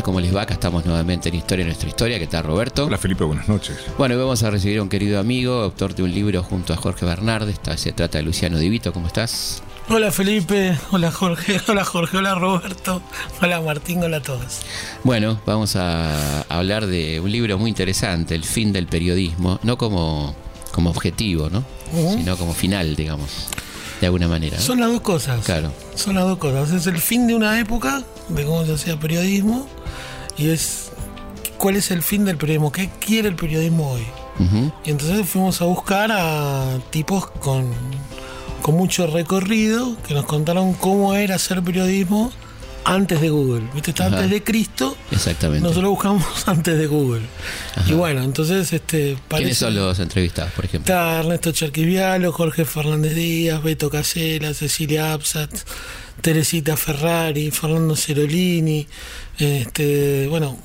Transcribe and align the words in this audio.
Noches, 0.00 0.04
¿cómo 0.04 0.20
les 0.20 0.34
va? 0.34 0.42
Acá 0.42 0.54
estamos 0.54 0.84
nuevamente 0.86 1.28
en 1.28 1.34
Historia 1.34 1.64
de 1.64 1.70
Nuestra 1.70 1.88
Historia. 1.88 2.18
¿Qué 2.18 2.26
tal, 2.26 2.44
Roberto? 2.44 2.86
Hola 2.86 2.98
Felipe, 2.98 3.24
buenas 3.24 3.48
noches. 3.48 3.76
Bueno, 3.98 4.14
hoy 4.14 4.20
vamos 4.20 4.42
a 4.42 4.50
recibir 4.50 4.78
a 4.78 4.82
un 4.82 4.88
querido 4.88 5.20
amigo, 5.20 5.54
autor 5.54 5.94
de 5.94 6.02
un 6.02 6.12
libro 6.12 6.42
junto 6.42 6.72
a 6.72 6.76
Jorge 6.76 7.04
Bernardes. 7.04 7.60
Se 7.76 7.92
trata 7.92 8.18
de 8.18 8.24
Luciano 8.24 8.58
Divito. 8.58 8.92
¿Cómo 8.92 9.06
estás? 9.06 9.62
Hola 9.88 10.10
Felipe, 10.12 10.78
hola 10.92 11.10
Jorge, 11.10 11.60
hola 11.68 11.84
Jorge, 11.84 12.16
hola 12.18 12.34
Roberto, 12.34 13.02
hola 13.42 13.60
Martín, 13.60 14.02
hola 14.02 14.18
a 14.18 14.22
todos. 14.22 14.60
Bueno, 15.02 15.40
vamos 15.46 15.74
a 15.76 16.42
hablar 16.48 16.86
de 16.86 17.20
un 17.20 17.30
libro 17.30 17.58
muy 17.58 17.70
interesante, 17.70 18.34
El 18.34 18.44
fin 18.44 18.72
del 18.72 18.86
periodismo, 18.86 19.58
no 19.64 19.76
como, 19.76 20.34
como 20.72 20.90
objetivo, 20.90 21.50
¿no? 21.50 21.64
Sino 21.92 22.36
como 22.36 22.54
final, 22.54 22.94
digamos, 22.94 23.48
de 24.00 24.06
alguna 24.06 24.28
manera. 24.28 24.56
¿no? 24.56 24.62
Son 24.62 24.78
las 24.78 24.90
dos 24.90 25.00
cosas. 25.00 25.44
Claro. 25.44 25.72
Son 25.96 26.14
las 26.14 26.24
dos 26.24 26.38
cosas. 26.38 26.70
Es 26.70 26.86
el 26.86 26.98
fin 26.98 27.26
de 27.26 27.34
una 27.34 27.58
época, 27.58 28.04
de 28.28 28.44
cómo 28.44 28.64
se 28.64 28.74
hacía 28.74 28.98
periodismo, 28.98 29.66
y 30.40 30.48
es 30.48 30.90
cuál 31.58 31.76
es 31.76 31.90
el 31.90 32.02
fin 32.02 32.24
del 32.24 32.38
periodismo, 32.38 32.72
qué 32.72 32.88
quiere 32.98 33.28
el 33.28 33.36
periodismo 33.36 33.92
hoy. 33.92 34.06
Y 34.84 34.90
entonces 34.90 35.28
fuimos 35.28 35.60
a 35.60 35.66
buscar 35.66 36.10
a 36.10 36.78
tipos 36.88 37.26
con, 37.30 37.74
con 38.62 38.74
mucho 38.74 39.06
recorrido 39.06 39.96
que 40.08 40.14
nos 40.14 40.24
contaron 40.24 40.72
cómo 40.72 41.14
era 41.14 41.34
hacer 41.34 41.62
periodismo 41.62 42.32
antes 42.84 43.20
de 43.20 43.28
Google. 43.30 43.62
¿Viste? 43.74 43.90
Está 43.90 44.06
Ajá. 44.06 44.16
antes 44.16 44.30
de 44.30 44.42
Cristo. 44.42 44.96
Exactamente. 45.10 45.62
Nosotros 45.66 45.90
buscamos 45.90 46.24
antes 46.46 46.78
de 46.78 46.86
Google. 46.86 47.22
Ajá. 47.76 47.90
Y 47.90 47.94
bueno, 47.94 48.22
entonces 48.22 48.72
este 48.72 48.98
¿Quiénes 48.98 49.20
parece- 49.28 49.54
son 49.54 49.74
los 49.74 49.98
entrevistados, 49.98 50.52
por 50.52 50.64
ejemplo? 50.64 50.92
Está 50.92 51.20
Ernesto 51.20 51.52
Charquivialo, 51.52 52.32
Jorge 52.32 52.64
Fernández 52.64 53.14
Díaz, 53.14 53.62
Beto 53.62 53.90
Casela, 53.90 54.54
Cecilia 54.54 55.12
Absat, 55.12 55.50
Teresita 56.20 56.76
Ferrari, 56.76 57.50
Fernando 57.50 57.96
Cerolini. 57.96 58.86
Este, 59.38 60.26
bueno, 60.28 60.58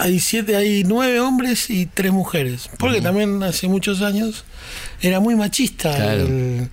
hay 0.00 0.20
siete, 0.20 0.54
hay 0.56 0.84
nueve 0.84 1.18
hombres 1.20 1.70
y 1.70 1.86
tres 1.86 2.12
mujeres. 2.12 2.68
Porque 2.78 3.00
también 3.00 3.42
hace 3.42 3.68
muchos 3.68 4.02
años 4.02 4.44
era 5.00 5.18
muy 5.20 5.34
machista 5.34 5.94
Claro. 5.94 6.26
el, 6.26 6.68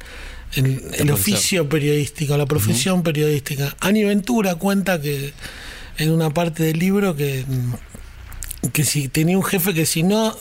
el- 0.56 1.12
oficio 1.12 1.68
periodístico, 1.70 2.38
la 2.38 2.46
profesión 2.46 3.04
periodística. 3.04 3.76
Ani 3.80 4.04
Ventura 4.04 4.56
cuenta 4.56 5.02
que 5.02 5.34
en 5.98 6.12
una 6.12 6.30
parte 6.30 6.64
del 6.64 6.80
libro 6.80 7.16
que, 7.16 7.46
que 8.74 8.84
si 8.84 9.08
tenía 9.08 9.38
un 9.38 9.44
jefe 9.44 9.74
que 9.74 9.86
si 9.86 10.04
no 10.04 10.36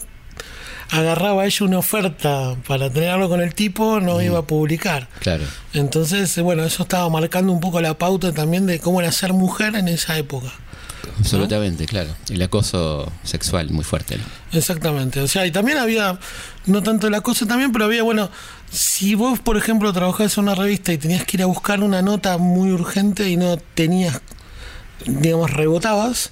agarraba 0.91 1.42
a 1.42 1.47
ella 1.47 1.65
una 1.67 1.79
oferta 1.79 2.57
para 2.67 2.91
tenerlo 2.91 3.29
con 3.29 3.41
el 3.41 3.55
tipo, 3.55 4.01
no 4.01 4.20
iba 4.23 4.39
a 4.41 4.42
publicar. 4.47 5.09
Claro. 5.20 5.45
Entonces, 5.73 6.39
bueno, 6.41 6.65
eso 6.65 6.83
estaba 6.85 7.09
marcando 7.09 7.53
un 7.53 7.61
poco 7.61 7.81
la 7.81 7.95
pauta 7.98 8.33
también 8.33 8.67
de 8.67 8.79
cómo 8.79 9.01
era 9.01 9.11
ser 9.11 9.33
mujer 9.33 9.75
en 9.77 9.89
esa 9.89 10.17
época. 10.19 10.53
Absolutamente, 11.19 11.87
claro. 11.87 12.15
El 12.29 12.41
acoso 12.43 13.11
sexual 13.23 13.71
muy 13.71 13.85
fuerte, 13.85 14.19
¿no? 14.19 14.25
Exactamente. 14.59 15.21
O 15.21 15.29
sea, 15.29 15.47
y 15.47 15.51
también 15.51 15.79
había, 15.79 16.19
no 16.67 16.83
tanto 16.83 17.09
la 17.11 17.21
cosa 17.21 17.47
también, 17.47 17.73
pero 17.73 17.85
había, 17.87 18.03
bueno, 18.03 18.31
si 18.70 19.14
vos, 19.14 19.39
por 19.41 19.57
ejemplo, 19.57 19.93
trabajabas 19.93 20.37
en 20.39 20.45
una 20.45 20.55
revista 20.55 20.93
y 20.93 20.98
tenías 20.98 21.25
que 21.25 21.37
ir 21.37 21.43
a 21.43 21.47
buscar 21.47 21.81
una 21.83 22.03
nota 22.03 22.39
muy 22.39 22.70
urgente 22.73 23.29
y 23.29 23.37
no 23.37 23.57
tenías, 23.75 24.20
digamos, 25.07 25.51
rebotabas, 25.51 26.31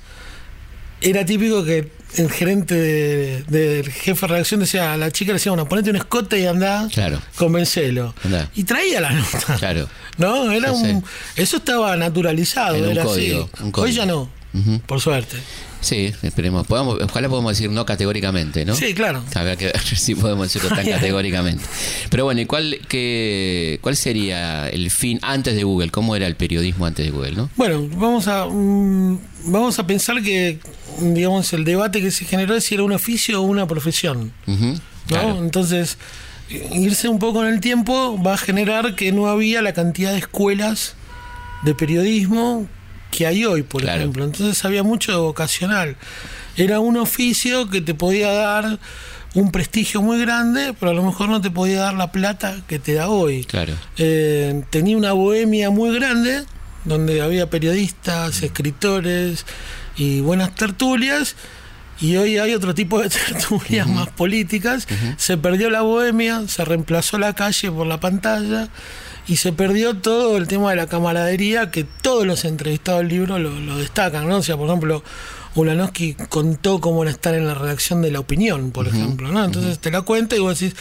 era 1.00 1.24
típico 1.26 1.64
que 1.64 1.90
el 2.16 2.30
gerente 2.30 2.74
de- 2.74 3.42
del 3.44 3.90
jefe 3.90 4.20
de 4.20 4.26
redacción 4.26 4.60
decía 4.60 4.92
a 4.92 4.96
la 4.98 5.10
chica, 5.10 5.30
le 5.32 5.34
decía, 5.34 5.50
bueno, 5.50 5.66
ponete 5.68 5.90
un 5.90 5.96
escote 5.96 6.38
y 6.38 6.46
andá, 6.46 6.86
Claro. 6.92 7.20
convencelo. 7.36 8.14
Andá. 8.22 8.50
Y 8.54 8.64
traía 8.64 9.00
la 9.00 9.10
nota. 9.12 9.56
Claro. 9.58 9.88
¿No? 10.18 10.52
Era 10.52 10.72
un, 10.72 11.02
eso 11.36 11.56
estaba 11.56 11.96
naturalizado, 11.96 12.76
Era 12.76 12.84
un 12.86 12.92
era 12.92 13.04
código, 13.04 13.50
así. 13.54 13.64
un 13.64 13.70
código. 13.72 13.88
Hoy 13.88 13.92
ya 13.96 14.04
no, 14.06 14.28
Por 14.86 15.00
suerte. 15.00 15.38
Sí, 15.80 16.12
esperemos. 16.22 16.66
Podamos, 16.66 16.98
ojalá 17.02 17.28
podamos 17.28 17.52
decir 17.52 17.70
no 17.70 17.84
categóricamente, 17.84 18.64
¿no? 18.64 18.74
Sí, 18.74 18.94
claro. 18.94 19.24
Habrá 19.34 19.56
que 19.56 19.66
ver 19.66 19.80
si 19.96 20.14
podemos 20.14 20.52
decirlo 20.52 20.74
tan 20.74 20.86
categóricamente. 20.90 21.64
Pero 22.10 22.24
bueno, 22.24 22.40
¿y 22.40 22.46
cuál, 22.46 22.78
qué, 22.88 23.78
cuál 23.82 23.96
sería 23.96 24.68
el 24.68 24.90
fin 24.90 25.18
antes 25.22 25.54
de 25.54 25.64
Google? 25.64 25.90
¿Cómo 25.90 26.14
era 26.14 26.26
el 26.26 26.36
periodismo 26.36 26.86
antes 26.86 27.06
de 27.06 27.10
Google, 27.10 27.32
no? 27.32 27.50
Bueno, 27.56 27.88
vamos 27.96 28.28
a 28.28 28.46
mm, 28.46 29.18
vamos 29.46 29.78
a 29.78 29.86
pensar 29.86 30.22
que 30.22 30.58
digamos 31.00 31.52
el 31.52 31.64
debate 31.64 32.00
que 32.00 32.10
se 32.10 32.24
generó 32.24 32.54
es 32.54 32.64
si 32.64 32.74
era 32.74 32.84
un 32.84 32.92
oficio 32.92 33.40
o 33.40 33.42
una 33.42 33.66
profesión. 33.66 34.32
Entonces, 35.08 35.98
irse 36.72 37.08
un 37.08 37.18
poco 37.18 37.42
en 37.42 37.52
el 37.52 37.60
tiempo 37.60 38.22
va 38.22 38.34
a 38.34 38.38
generar 38.38 38.94
que 38.94 39.12
no 39.12 39.26
había 39.26 39.62
la 39.62 39.72
cantidad 39.72 40.12
de 40.12 40.18
escuelas 40.18 40.94
de 41.64 41.74
periodismo 41.74 42.66
que 43.12 43.26
hay 43.28 43.44
hoy, 43.44 43.62
por 43.62 43.82
Claro. 43.82 44.00
ejemplo. 44.00 44.24
Entonces 44.24 44.64
había 44.64 44.82
mucho 44.82 45.12
de 45.12 45.18
vocacional. 45.18 45.96
Era 46.56 46.80
un 46.80 46.96
oficio 46.96 47.68
que 47.70 47.80
te 47.80 47.94
podía 47.94 48.32
dar 48.32 48.78
un 49.34 49.50
prestigio 49.52 50.02
muy 50.02 50.20
grande, 50.20 50.74
pero 50.78 50.90
a 50.90 50.94
lo 50.94 51.02
mejor 51.04 51.28
no 51.28 51.40
te 51.40 51.50
podía 51.50 51.80
dar 51.82 51.94
la 51.94 52.10
plata 52.10 52.56
que 52.66 52.78
te 52.80 52.94
da 52.94 53.08
hoy. 53.08 53.44
Claro. 53.44 53.74
Eh, 53.96 54.64
tenía 54.70 54.96
una 54.96 55.12
bohemia 55.12 55.70
muy 55.70 55.94
grande, 55.94 56.44
donde 56.84 57.22
había 57.22 57.48
periodistas, 57.48 58.42
escritores 58.42 59.46
y 59.96 60.20
buenas 60.20 60.54
tertulias. 60.54 61.36
Y 62.00 62.16
hoy 62.16 62.36
hay 62.38 62.52
otro 62.52 62.74
tipo 62.74 63.00
de 63.00 63.08
tertulias 63.28 63.86
más 63.86 64.08
políticas. 64.08 64.86
Se 65.16 65.36
perdió 65.38 65.70
la 65.70 65.82
bohemia, 65.82 66.42
se 66.48 66.64
reemplazó 66.64 67.18
la 67.18 67.32
calle 67.34 67.70
por 67.70 67.86
la 67.86 68.00
pantalla 68.00 68.68
y 69.28 69.36
se 69.36 69.52
perdió 69.52 69.96
todo 69.96 70.36
el 70.36 70.48
tema 70.48 70.70
de 70.70 70.76
la 70.76 70.86
camaradería 70.86 71.70
que 71.70 71.84
todos 71.84 72.26
los 72.26 72.44
entrevistados 72.44 73.00
del 73.00 73.08
libro 73.08 73.38
lo, 73.38 73.50
lo 73.50 73.78
destacan. 73.78 74.28
¿no? 74.28 74.38
O 74.38 74.42
sea, 74.42 74.56
por 74.56 74.66
ejemplo, 74.66 75.02
Ulanowski 75.54 76.14
contó 76.28 76.80
cómo 76.80 77.02
era 77.02 77.12
estar 77.12 77.34
en 77.34 77.46
la 77.46 77.54
redacción 77.54 78.02
de 78.02 78.10
La 78.10 78.20
Opinión, 78.20 78.72
por 78.72 78.88
ejemplo. 78.88 79.30
¿no? 79.30 79.44
Entonces 79.44 79.78
te 79.78 79.90
la 79.90 80.02
cuenta 80.02 80.36
y 80.36 80.40
vos 80.40 80.58
decís, 80.58 80.76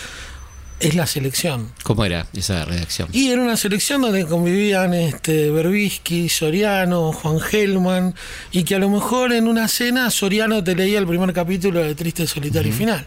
es 0.82 0.96
la 0.96 1.06
selección. 1.06 1.72
¿Cómo 1.84 2.04
era 2.06 2.26
esa 2.34 2.66
redacción? 2.66 3.08
Y 3.12 3.30
era 3.30 3.42
una 3.42 3.56
selección 3.56 4.02
donde 4.02 4.26
convivían 4.26 4.94
este 4.94 5.52
Berbisky, 5.52 6.28
Soriano, 6.28 7.14
Juan 7.14 7.40
Gelman, 7.40 8.16
y 8.52 8.64
que 8.64 8.76
a 8.76 8.80
lo 8.80 8.90
mejor 8.90 9.32
en 9.32 9.48
una 9.48 9.68
cena 9.68 10.10
Soriano 10.10 10.64
te 10.64 10.76
leía 10.76 11.00
el 11.00 11.08
primer 11.08 11.34
capítulo 11.34 11.82
de 11.82 11.94
Triste 11.94 12.26
Solitario 12.26 12.72
y 12.72 12.76
Final, 12.76 13.06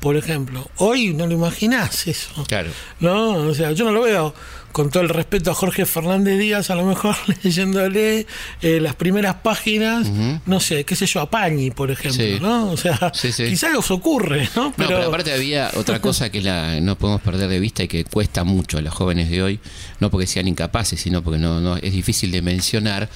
por 0.00 0.16
ejemplo. 0.16 0.68
Hoy 0.78 1.14
no 1.14 1.26
lo 1.26 1.34
imaginás 1.34 2.06
eso. 2.08 2.44
Claro. 2.48 2.70
No, 2.98 3.34
o 3.36 3.54
sea, 3.54 3.70
yo 3.72 3.84
no 3.84 3.92
lo 3.92 4.02
veo 4.02 4.34
con 4.74 4.90
todo 4.90 5.04
el 5.04 5.08
respeto 5.08 5.52
a 5.52 5.54
Jorge 5.54 5.86
Fernández 5.86 6.36
Díaz, 6.36 6.68
a 6.68 6.74
lo 6.74 6.84
mejor 6.84 7.14
leyéndole 7.44 8.26
eh, 8.60 8.80
las 8.80 8.96
primeras 8.96 9.36
páginas, 9.36 10.10
no 10.46 10.58
sé, 10.58 10.82
qué 10.84 10.96
sé 10.96 11.06
yo, 11.06 11.20
a 11.20 11.30
Pañi, 11.30 11.70
por 11.70 11.92
ejemplo, 11.92 12.24
Sí. 12.24 12.38
¿no? 12.42 12.70
O 12.72 12.76
sea, 12.76 13.12
Sí, 13.14 13.30
sí. 13.30 13.44
quizás 13.44 13.72
os 13.76 13.90
ocurre, 13.92 14.48
¿no? 14.56 14.64
No, 14.64 14.74
pero 14.76 15.00
aparte 15.00 15.32
había 15.32 15.70
otra 15.76 16.00
cosa 16.00 16.28
que 16.30 16.40
la, 16.42 16.80
no 16.80 16.98
podemos 16.98 17.22
perder 17.22 17.48
de 17.48 17.60
vista 17.60 17.84
y 17.84 17.88
que 17.88 18.04
cuesta 18.04 18.42
mucho 18.42 18.78
a 18.78 18.80
los 18.80 18.92
jóvenes 18.92 19.30
de 19.30 19.42
hoy, 19.44 19.60
no 20.00 20.10
porque 20.10 20.26
sean 20.26 20.48
incapaces, 20.48 21.00
sino 21.00 21.22
porque 21.22 21.38
no, 21.38 21.60
no 21.60 21.76
es 21.76 21.92
difícil 21.92 22.32
de 22.32 22.42
mencionar 22.42 23.08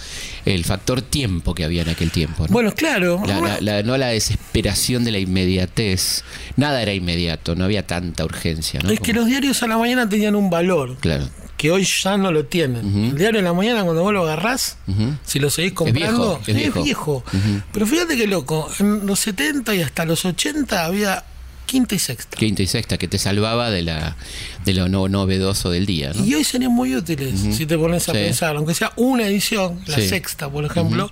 el 0.44 0.64
factor 0.64 1.02
tiempo 1.02 1.54
que 1.56 1.64
había 1.64 1.82
en 1.82 1.88
aquel 1.88 2.12
tiempo. 2.12 2.44
¿no? 2.46 2.52
bueno, 2.52 2.72
claro. 2.72 3.20
La- 3.26 3.40
la- 3.40 3.60
la- 3.60 3.82
no 3.82 3.96
la 3.96 4.06
desesperación 4.08 5.02
de 5.04 5.10
la 5.10 5.18
inmediatez. 5.18 6.22
Nada 6.56 6.80
era 6.82 6.92
inmediato, 6.92 7.56
no 7.56 7.64
había 7.64 7.84
tanta 7.84 8.24
urgencia. 8.24 8.78
¿no? 8.80 8.90
Es 8.90 9.00
que 9.00 9.12
los 9.12 9.26
diarios 9.26 9.60
a 9.64 9.66
la 9.66 9.76
mañana 9.76 10.08
tenían 10.08 10.36
un 10.36 10.50
valor 10.50 10.96
Claro. 11.00 11.28
Que 11.58 11.70
hoy 11.70 11.84
ya 11.84 12.16
no 12.16 12.32
lo 12.32 12.46
tienen. 12.46 12.86
El 13.10 13.18
diario 13.18 13.40
de 13.40 13.44
la 13.44 13.52
mañana, 13.52 13.82
cuando 13.84 14.02
vos 14.02 14.12
lo 14.14 14.22
agarrás, 14.22 14.78
si 15.26 15.38
lo 15.40 15.50
seguís 15.50 15.72
comprando, 15.74 16.40
viejo, 16.46 16.78
es 16.78 16.84
viejo. 16.84 17.24
Pero 17.72 17.86
fíjate 17.86 18.16
que 18.16 18.26
loco, 18.26 18.70
en 18.78 19.06
los 19.06 19.18
70 19.20 19.74
y 19.74 19.82
hasta 19.82 20.04
los 20.06 20.24
80 20.24 20.84
había 20.86 21.24
quinta 21.66 21.94
y 21.94 21.98
sexta. 21.98 22.38
Quinta 22.38 22.62
y 22.62 22.66
sexta, 22.66 22.96
que 22.96 23.08
te 23.08 23.18
salvaba 23.18 23.68
de 23.70 23.82
la 23.82 24.16
de 24.64 24.72
lo 24.72 24.88
no 24.88 25.06
novedoso 25.08 25.68
del 25.70 25.84
día. 25.84 26.12
¿no? 26.14 26.24
Y 26.24 26.34
hoy 26.34 26.44
serían 26.44 26.72
muy 26.72 26.94
útiles, 26.96 27.38
si 27.54 27.66
te 27.66 27.76
pones 27.76 28.08
a 28.08 28.12
Sí. 28.12 28.18
pensar, 28.18 28.56
aunque 28.56 28.72
sea 28.74 28.92
una 28.96 29.26
edición, 29.26 29.80
la 29.86 29.96
Sí. 29.96 30.08
sexta, 30.08 30.48
por 30.48 30.64
ejemplo. 30.64 31.10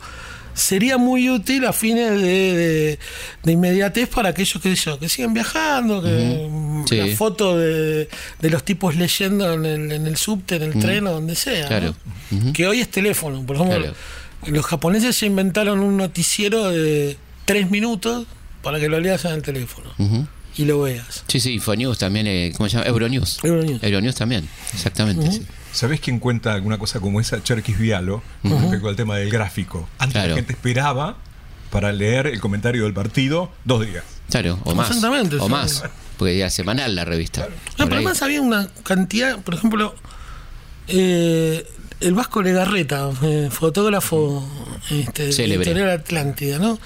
Sería 0.56 0.97
muy 0.99 1.29
útil 1.31 1.64
a 1.67 1.73
fines 1.73 2.11
de, 2.12 2.17
de- 2.23 2.99
de 3.44 3.53
inmediatez 3.53 4.08
para 4.08 4.31
aquellos 4.31 4.61
que, 4.62 4.75
yo, 4.75 4.99
que 4.99 5.08
siguen 5.08 5.35
viajando, 5.35 6.03
que 6.03 6.49
Sí. 6.88 6.97
la 6.97 7.14
foto 7.17 7.56
de, 7.58 8.08
de 8.41 8.50
los 8.50 8.64
tipos 8.64 8.97
leyendo 8.97 9.53
en 9.53 9.64
el, 9.67 9.93
en 9.93 10.06
el 10.06 10.17
subte, 10.17 10.56
en 10.56 10.62
el 10.62 10.79
tren 10.79 11.06
o 11.06 11.12
donde 11.12 11.35
sea. 11.37 11.67
Claro. 11.69 11.94
¿no? 12.31 12.53
Que 12.53 12.67
hoy 12.67 12.81
es 12.81 12.91
teléfono, 12.91 13.44
por 13.44 13.56
ejemplo. 13.56 13.79
Claro. 13.79 13.94
los 14.47 14.64
japoneses 14.64 15.14
se 15.17 15.26
inventaron 15.26 15.81
un 15.81 15.97
noticiero 15.97 16.70
de 16.70 17.17
tres 17.44 17.70
minutos 17.70 18.26
para 18.62 18.81
que 18.81 18.88
lo 18.88 18.99
leas 18.99 19.25
en 19.26 19.32
el 19.32 19.43
teléfono 19.43 19.91
y 20.56 20.64
lo 20.64 20.81
veas. 20.82 21.23
Sí, 21.29 21.38
sí, 21.38 21.53
Infonews 21.55 21.99
también, 21.99 22.26
eh, 22.26 22.53
¿cómo 22.56 22.69
se 22.69 22.76
llama? 22.79 22.88
Euronews. 22.88 23.41
Euronews. 23.44 24.14
también, 24.14 24.49
exactamente. 24.73 25.31
sí. 25.32 25.43
¿Sabés 25.76 26.00
quién 26.00 26.19
cuenta 26.19 26.55
alguna 26.55 26.78
cosa 26.78 27.00
como 27.00 27.20
esa? 27.20 27.43
Cherkis 27.43 27.78
Vialo, 27.78 28.23
respecto 28.43 28.88
al 28.88 28.96
tema 28.96 29.17
del 29.19 29.31
gráfico. 29.31 29.87
Antes 29.99 30.14
Claro. 30.14 30.31
la 30.31 30.34
gente 30.37 30.52
esperaba 30.55 31.17
para 31.70 31.93
leer 31.93 32.26
el 32.28 32.40
comentario 32.40 32.84
del 32.84 32.94
partido 32.94 33.52
dos 33.64 33.84
días. 33.87 34.02
Claro, 34.31 34.58
o 34.64 34.75
más. 34.75 34.88
Exactamente, 34.88 35.37
O 35.37 35.44
sí. 35.44 35.50
más. 35.50 35.84
Porque 36.17 36.38
era 36.38 36.49
semanal 36.49 36.94
la 36.96 37.05
revista. 37.05 37.43
No, 37.43 37.84
pero 37.84 37.88
ahí. 37.88 37.94
además 37.96 38.23
había 38.23 38.40
una 38.40 38.69
cantidad, 38.84 39.38
por 39.43 39.52
ejemplo, 39.55 39.94
eh, 40.88 41.67
el 42.00 42.14
Vasco 42.14 42.43
Legarreta, 42.43 43.11
eh, 43.22 43.49
fotógrafo 43.50 44.49
este. 44.90 45.29
Editorial 45.29 45.90
Atlántida, 45.90 46.58
¿no? 46.58 46.79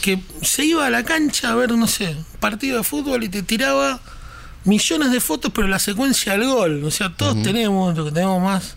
Que 0.00 0.20
se 0.42 0.64
iba 0.64 0.86
a 0.86 0.90
la 0.90 1.04
cancha 1.04 1.52
a 1.52 1.54
ver, 1.54 1.72
no 1.72 1.86
sé, 1.86 2.16
partido 2.40 2.78
de 2.78 2.84
fútbol 2.84 3.22
y 3.24 3.28
te 3.28 3.42
tiraba 3.42 4.00
millones 4.64 5.10
de 5.12 5.20
fotos, 5.20 5.50
pero 5.54 5.66
la 5.68 5.78
secuencia 5.78 6.32
del 6.32 6.46
gol. 6.46 6.84
O 6.84 6.90
sea, 6.90 7.10
todos 7.14 7.42
tenemos, 7.42 7.96
lo 7.96 8.04
que 8.06 8.12
tenemos 8.12 8.42
más 8.42 8.76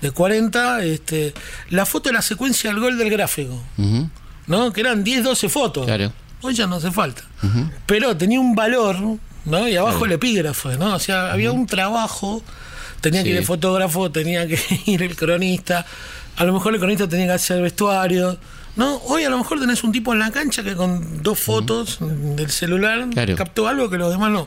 de 0.00 0.10
40, 0.10 0.84
este, 0.84 1.32
la 1.70 1.86
foto 1.86 2.08
de 2.08 2.14
la 2.14 2.22
secuencia 2.22 2.70
del 2.70 2.80
gol 2.80 2.98
del 2.98 3.10
gráfico, 3.10 3.60
¿no? 4.46 4.72
Que 4.72 4.80
eran 4.80 5.02
10, 5.04 5.24
12 5.24 5.48
fotos. 5.48 5.86
Claro. 5.86 6.12
Hoy 6.42 6.54
ya 6.54 6.66
no 6.66 6.76
hace 6.76 6.90
falta. 6.90 7.22
Pero 7.86 8.16
tenía 8.16 8.38
un 8.40 8.54
valor, 8.54 8.96
¿no? 9.44 9.68
Y 9.68 9.76
abajo 9.76 9.98
Claro. 10.00 10.06
el 10.06 10.12
epígrafo, 10.12 10.70
¿no? 10.72 10.94
O 10.94 10.98
sea, 10.98 11.32
había 11.32 11.52
un 11.52 11.66
trabajo. 11.66 12.42
Tenía 13.00 13.22
que 13.22 13.30
ir 13.30 13.36
el 13.36 13.44
fotógrafo, 13.44 14.10
tenía 14.10 14.46
que 14.46 14.58
ir 14.86 15.02
el 15.02 15.16
cronista. 15.16 15.84
A 16.36 16.44
lo 16.44 16.52
mejor 16.52 16.74
el 16.74 16.80
cronista 16.80 17.08
tenía 17.08 17.26
que 17.26 17.32
hacer 17.32 17.56
el 17.58 17.62
vestuario. 17.64 18.38
¿No? 18.76 18.96
Hoy 19.06 19.24
a 19.24 19.30
lo 19.30 19.38
mejor 19.38 19.58
tenés 19.58 19.82
un 19.84 19.90
tipo 19.92 20.12
en 20.12 20.18
la 20.18 20.30
cancha 20.30 20.62
que 20.62 20.76
con 20.76 21.22
dos 21.22 21.38
fotos 21.38 21.96
del 22.00 22.50
celular 22.50 23.08
Claro. 23.10 23.34
captó 23.34 23.66
algo 23.68 23.88
que 23.88 23.96
los 23.96 24.10
demás 24.12 24.30
no. 24.30 24.46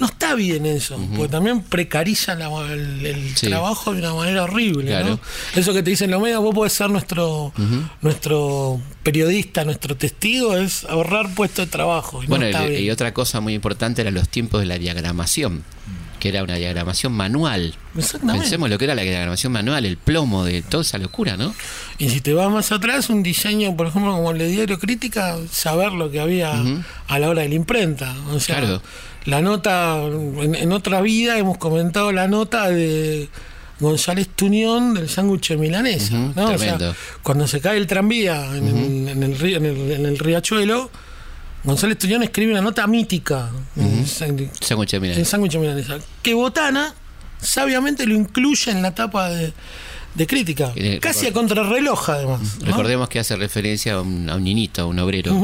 No 0.00 0.06
está 0.06 0.34
bien 0.34 0.64
eso, 0.66 0.98
porque 1.14 1.28
también 1.30 1.60
precariza 1.62 2.34
la- 2.34 2.48
el, 2.72 3.04
el 3.06 3.36
Sí. 3.36 3.46
trabajo 3.48 3.92
de 3.92 4.00
una 4.00 4.14
manera 4.14 4.44
horrible. 4.44 4.86
Claro. 4.86 5.08
¿no? 5.10 5.20
Eso 5.60 5.72
que 5.74 5.82
te 5.82 5.90
dicen 5.90 6.10
los 6.10 6.20
medios, 6.22 6.42
vos 6.42 6.54
podés 6.54 6.72
ser 6.72 6.88
nuestro, 6.90 7.52
nuestro 8.00 8.80
periodista, 9.02 9.64
nuestro 9.64 9.96
testigo, 9.96 10.56
es 10.56 10.84
ahorrar 10.84 11.34
puesto 11.34 11.62
de 11.62 11.68
trabajo. 11.70 12.22
y 12.22 12.26
no 12.26 12.36
Bueno, 12.36 12.46
y- 12.70 12.90
otra 12.90 13.12
cosa 13.14 13.40
muy 13.40 13.54
importante 13.54 14.00
eran 14.02 14.14
los 14.14 14.28
tiempos 14.28 14.60
de 14.60 14.66
la 14.66 14.78
diagramación, 14.78 15.62
que 16.18 16.28
era 16.30 16.42
una 16.42 16.54
diagramación 16.56 17.12
manual. 17.12 17.74
Pensemos 18.26 18.68
lo 18.70 18.78
que 18.78 18.84
era 18.84 18.94
la 18.94 19.02
diagramación 19.02 19.52
manual, 19.52 19.84
el 19.84 19.96
plomo 19.96 20.44
de 20.44 20.62
toda 20.62 20.82
esa 20.82 20.98
locura, 20.98 21.36
¿no? 21.36 21.54
Y 21.98 22.08
si 22.10 22.20
te 22.20 22.32
vas 22.34 22.50
más 22.50 22.72
atrás, 22.72 23.10
un 23.10 23.22
diseño, 23.22 23.76
por 23.76 23.86
ejemplo, 23.86 24.12
como 24.12 24.30
el 24.30 24.38
de 24.38 24.48
Diario 24.48 24.78
Crítica, 24.78 25.36
saber 25.50 25.92
lo 25.92 26.10
que 26.10 26.20
había 26.20 26.52
a 27.08 27.18
la 27.18 27.28
hora 27.28 27.42
de 27.42 27.48
la 27.50 27.54
imprenta. 27.54 28.14
O 28.30 28.40
sea, 28.40 28.58
Claro. 28.60 28.82
La 29.26 29.40
nota, 29.42 30.02
en, 30.02 30.54
en 30.54 30.72
otra 30.72 31.00
vida 31.02 31.38
hemos 31.38 31.58
comentado 31.58 32.12
la 32.12 32.26
nota 32.28 32.68
de 32.70 33.28
González 33.78 34.28
Tuñón 34.34 34.94
del 34.94 35.08
sándwich 35.08 35.52
milanesa. 35.56 36.14
Ujú, 36.14 36.32
¿no? 36.36 36.44
O 36.44 36.48
sea, 36.48 36.76
tremendo. 36.76 36.94
cuando 37.22 37.46
se 37.46 37.60
cae 37.60 37.76
el 37.78 37.86
tranvía 37.86 38.44
en, 38.56 38.66
el, 38.68 39.08
en, 39.08 39.22
el, 39.22 39.42
el, 39.42 39.90
en 39.92 40.06
el 40.06 40.18
riachuelo, 40.18 40.90
González 41.64 41.98
Tuñón 41.98 42.22
escribe 42.22 42.52
una 42.52 42.62
nota 42.62 42.86
mítica 42.86 43.50
en- 43.76 43.98
en- 43.98 44.06
Sándwich 44.06 44.98
milanesa. 45.56 45.98
que 46.22 46.34
Botana 46.34 46.94
sabiamente 47.40 48.06
lo 48.06 48.14
incluye 48.14 48.70
en 48.70 48.82
la 48.82 48.94
tapa 48.94 49.28
de, 49.30 49.52
de 50.14 50.26
crítica, 50.26 50.72
Eh, 50.76 50.98
casi 51.00 51.26
a 51.26 51.32
contrarreloj 51.32 52.10
además. 52.10 52.40
¿no? 52.60 52.66
Recordemos 52.66 53.08
que 53.08 53.18
hace 53.18 53.36
referencia 53.36 53.94
a 53.94 54.00
un, 54.02 54.28
a 54.30 54.36
un 54.36 54.44
niñito, 54.44 54.82
a 54.82 54.86
un 54.86 54.98
obrero, 54.98 55.34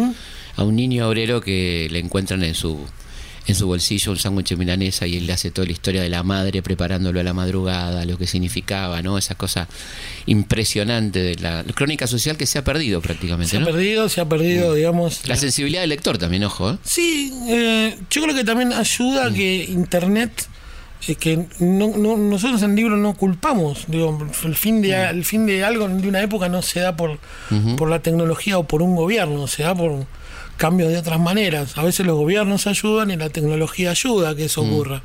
a 0.57 0.63
un 0.63 0.77
niño 0.77 1.09
obrero 1.09 1.41
que 1.41 1.89
le 1.91 1.99
encuentran 2.01 2.43
en 2.45 2.55
su 2.55 2.81
en 3.49 3.55
su 3.55 3.67
bolsillo 3.67 4.13
un 4.13 4.19
sándwich 4.19 4.49
de 4.51 4.57
milanesa 4.57 5.07
y 5.07 5.17
él 5.17 5.27
le 5.27 5.33
hace 5.33 5.51
toda 5.51 5.67
la 5.67 5.73
historia 5.73 6.03
de 6.03 6.09
la 6.09 6.23
madre 6.23 6.63
preparándolo 6.63 7.21
a 7.21 7.23
la 7.23 7.33
madrugada, 7.33 8.05
lo 8.05 8.19
que 8.19 8.27
significaba, 8.27 9.03
¿no? 9.03 9.19
Esa 9.19 9.35
cosa 9.37 9.69
impresionante 10.27 11.21
de 11.21 11.37
la, 11.37 11.63
la 11.63 11.73
crónica 11.73 12.07
social 12.07 12.37
que 12.37 12.47
se 12.47 12.59
ha 12.59 12.65
perdido 12.65 13.01
prácticamente, 13.01 13.51
Se 13.57 13.63
ha 13.63 13.65
perdido, 13.65 14.09
se 14.09 14.21
ha 14.21 14.29
perdido, 14.29 14.75
digamos. 14.75 15.27
La 15.29 15.37
sensibilidad 15.37 15.81
del 15.83 15.91
lector 15.91 16.19
también, 16.19 16.45
ojo, 16.45 16.73
¿eh? 16.73 16.79
Sí, 16.85 17.33
eh, 17.49 17.97
yo 18.11 18.23
creo 18.23 18.35
que 18.35 18.45
también 18.45 18.73
ayuda 18.73 19.33
que 19.33 19.65
Internet, 19.65 20.47
eh, 21.09 21.15
que 21.15 21.37
no, 21.61 21.97
no- 21.97 22.17
nosotros 22.17 22.63
en 22.63 22.75
libros 22.75 22.99
no 22.99 23.15
culpamos, 23.15 23.85
digo, 23.87 24.27
el 24.45 24.55
fin 24.57 24.83
de 24.83 24.95
el 25.09 25.25
fin 25.25 25.47
de 25.47 25.65
algo 25.65 25.89
de 25.89 26.09
una 26.09 26.21
época 26.21 26.49
no 26.49 26.63
se 26.63 26.81
da 26.81 26.97
por, 26.97 27.19
por 27.77 27.89
la 27.89 28.01
tecnología 28.01 28.59
o 28.59 28.65
por 28.65 28.83
un 28.83 28.97
gobierno, 28.97 29.47
se 29.47 29.63
da 29.63 29.75
por 29.75 30.05
cambios 30.57 30.91
de 30.91 30.99
otras 30.99 31.21
maneras. 31.21 31.77
A 31.79 31.83
veces 31.83 32.07
los 32.07 32.17
gobiernos 32.17 32.67
ayudan 32.67 33.11
y 33.11 33.17
la 33.17 33.31
tecnología 33.31 33.91
ayuda 33.91 34.31
a 34.31 34.35
que 34.35 34.47
eso 34.47 34.63
ocurra. 34.63 35.03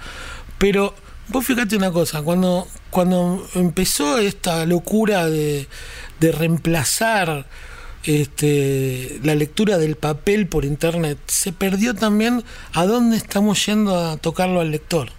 Pero 0.57 0.94
vos 1.30 1.45
fíjate 1.45 1.75
una 1.75 1.92
cosa, 1.92 2.21
cuando, 2.21 2.68
cuando 2.89 3.48
empezó 3.56 4.18
esta 4.18 4.65
locura 4.65 5.27
de, 5.27 5.68
de 6.19 6.31
reemplazar 6.31 7.45
este, 8.03 9.19
la 9.24 9.36
lectura 9.36 9.77
del 9.77 9.95
papel 9.95 10.48
por 10.48 10.65
internet, 10.65 11.18
se 11.27 11.51
perdió 11.51 11.94
también 11.94 12.44
a 12.74 12.86
dónde 12.86 13.18
estamos 13.18 13.65
yendo 13.65 13.98
a 13.98 14.18
tocarlo 14.18 14.59
al 14.59 14.71
lector. 14.71 15.12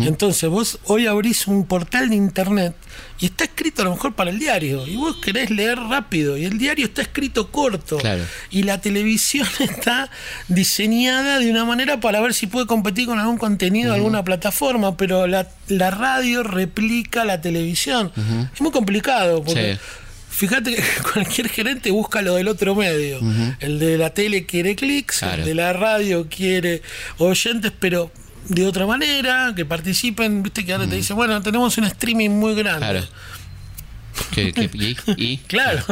Entonces 0.00 0.48
vos 0.50 0.78
hoy 0.84 1.06
abrís 1.06 1.46
un 1.46 1.66
portal 1.66 2.08
de 2.10 2.16
internet 2.16 2.74
y 3.18 3.26
está 3.26 3.44
escrito 3.44 3.82
a 3.82 3.84
lo 3.86 3.92
mejor 3.92 4.14
para 4.14 4.30
el 4.30 4.38
diario 4.38 4.86
y 4.86 4.96
vos 4.96 5.16
querés 5.16 5.50
leer 5.50 5.78
rápido 5.78 6.36
y 6.36 6.44
el 6.44 6.58
diario 6.58 6.86
está 6.86 7.02
escrito 7.02 7.50
corto 7.50 7.98
Claro. 7.98 8.22
y 8.50 8.62
la 8.64 8.80
televisión 8.80 9.46
está 9.60 10.10
diseñada 10.48 11.38
de 11.38 11.50
una 11.50 11.64
manera 11.64 12.00
para 12.00 12.20
ver 12.20 12.34
si 12.34 12.46
puede 12.46 12.66
competir 12.66 13.06
con 13.06 13.18
algún 13.18 13.38
contenido 13.38 13.90
de 13.90 13.96
alguna 13.96 14.24
plataforma, 14.24 14.96
pero 14.96 15.26
la, 15.26 15.48
la 15.68 15.90
radio 15.90 16.42
replica 16.42 17.24
la 17.24 17.40
televisión. 17.40 18.12
Es 18.54 18.60
muy 18.60 18.70
complicado 18.70 19.42
porque 19.44 19.74
Sí. 19.74 19.80
Fíjate 20.28 20.74
que 20.74 20.82
cualquier 21.14 21.48
gerente 21.48 21.90
busca 21.90 22.20
lo 22.20 22.34
del 22.34 22.48
otro 22.48 22.74
medio. 22.74 23.20
El 23.58 23.78
de 23.78 23.96
la 23.96 24.10
tele 24.10 24.44
quiere 24.44 24.76
clics, 24.76 25.20
Claro. 25.20 25.42
el 25.42 25.48
de 25.48 25.54
la 25.54 25.72
radio 25.72 26.26
quiere 26.28 26.82
oyentes, 27.16 27.72
pero 27.78 28.10
de 28.48 28.66
otra 28.66 28.86
manera, 28.86 29.52
que 29.56 29.64
participen. 29.64 30.42
Viste 30.42 30.64
que 30.64 30.72
ahora 30.72 30.86
te 30.88 30.96
dicen, 30.96 31.16
bueno, 31.16 31.40
tenemos 31.42 31.76
un 31.78 31.84
streaming 31.84 32.30
muy 32.30 32.54
grande. 32.54 32.80
Claro. 32.80 33.06
Que- 34.30 34.52
que- 34.52 34.70
y, 34.72 34.96
y- 35.16 35.36
Claro. 35.46 35.82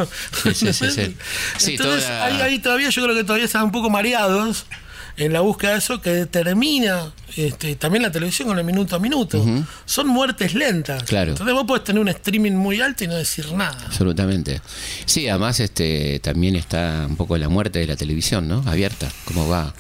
Sí, 0.42 0.54
sí, 0.54 0.72
sí, 0.72 0.90
sí. 0.90 1.16
Sí, 1.58 1.70
Entonces, 1.72 2.04
toda- 2.04 2.24
ahí, 2.24 2.40
ahí 2.40 2.58
todavía 2.58 2.88
yo 2.90 3.02
creo 3.02 3.14
que 3.14 3.22
todavía 3.24 3.44
están 3.46 3.64
un 3.64 3.72
poco 3.72 3.90
mareados 3.90 4.66
en 5.16 5.32
la 5.32 5.40
búsqueda 5.40 5.72
de 5.72 5.78
eso 5.78 6.00
que 6.00 6.10
determina 6.10 7.12
este, 7.36 7.74
también 7.76 8.02
la 8.02 8.10
televisión 8.12 8.48
con 8.48 8.58
el 8.58 8.64
minuto 8.64 8.96
a 8.96 8.98
minuto. 8.98 9.44
Son 9.84 10.06
muertes 10.08 10.54
lentas. 10.54 11.02
Claro. 11.04 11.32
Entonces 11.32 11.54
vos 11.54 11.64
podés 11.64 11.84
tener 11.84 12.00
un 12.00 12.08
streaming 12.08 12.52
muy 12.52 12.80
alto 12.80 13.04
y 13.04 13.08
no 13.08 13.14
decir 13.16 13.50
nada. 13.52 13.78
Absolutamente. 13.86 14.60
Sí, 15.06 15.28
además 15.28 15.58
este 15.60 16.20
también 16.20 16.56
está 16.56 17.06
un 17.08 17.16
poco 17.16 17.36
la 17.38 17.48
muerte 17.48 17.78
de 17.80 17.86
la 17.86 17.96
televisión, 17.96 18.46
¿no? 18.48 18.62
Abierta, 18.66 19.08
como 19.24 19.48
va 19.48 19.74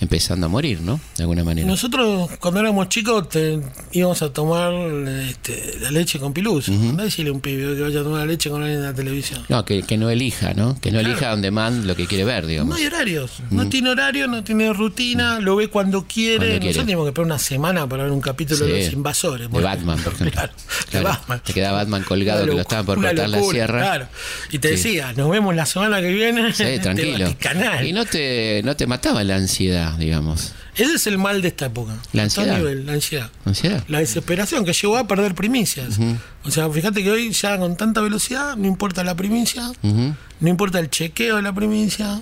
empezando 0.00 0.46
a 0.46 0.48
morir, 0.48 0.80
¿no? 0.80 1.00
De 1.16 1.24
alguna 1.24 1.42
manera. 1.44 1.66
Nosotros 1.66 2.30
cuando 2.38 2.60
éramos 2.60 2.88
chicos 2.88 3.28
te, 3.30 3.60
íbamos 3.92 4.22
a 4.22 4.32
tomar 4.32 4.72
este, 4.72 5.78
la 5.80 5.90
leche 5.90 6.18
con 6.18 6.32
pilus. 6.32 6.68
Andá 6.68 7.02
a 7.02 7.06
decirle 7.06 7.30
a 7.30 7.32
un 7.34 7.40
pibe 7.40 7.74
que 7.76 7.82
vaya 7.82 8.00
a 8.00 8.02
tomar 8.04 8.20
la 8.20 8.26
leche 8.26 8.48
con 8.50 8.62
alguien 8.62 8.78
en 8.80 8.84
la 8.86 8.94
televisión. 8.94 9.44
No, 9.48 9.64
que, 9.64 9.82
que 9.82 9.96
no 9.96 10.08
elija, 10.10 10.54
¿no? 10.54 10.78
Que 10.80 10.92
no 10.92 10.98
Claro. 11.00 11.12
elija 11.14 11.32
on 11.32 11.42
demand 11.42 11.84
lo 11.86 11.96
que 11.96 12.06
quiere 12.06 12.24
ver, 12.24 12.42
No 12.44 12.48
digamos. 12.48 12.76
hay 12.78 12.86
horarios, 12.86 13.32
no 13.50 13.68
tiene 13.68 13.90
horario, 13.90 14.26
no 14.28 14.42
tiene 14.44 14.72
rutina, 14.78 15.40
lo 15.40 15.56
ve 15.56 15.68
cuando 15.68 16.06
quiere. 16.06 16.36
Cuando 16.38 16.46
quiere. 16.52 16.58
Nosotros 16.66 16.84
teníamos 16.86 17.04
que 17.04 17.08
esperar 17.10 17.26
una 17.26 17.38
semana 17.38 17.86
para 17.88 18.04
ver 18.04 18.12
un 18.12 18.20
capítulo 18.20 18.64
de 18.64 18.84
los 18.84 18.92
invasores. 18.94 19.50
De 19.50 19.60
Batman, 19.60 19.98
por 20.02 20.12
ejemplo. 20.14 20.30
Claro, 20.32 20.52
de 20.52 20.90
Claro. 20.90 21.08
Batman. 21.08 21.42
Te 21.44 21.52
queda 21.52 21.72
Batman 21.72 22.02
colgado 22.04 22.46
que 22.46 22.52
lo 22.52 22.60
estaban 22.60 22.86
por 22.86 22.96
cortar 23.02 23.28
la 23.28 23.42
sierra. 23.42 23.80
Claro. 23.80 24.08
Y 24.50 24.58
te 24.58 24.68
Sí. 24.68 24.74
decía, 24.76 25.12
nos 25.14 25.28
vemos 25.30 25.54
la 25.54 25.66
semana 25.66 26.00
que 26.00 26.10
viene. 26.12 26.52
Sí, 26.54 26.64
tranquilo. 26.82 27.26
este 27.26 27.36
Canal. 27.36 27.86
Y 27.86 27.92
no 27.92 28.06
te, 28.06 28.62
no 28.64 28.74
te 28.76 28.86
mataba 28.86 29.22
la 29.24 29.36
ansiedad, 29.36 29.92
digamos. 29.98 30.52
Ese 30.76 30.94
es 30.94 31.06
el 31.08 31.18
mal 31.18 31.42
de 31.42 31.48
esta 31.48 31.66
época. 31.66 31.96
La 32.12 32.22
ansiedad. 32.22 32.56
nivel, 32.56 32.86
la 32.86 32.92
ansiedad. 32.92 33.30
¿Ansiedad? 33.44 33.82
La 33.88 33.98
desesperación 33.98 34.64
que 34.64 34.72
llevó 34.72 34.96
a 34.96 35.08
perder 35.08 35.34
primicias. 35.34 35.98
O 36.44 36.50
sea, 36.52 36.70
fíjate 36.70 37.02
que 37.02 37.10
hoy 37.10 37.32
ya 37.32 37.58
con 37.58 37.76
tanta 37.76 38.00
velocidad 38.00 38.56
no 38.56 38.66
importa 38.68 39.02
la 39.02 39.16
primicia, 39.16 39.72
no 39.82 40.48
importa 40.48 40.78
el 40.78 40.88
chequeo 40.88 41.36
de 41.36 41.42
la 41.42 41.52
primicia, 41.52 42.20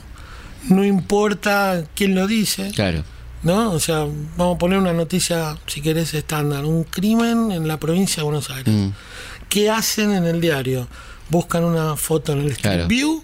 no 0.69 0.85
importa 0.85 1.85
quién 1.95 2.15
lo 2.15 2.27
dice, 2.27 2.71
Claro. 2.75 3.03
¿no? 3.43 3.73
O 3.73 3.81
sea, 3.81 4.07
vamos 4.37 4.57
a 4.57 4.59
poner 4.59 4.79
una 4.79 4.93
noticia, 4.93 5.57
si 5.67 5.81
querés, 5.81 6.15
estándar. 6.15 6.65
Un 6.65 6.85
crimen 6.85 7.53
en 7.53 7.69
la 7.69 7.79
provincia 7.79 8.17
de 8.19 8.23
Buenos 8.25 8.51
Aires. 8.51 8.73
Mm. 8.75 8.91
¿Qué 9.49 9.71
hacen 9.71 10.13
en 10.13 10.25
el 10.27 10.41
diario? 10.41 10.89
Buscan 11.31 11.65
una 11.65 11.97
foto 11.97 12.33
en 12.33 12.41
el 12.41 12.51
Street 12.53 12.75
Claro. 12.75 12.89
View, 12.89 13.23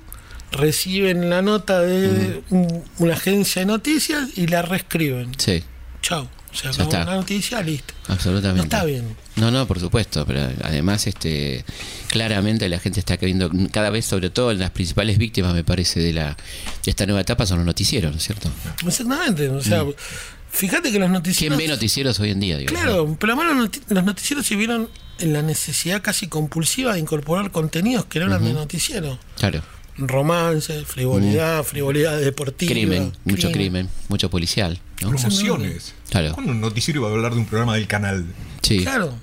reciben 0.53 1.31
la 1.31 1.43
nota 1.43 1.81
de 1.81 2.43
un- 2.51 2.85
una 2.99 3.15
agencia 3.15 3.61
de 3.61 3.67
noticias 3.67 4.29
y 4.37 4.47
la 4.49 4.63
reescriben. 4.63 5.33
Sí. 5.39 5.63
Chau. 6.03 6.29
O 6.53 6.55
sea, 6.55 6.71
Ya 6.73 6.85
una 7.03 7.15
noticia, 7.17 7.63
listo. 7.63 7.95
Absolutamente. 8.09 8.59
No 8.59 8.63
está 8.65 8.85
bien. 8.85 9.17
No, 9.37 9.51
no, 9.51 9.67
por 9.67 9.81
supuesto, 9.81 10.27
pero 10.27 10.49
además 10.63 11.07
este 11.07 11.65
claramente 12.09 12.69
la 12.69 12.79
gente 12.79 13.01
está 13.01 13.17
viendo 13.17 13.51
cada 13.71 13.89
vez, 13.91 14.05
sobre 14.05 14.29
todo 14.31 14.51
en 14.51 14.59
las 14.59 14.71
principales 14.71 15.17
víctimas, 15.19 15.55
me 15.55 15.65
parece, 15.65 16.01
de 16.01 16.13
la 16.13 16.37
de 16.85 16.91
esta 16.91 17.07
nueva 17.07 17.23
etapa 17.23 17.47
son 17.47 17.59
los 17.59 17.67
noticieros, 17.67 18.13
¿no 18.13 18.19
es 18.19 18.25
cierto? 18.25 18.51
Exactamente. 18.87 19.49
O 19.49 19.63
sea, 19.63 19.85
fíjate 20.51 20.93
que 20.93 20.99
los 20.99 21.07
¿Quién 21.09 21.13
noticieros. 21.13 21.59
ve 21.59 21.69
noticieros 21.69 22.21
hoy 22.21 22.31
en 22.31 22.41
día? 22.41 22.59
digamos, 22.59 22.81
no? 22.81 22.87
Claro, 22.87 23.17
pero 23.19 23.33
además 23.35 23.71
los 23.89 24.05
noticieros 24.05 24.47
se 24.47 24.55
vieron 24.57 24.91
en 25.21 25.33
la 25.33 25.41
necesidad 25.43 26.03
casi 26.03 26.27
compulsiva 26.27 26.93
de 26.95 27.01
incorporar 27.01 27.51
contenidos 27.51 28.05
que 28.07 28.19
no 28.21 28.27
eran 28.27 28.45
de 28.45 28.53
noticiero. 28.53 29.19
Claro. 29.39 29.63
Romance, 29.99 30.85
frivolidad, 30.85 31.63
frivolidad 31.65 32.19
deportiva. 32.19 32.73
Crimen, 32.73 33.13
mucho 33.25 33.51
crimen, 33.53 33.89
mucho 34.09 34.31
policial, 34.31 34.81
¿no? 35.01 35.11
Promociones. 35.11 35.95
Claro. 36.11 36.33
¿Cuándo 36.35 36.53
un 36.53 36.61
noticiero 36.61 37.01
iba 37.01 37.09
a 37.09 37.13
hablar 37.13 37.33
de 37.35 37.39
un 37.41 37.47
programa 37.47 37.75
del 37.75 37.87
canal? 37.87 38.25
Sí. 38.63 38.79
Claro. 38.79 39.15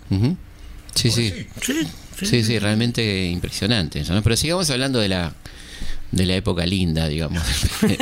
Sí, 0.95 1.11
sí. 1.11 1.47
Sí, 1.61 1.73
sí. 2.15 2.25
Sí, 2.25 2.43
sí, 2.43 2.59
realmente 2.59 3.27
impresionante. 3.27 4.01
eso, 4.01 4.13
¿no? 4.13 4.21
Pero 4.21 4.35
sigamos 4.35 4.69
hablando 4.69 4.99
de 4.99 5.09
la 5.09 5.33
de 6.11 6.25
la 6.25 6.35
época 6.35 6.65
linda, 6.65 7.07
digamos, 7.07 7.43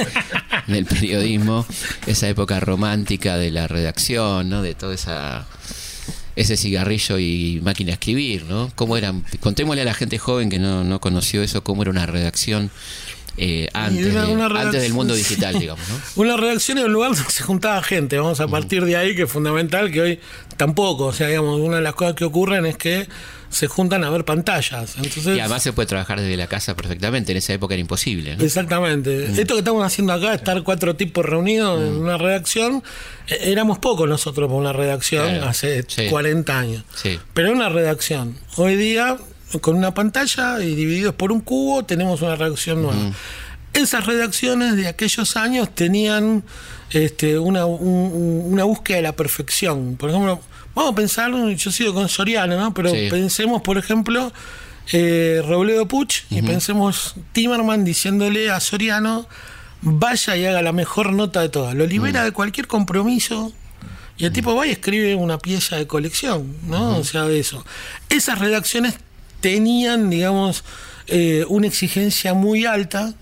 del 0.68 0.86
periodismo, 0.86 1.66
esa 2.06 2.30
época 2.30 2.60
romántica 2.60 3.38
de 3.38 3.52
la 3.52 3.68
redacción, 3.68 4.50
¿no? 4.50 4.62
De 4.62 4.76
toda 4.76 4.96
esa 4.96 5.46
ese 6.38 6.56
cigarrillo 6.56 7.20
y 7.20 7.60
máquina 7.64 7.88
de 7.88 7.94
escribir, 7.94 8.46
¿no? 8.46 8.72
¿Cómo 8.76 8.96
eran? 8.96 9.26
Contémosle 9.42 9.82
a 9.82 9.86
la 9.86 9.94
gente 9.94 10.18
joven 10.18 10.50
que 10.50 10.60
no, 10.60 10.84
no 10.86 11.02
conoció 11.02 11.42
eso, 11.44 11.64
cómo 11.64 11.82
era 11.82 11.92
una 11.92 12.06
redacción 12.06 12.70
eh, 13.40 13.68
antes, 13.74 14.14
de- 14.14 14.80
del 14.80 14.94
mundo 14.94 15.14
sí. 15.16 15.20
digital, 15.20 15.60
digamos, 15.60 15.84
¿no? 15.90 15.96
Una 16.24 16.38
redacción 16.38 16.78
en 16.80 16.86
un 16.86 16.94
lugar 16.94 17.14
donde 17.16 17.30
se 17.32 17.44
juntaba 17.44 17.84
gente. 17.84 18.18
Vamos 18.18 18.40
a 18.40 18.48
partir 18.48 18.84
de 18.86 18.96
ahí, 18.98 19.16
que 19.16 19.24
es 19.24 19.32
fundamental, 19.32 19.92
que 19.92 20.02
hoy 20.02 20.20
tampoco. 20.58 21.06
O 21.06 21.14
sea, 21.14 21.28
digamos, 21.28 21.60
una 21.60 21.76
de 21.76 21.84
las 21.84 21.94
cosas 21.94 22.16
que 22.16 22.24
ocurren 22.26 22.66
es 22.66 22.78
que 22.78 23.08
se 23.50 23.68
juntan 23.68 24.04
a 24.04 24.10
ver 24.10 24.26
pantallas. 24.26 24.96
Entonces, 24.98 25.38
Y 25.38 25.40
además 25.40 25.64
se 25.64 25.74
puede 25.74 25.88
trabajar 25.88 26.20
desde 26.20 26.36
la 26.38 26.48
casa 26.48 26.76
perfectamente, 26.76 27.32
en 27.32 27.38
esa 27.38 27.54
época 27.54 27.74
era 27.74 27.82
imposible, 27.82 28.36
¿no? 28.38 28.44
Exactamente. 28.44 29.28
Mm. 29.30 29.40
Esto 29.40 29.54
que 29.56 29.60
estamos 29.60 29.86
haciendo 29.86 30.14
acá, 30.14 30.34
estar 30.34 30.62
cuatro 30.64 30.96
tipos 30.96 31.26
reunidos 31.26 31.82
en 31.82 31.96
una 31.96 32.18
redacción, 32.18 32.84
eh, 33.28 33.38
éramos 33.44 33.80
pocos 33.80 34.08
nosotros 34.08 34.48
por 34.50 34.60
una 34.60 34.74
redacción 34.74 35.28
Claro, 35.30 35.48
hace 35.48 35.84
sí. 35.88 36.08
40 36.10 36.60
años. 36.60 36.84
Sí. 36.96 37.20
Pero 37.34 37.52
una 37.52 37.70
redacción. 37.70 38.38
Hoy 38.58 38.76
día, 38.76 39.18
con 39.62 39.76
una 39.76 39.94
pantalla 39.94 40.62
y 40.62 40.76
divididos 40.76 41.16
por 41.16 41.32
un 41.32 41.40
cubo, 41.42 41.86
tenemos 41.86 42.22
una 42.22 42.36
redacción 42.36 42.82
nueva. 42.82 43.12
Esas 43.74 44.06
redacciones 44.06 44.76
de 44.76 44.88
aquellos 44.88 45.38
años 45.38 45.74
tenían 45.74 46.44
este, 46.90 47.38
una, 47.38 47.66
un- 47.66 48.44
una 48.46 48.64
búsqueda 48.64 48.98
de 48.98 49.04
la 49.04 49.12
perfección. 49.14 49.96
Por 49.98 50.10
ejemplo, 50.10 50.42
vamos 50.78 50.94
a 50.94 50.96
pensar, 50.96 51.32
yo 51.56 51.72
sigo 51.72 51.94
con 51.94 52.08
Soriano, 52.08 52.58
¿no? 52.58 52.74
Pero 52.74 52.90
Sí. 52.92 53.08
pensemos, 53.10 53.62
por 53.62 53.78
ejemplo, 53.78 54.32
eh, 54.94 55.42
Robledo 55.46 55.88
Puch 55.88 56.22
y 56.30 56.42
pensemos 56.42 57.16
Timerman 57.34 57.84
diciéndole 57.84 58.50
a 58.52 58.60
Soriano, 58.60 59.28
vaya 59.82 60.38
y 60.38 60.46
haga 60.46 60.62
la 60.62 60.72
mejor 60.72 61.12
nota 61.14 61.42
de 61.42 61.50
todas. 61.50 61.76
Lo 61.76 61.86
libera 61.86 62.24
de 62.24 62.32
cualquier 62.32 62.68
compromiso. 62.68 63.52
Y 64.20 64.26
el 64.26 64.32
tipo 64.32 64.56
va 64.56 64.66
y 64.66 64.72
escribe 64.72 65.14
una 65.16 65.38
pieza 65.38 65.76
de 65.76 65.86
colección, 65.86 66.56
¿no? 66.66 66.98
O 66.98 67.04
sea, 67.04 67.26
de 67.26 67.40
eso. 67.40 67.64
Esas 68.10 68.40
redacciones 68.40 68.96
tenían, 69.42 70.10
digamos, 70.10 70.64
eh, 71.08 71.46
una 71.50 71.68
exigencia 71.68 72.34
muy 72.34 72.66
alta. 72.66 73.14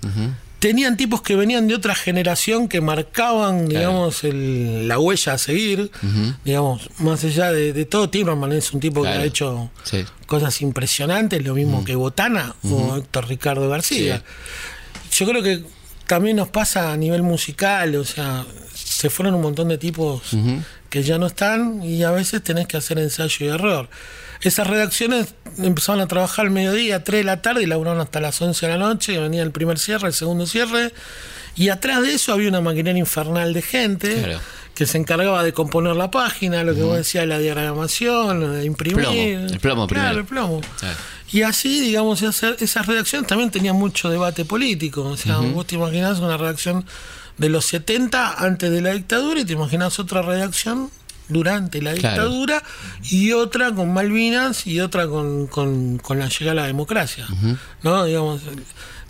Tenían 0.65 0.97
tipos 0.97 1.21
que 1.21 1.35
venían 1.35 1.67
de 1.67 1.75
otra 1.75 1.93
generación 1.93 2.67
que 2.67 2.81
marcaban, 2.81 3.67
digamos, 3.67 4.23
el- 4.23 4.87
la 4.87 4.97
huella 4.97 5.33
a 5.33 5.37
seguir. 5.37 5.91
Digamos, 6.43 6.89
más 6.97 7.23
allá 7.23 7.51
de, 7.51 7.71
de 7.71 7.85
todo, 7.85 8.09
Timerman 8.09 8.51
es 8.51 8.73
un 8.73 8.79
tipo 8.79 9.03
que 9.03 9.09
ha 9.09 9.23
hecho 9.23 9.69
Sí. 9.83 10.03
cosas 10.25 10.59
impresionantes, 10.63 11.45
lo 11.45 11.53
mismo 11.53 11.83
que 11.85 11.93
Botana 11.93 12.55
o 12.63 12.95
Héctor 12.97 13.27
Ricardo 13.27 13.69
García. 13.69 14.23
Yo 15.11 15.27
creo 15.27 15.43
que 15.43 15.63
también 16.07 16.37
nos 16.37 16.47
pasa 16.47 16.91
a 16.91 16.97
nivel 16.97 17.21
musical, 17.21 17.95
o 17.97 18.03
sea, 18.03 18.43
se 18.73 19.11
fueron 19.11 19.35
un 19.35 19.43
montón 19.43 19.67
de 19.67 19.77
tipos 19.77 20.23
que 20.95 21.03
ya 21.03 21.17
no 21.17 21.25
están 21.27 21.83
y 21.83 22.03
a 22.03 22.11
veces 22.11 22.41
tenés 22.41 22.67
que 22.67 22.77
hacer 22.77 22.97
ensayo 22.99 23.45
y 23.45 23.49
error. 23.49 23.89
Esas 24.39 24.65
redacciones 24.65 25.33
empezaban 25.57 25.99
a 25.99 26.07
trabajar 26.07 26.45
al 26.45 26.51
mediodía, 26.51 27.03
3 27.03 27.19
de 27.19 27.23
la 27.25 27.41
tarde 27.41 27.63
y 27.63 27.65
laburaron 27.65 27.99
hasta 27.99 28.21
las 28.21 28.41
11 28.41 28.65
de 28.65 28.71
la 28.71 28.77
noche, 28.77 29.17
venía 29.19 29.43
el 29.43 29.51
primer 29.51 29.77
cierre, 29.77 30.07
el 30.07 30.13
segundo 30.13 30.47
cierre, 30.47 30.93
y 31.57 31.67
atrás 31.67 32.01
de 32.01 32.13
eso 32.13 32.31
había 32.31 32.47
una 32.47 32.61
maquinaria 32.61 32.97
infernal 32.99 33.53
de 33.53 33.61
gente 33.61 34.21
Claro. 34.23 34.39
que 34.73 34.85
se 34.85 34.97
encargaba 34.97 35.43
de 35.43 35.51
componer 35.51 35.97
la 35.97 36.09
página, 36.11 36.63
lo 36.63 36.73
que 36.73 36.83
vos 36.83 36.95
decías, 36.95 37.27
la 37.27 37.39
diagramación, 37.39 38.53
de 38.53 38.63
imprimir. 38.63 39.03
Plomo, 39.03 39.21
el 39.51 39.59
plomo 39.59 39.87
Claro, 39.87 39.87
primero. 39.87 40.19
el 40.19 40.25
plomo. 40.25 40.61
Y 41.33 41.41
así, 41.41 41.81
digamos, 41.81 42.21
esa- 42.21 42.55
esas 42.57 42.85
redacciones 42.85 43.27
también 43.27 43.51
tenían 43.51 43.75
mucho 43.75 44.09
debate 44.09 44.45
político. 44.45 45.01
O 45.03 45.17
sea, 45.17 45.39
vos 45.39 45.67
te 45.67 45.75
imaginás 45.75 46.19
una 46.19 46.37
redacción 46.37 46.85
de 47.37 47.49
los 47.49 47.65
70 47.65 48.33
antes 48.45 48.71
de 48.71 48.81
la 48.81 48.91
dictadura 48.91 49.39
y 49.41 49.45
te 49.45 49.53
imaginás 49.53 49.99
otra 49.99 50.21
redacción 50.21 50.89
durante 51.27 51.81
la 51.81 51.93
Claro. 51.93 52.23
dictadura 52.23 52.63
y 53.09 53.31
otra 53.31 53.73
con 53.73 53.91
Malvinas 53.93 54.67
y 54.67 54.79
otra 54.79 55.07
con, 55.07 55.47
con- 55.47 55.97
con 55.97 56.19
la 56.19 56.29
llegada 56.29 56.51
a 56.51 56.55
la 56.55 56.67
democracia. 56.67 57.25
¿no? 57.83 58.05
Digamos, 58.05 58.41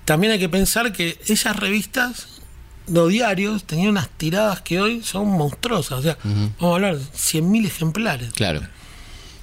también 0.05 0.33
hay 0.33 0.39
que 0.39 0.49
pensar 0.49 0.91
que 0.93 1.19
esas 1.27 1.55
revistas, 1.57 2.27
los 2.87 3.09
diarios, 3.09 3.63
tenían 3.65 3.89
unas 3.89 4.09
tiradas 4.09 4.61
que 4.61 4.79
hoy 4.79 5.01
son 5.03 5.27
monstruosas. 5.27 5.99
O 5.99 6.01
sea, 6.01 6.17
vamos 6.23 6.53
a 6.61 6.75
hablar 6.75 6.97
de 6.97 7.03
100.000 7.03 7.65
ejemplares. 7.65 8.31
Claro. 8.33 8.61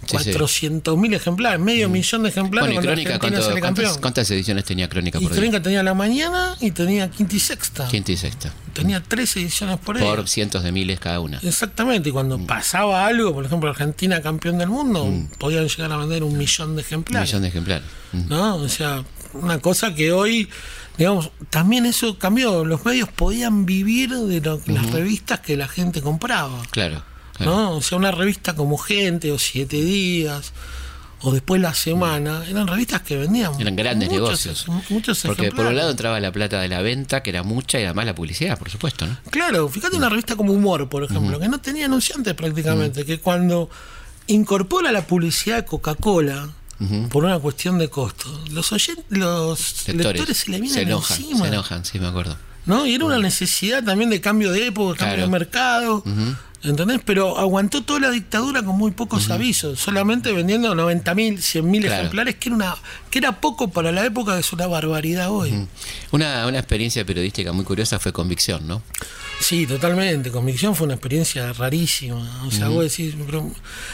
Sí, 0.06 0.16
sí. 0.18 0.32
400.000 0.32 1.14
ejemplares, 1.14 1.60
medio 1.60 1.88
millón 1.88 2.22
de 2.24 2.28
ejemplares. 2.30 2.68
Bueno, 2.74 2.80
y 2.80 2.84
Crónica, 2.86 3.14
Argentina 3.14 3.40
¿cuánto- 3.60 3.82
sale 3.82 4.00
cuántas, 4.00 4.30
ediciones 4.30 4.64
tenía 4.64 4.88
Crónica 4.88 5.18
Y 5.18 5.22
por 5.22 5.30
día? 5.32 5.40
Crónica 5.40 5.62
tenía 5.62 5.82
la 5.82 5.94
mañana 5.94 6.56
y 6.60 6.70
tenía 6.72 7.10
quinta 7.10 7.36
y 7.36 7.40
sexta. 7.40 7.86
Quinta 7.88 8.12
y 8.12 8.16
sexta. 8.16 8.52
Tenía 8.72 9.02
tres 9.02 9.36
ediciones 9.36 9.78
por 9.78 9.96
ahí. 9.96 10.02
Por 10.02 10.28
cientos 10.28 10.62
de 10.62 10.72
miles 10.72 10.98
cada 10.98 11.20
una. 11.20 11.38
Exactamente, 11.42 12.08
y 12.08 12.12
cuando 12.12 12.38
pasaba 12.46 13.06
algo, 13.06 13.32
por 13.32 13.44
ejemplo, 13.44 13.70
Argentina 13.70 14.20
campeón 14.22 14.58
del 14.58 14.68
mundo, 14.68 15.08
podían 15.38 15.68
llegar 15.68 15.92
a 15.92 15.96
vender 15.98 16.24
un 16.24 16.36
millón 16.36 16.68
de 16.68 16.72
Un 16.74 16.78
ejemplares. 16.80 17.28
millón 17.28 17.42
de 17.42 17.48
ejemplares. 17.48 17.84
Mm. 18.12 18.28
¿no? 18.28 18.56
O 18.56 18.68
sea, 18.68 19.04
una 19.34 19.58
cosa 19.60 19.94
que 19.94 20.12
hoy, 20.12 20.48
digamos, 20.98 21.30
también 21.50 21.86
eso 21.86 22.18
cambió. 22.18 22.64
Los 22.64 22.84
medios 22.84 23.08
podían 23.08 23.64
vivir 23.66 24.10
de 24.10 24.40
lo- 24.40 24.60
las 24.66 24.90
revistas 24.90 25.40
que 25.40 25.56
la 25.56 25.68
gente 25.68 26.02
compraba. 26.02 26.60
Claro. 26.70 27.02
¿No? 27.44 27.76
O 27.76 27.82
sea, 27.82 27.98
una 27.98 28.10
revista 28.10 28.54
como 28.54 28.76
Gente 28.78 29.32
o 29.32 29.38
Siete 29.38 29.80
Días 29.82 30.52
o 31.24 31.30
después 31.32 31.60
La 31.62 31.72
Semana, 31.72 32.44
eran 32.48 32.66
revistas 32.66 33.02
que 33.02 33.16
vendían. 33.16 33.52
Eran 33.60 33.76
grandes 33.76 34.08
muchos, 34.08 34.44
negocios. 34.46 34.66
Muchos 34.90 35.20
Porque 35.22 35.52
por 35.52 35.66
un 35.66 35.76
lado 35.76 35.90
entraba 35.92 36.18
la 36.18 36.32
plata 36.32 36.60
de 36.60 36.66
la 36.68 36.82
venta, 36.82 37.22
que 37.22 37.30
era 37.30 37.44
mucha, 37.44 37.78
y 37.78 37.84
además 37.84 38.06
la 38.06 38.14
publicidad, 38.16 38.58
por 38.58 38.68
supuesto, 38.70 39.06
¿no? 39.06 39.16
Claro, 39.30 39.68
fíjate 39.68 39.96
una 39.96 40.08
revista 40.08 40.34
como 40.34 40.52
Humor, 40.52 40.88
por 40.88 41.04
ejemplo, 41.04 41.38
que 41.38 41.48
no 41.48 41.60
tenía 41.60 41.84
anunciantes 41.86 42.34
prácticamente, 42.34 43.04
que 43.04 43.20
cuando 43.20 43.70
incorpora 44.26 44.90
la 44.92 45.06
publicidad 45.06 45.56
de 45.58 45.64
Coca-Cola 45.64 46.48
por 47.10 47.24
una 47.24 47.38
cuestión 47.38 47.78
de 47.78 47.88
costo, 47.88 48.26
los 48.50 48.72
oyen- 48.72 49.04
los 49.10 49.86
lectores, 49.86 50.36
se 50.38 50.50
le 50.50 50.60
vienen 50.60 50.88
enojan, 50.88 51.16
encima. 51.20 51.40
se 51.42 51.46
enojan, 51.52 51.84
sí, 51.84 52.00
me 52.00 52.08
acuerdo. 52.08 52.36
¿no? 52.66 52.84
Y 52.84 52.94
era 52.96 53.04
una 53.04 53.18
necesidad 53.20 53.84
también 53.84 54.10
de 54.10 54.20
cambio 54.20 54.50
de 54.50 54.66
época, 54.66 54.96
cambio 54.98 55.14
Claro. 55.18 55.22
de 55.22 55.38
mercado, 55.38 56.04
¿entendés? 56.62 57.00
Pero 57.04 57.38
aguantó 57.38 57.82
toda 57.82 58.00
la 58.00 58.10
dictadura 58.10 58.62
con 58.62 58.76
muy 58.76 58.90
pocos 58.92 59.30
avisos, 59.30 59.78
solamente 59.80 60.32
vendiendo 60.32 60.74
90.000, 60.74 61.38
100.000 61.38 61.80
Claro. 61.80 61.94
ejemplares, 61.96 62.34
que 62.36 62.48
era, 62.48 62.56
una, 62.56 62.74
que 63.10 63.18
era 63.18 63.40
poco 63.40 63.68
para 63.68 63.92
la 63.92 64.04
época, 64.04 64.34
que 64.34 64.40
es 64.40 64.52
una 64.52 64.66
barbaridad 64.66 65.30
hoy. 65.30 65.66
Una, 66.10 66.46
una 66.46 66.58
experiencia 66.58 67.04
periodística 67.04 67.52
muy 67.52 67.64
curiosa 67.64 67.98
fue 67.98 68.12
Convicción, 68.12 68.66
¿no? 68.66 68.82
Sí, 69.40 69.66
totalmente. 69.66 70.30
Convicción 70.30 70.76
fue 70.76 70.84
una 70.84 70.94
experiencia 70.94 71.52
rarísima. 71.52 72.44
O 72.46 72.50
sea, 72.50 72.68
vos 72.68 72.84
decís, 72.84 73.14
pero 73.26 73.50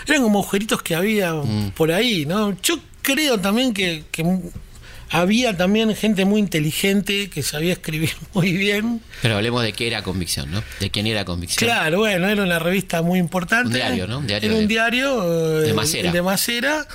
eran 0.06 0.22
como 0.22 0.40
agujeritos 0.40 0.82
que 0.82 0.94
había 0.94 1.34
por 1.74 1.90
ahí, 1.90 2.26
¿no? 2.26 2.54
Yo 2.62 2.78
creo 3.00 3.38
también 3.38 3.72
que, 3.72 4.04
que 4.10 4.22
había 5.10 5.56
también 5.56 5.94
gente 5.96 6.24
muy 6.24 6.40
inteligente 6.40 7.30
que 7.30 7.42
sabía 7.42 7.72
escribir 7.72 8.10
muy 8.34 8.52
bien. 8.52 9.00
Pero 9.22 9.36
hablemos 9.36 9.62
de 9.62 9.72
qué 9.72 9.86
era 9.86 10.02
Convicción, 10.02 10.50
¿no? 10.50 10.62
De 10.80 10.90
quién 10.90 11.06
era 11.06 11.24
Convicción. 11.24 11.68
Claro, 11.68 11.98
bueno, 11.98 12.28
era 12.28 12.42
una 12.42 12.58
revista 12.58 13.02
muy 13.02 13.18
importante. 13.18 13.68
Un 13.68 13.74
diario, 13.74 14.06
¿no? 14.06 14.18
Un 14.18 14.26
diario 14.26 14.46
era 14.50 14.54
un 14.58 14.62
de- 14.62 14.66
diario 14.68 15.60
eh, 15.62 15.66
de 15.66 15.74
Macera. 15.74 16.06
el 16.08 16.12
de 16.12 16.22
Macera 16.22 16.86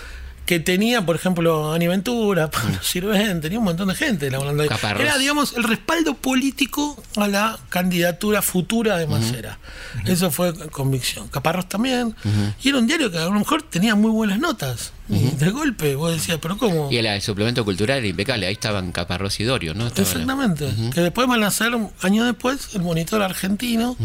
que 0.45 0.59
tenía, 0.59 1.05
por 1.05 1.15
ejemplo, 1.15 1.71
Ani 1.73 1.88
Ventura, 1.88 2.50
Pablo 2.51 2.77
Sirven, 2.81 3.39
tenía 3.41 3.59
un 3.59 3.65
montón 3.65 3.88
de 3.88 3.95
gente 3.95 4.33
hablando 4.35 4.63
ahí. 4.63 4.69
Caparrós. 4.69 5.01
Era, 5.01 5.17
digamos, 5.17 5.53
el 5.55 5.63
respaldo 5.63 6.15
político 6.15 7.01
a 7.15 7.27
la 7.27 7.57
candidatura 7.69 8.41
futura 8.41 8.97
de 8.97 9.07
Macera. 9.07 9.57
Eso 10.05 10.31
fue 10.31 10.53
convicción. 10.69 11.27
Caparrós 11.29 11.69
también. 11.69 12.15
Y 12.62 12.69
era 12.69 12.77
un 12.79 12.88
diario 12.88 13.09
que 13.12 13.17
a 13.19 13.25
lo 13.25 13.31
mejor 13.31 13.62
tenía 13.63 13.95
muy 13.95 14.12
buenas 14.12 14.39
notas. 14.39 14.91
De 15.07 15.50
golpe 15.50 15.95
vos 15.95 16.12
decías, 16.13 16.39
pero 16.41 16.57
¿cómo? 16.57 16.89
Y 16.91 16.97
el, 16.97 17.05
el 17.05 17.21
suplemento 17.21 17.63
cultural 17.65 18.00
era 18.00 18.07
impecable. 18.07 18.47
Ahí 18.47 18.53
estaban 18.53 18.91
Caparrós 18.91 19.39
y 19.39 19.43
Dorio, 19.43 19.73
¿no? 19.73 19.88
Estaban- 19.88 20.03
Exactamente. 20.12 20.73
Que 20.93 21.01
después 21.01 21.27
van 21.27 21.43
a 21.43 21.47
hacer, 21.47 21.73
años 22.01 22.25
después, 22.25 22.69
el 22.73 22.81
monitor 22.81 23.21
argentino, 23.21 23.95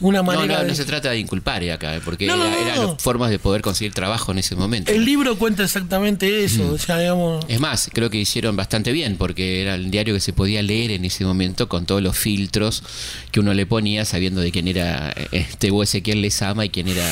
una 0.00 0.18
No, 0.18 0.24
manera 0.24 0.56
no, 0.58 0.62
de... 0.62 0.68
no 0.68 0.74
se 0.74 0.84
trata 0.84 1.10
de 1.10 1.18
inculpar 1.18 1.62
eh, 1.62 1.72
acá, 1.72 2.00
porque 2.04 2.26
No, 2.26 2.36
no, 2.36 2.44
era- 2.46 2.54
no, 2.54 2.60
eran 2.66 2.82
no. 2.82 2.96
formas 2.98 3.30
de 3.30 3.38
poder 3.38 3.62
conseguir 3.62 3.94
trabajo 3.94 4.32
en 4.32 4.38
ese 4.38 4.54
momento. 4.56 4.92
El 4.92 5.04
libro 5.04 5.36
cuenta 5.36 5.64
exactamente 5.64 6.44
eso, 6.44 6.64
Mm. 6.64 6.74
o 6.74 6.78
sea, 6.78 6.98
digamos... 6.98 7.44
Es 7.48 7.60
más, 7.60 7.88
creo 7.92 8.10
que 8.10 8.18
hicieron 8.18 8.56
bastante 8.56 8.92
bien, 8.92 9.16
porque 9.16 9.62
era 9.62 9.74
el 9.74 9.90
diario 9.90 10.14
que 10.14 10.20
se 10.20 10.32
podía 10.32 10.62
leer 10.62 10.90
en 10.90 11.04
ese 11.04 11.24
momento 11.24 11.68
con 11.68 11.86
todos 11.86 12.02
los 12.02 12.16
filtros 12.16 12.82
que 13.30 13.40
uno 13.40 13.54
le 13.54 13.64
ponía, 13.66 14.04
sabiendo 14.04 14.40
de 14.40 14.52
quién 14.52 14.68
era 14.68 15.10
eh, 15.16 15.28
este 15.32 15.70
o 15.70 15.82
Ezequiel 15.82 16.20
Lezama 16.22 16.64
y 16.64 16.70
quién 16.70 16.88
era 16.88 17.06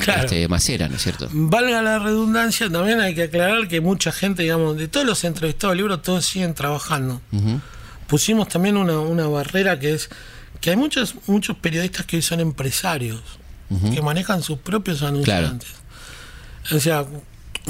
Claro. 0.00 0.22
este, 0.22 0.46
Macera, 0.48 0.88
¿no 0.88 0.96
es 0.96 1.02
cierto? 1.02 1.28
Valga 1.32 1.82
la 1.82 1.98
redundancia, 1.98 2.70
también 2.70 3.00
hay 3.00 3.14
que 3.14 3.24
aclarar 3.24 3.66
que 3.68 3.80
mucha 3.80 4.12
gente, 4.12 4.42
digamos, 4.42 4.76
de 4.76 4.88
todos 4.88 5.04
los 5.04 5.24
entrevistados 5.24 5.72
del 5.72 5.78
libro, 5.78 5.98
todos 6.00 6.24
siguen 6.24 6.54
trabajando. 6.54 7.20
Pusimos 8.06 8.48
también 8.48 8.76
una, 8.76 8.98
una 9.00 9.26
barrera 9.28 9.78
que 9.78 9.94
es 9.94 10.08
que 10.60 10.70
hay 10.70 10.76
muchos, 10.76 11.14
muchos 11.26 11.56
periodistas 11.56 12.06
que 12.06 12.16
hoy 12.16 12.22
son 12.22 12.40
empresarios, 12.40 13.22
que 13.94 14.02
manejan 14.02 14.42
sus 14.42 14.58
propios 14.58 15.02
anunciantes. 15.02 15.68
O 16.72 16.80
sea, 16.80 17.06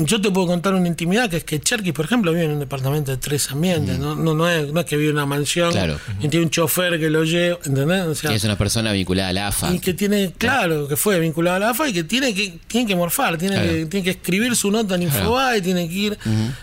yo 0.06 0.20
te 0.20 0.30
puedo 0.30 0.46
contar 0.46 0.74
una 0.74 0.88
intimidad 0.88 1.28
que 1.30 1.38
es 1.38 1.44
que 1.44 1.60
Cherky, 1.60 1.92
por 1.92 2.04
ejemplo, 2.04 2.32
vive 2.32 2.44
en 2.44 2.52
un 2.52 2.58
departamento 2.60 3.10
de 3.10 3.16
tres 3.16 3.50
ambientes, 3.50 3.98
no, 3.98 4.14
no, 4.14 4.34
no, 4.34 4.48
es, 4.48 4.72
no 4.72 4.80
es 4.80 4.86
que 4.86 4.96
vive 4.96 5.10
en 5.10 5.16
una 5.16 5.26
mansión 5.26 5.70
Claro. 5.72 5.98
y 6.20 6.28
tiene 6.28 6.44
un 6.46 6.50
chofer 6.50 6.98
que 6.98 7.10
lo 7.10 7.24
lleva, 7.24 7.58
¿entendés? 7.64 8.04
O 8.06 8.14
sea, 8.14 8.32
Y 8.32 8.34
es 8.36 8.44
una 8.44 8.56
persona 8.58 8.92
vinculada 8.92 9.28
a 9.28 9.32
la 9.32 9.46
AFA. 9.48 9.74
y 9.74 9.78
que 9.80 9.94
tiene, 9.94 10.32
claro, 10.36 10.88
que 10.88 10.96
fue 10.96 11.18
vinculado 11.20 11.56
a 11.56 11.58
la 11.60 11.70
AFA 11.70 11.88
y 11.88 11.92
que 11.92 12.04
tiene 12.04 12.34
que, 12.34 12.58
tiene 12.66 12.86
que 12.86 12.96
morfar, 12.96 13.36
tiene, 13.38 13.56
Claro. 13.56 13.70
que, 13.70 13.86
tiene 13.86 14.04
que 14.04 14.10
escribir 14.10 14.56
su 14.56 14.70
nota 14.70 14.94
en 14.94 15.02
Claro. 15.02 15.18
Infobae, 15.18 15.60
tiene 15.62 15.88
que 15.88 15.94
ir. 15.94 16.18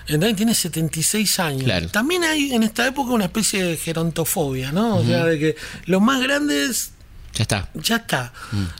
¿entendés? 0.07 0.35
Tiene 0.35 0.55
76 0.55 1.39
años. 1.39 1.63
Claro. 1.63 1.87
También 1.89 2.23
hay 2.23 2.51
en 2.53 2.63
esta 2.63 2.87
época 2.87 3.11
una 3.11 3.25
especie 3.25 3.63
de 3.63 3.77
gerontofobia, 3.77 4.71
¿no? 4.71 4.97
O 4.97 5.03
sea, 5.05 5.25
de 5.25 5.37
que 5.39 5.55
los 5.85 6.01
más 6.01 6.21
grandes 6.21 6.91
Ya 7.33 7.43
está. 7.43 7.69
ya 7.75 7.97
está, 7.97 8.33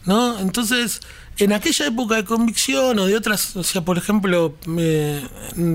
¿no? 0.05 0.39
Entonces, 0.39 1.01
en 1.39 1.53
aquella 1.53 1.85
época 1.87 2.15
de 2.15 2.25
convicción 2.25 2.97
o 2.99 3.05
de 3.05 3.15
otras, 3.15 3.55
o 3.55 3.63
sea, 3.63 3.81
por 3.83 3.97
ejemplo, 3.97 4.55
eh, 4.77 5.21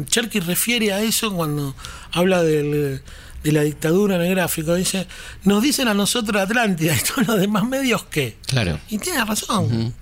Cherky 0.06 0.40
refiere 0.40 0.92
a 0.92 1.00
eso 1.02 1.32
cuando 1.32 1.74
habla 2.12 2.42
del- 2.42 3.02
de 3.44 3.50
la 3.52 3.62
dictadura 3.62 4.14
en 4.16 4.22
el 4.22 4.30
gráfico, 4.30 4.74
dice, 4.74 5.08
nos 5.44 5.62
dicen 5.62 5.88
a 5.88 5.94
nosotros 5.94 6.40
Atlántida 6.40 6.94
y 6.96 7.00
todos 7.00 7.26
los 7.26 7.40
demás 7.40 7.64
medios 7.64 8.04
qué. 8.04 8.36
Claro. 8.46 8.78
Y 8.88 8.98
tiene 8.98 9.24
razón. 9.24 9.92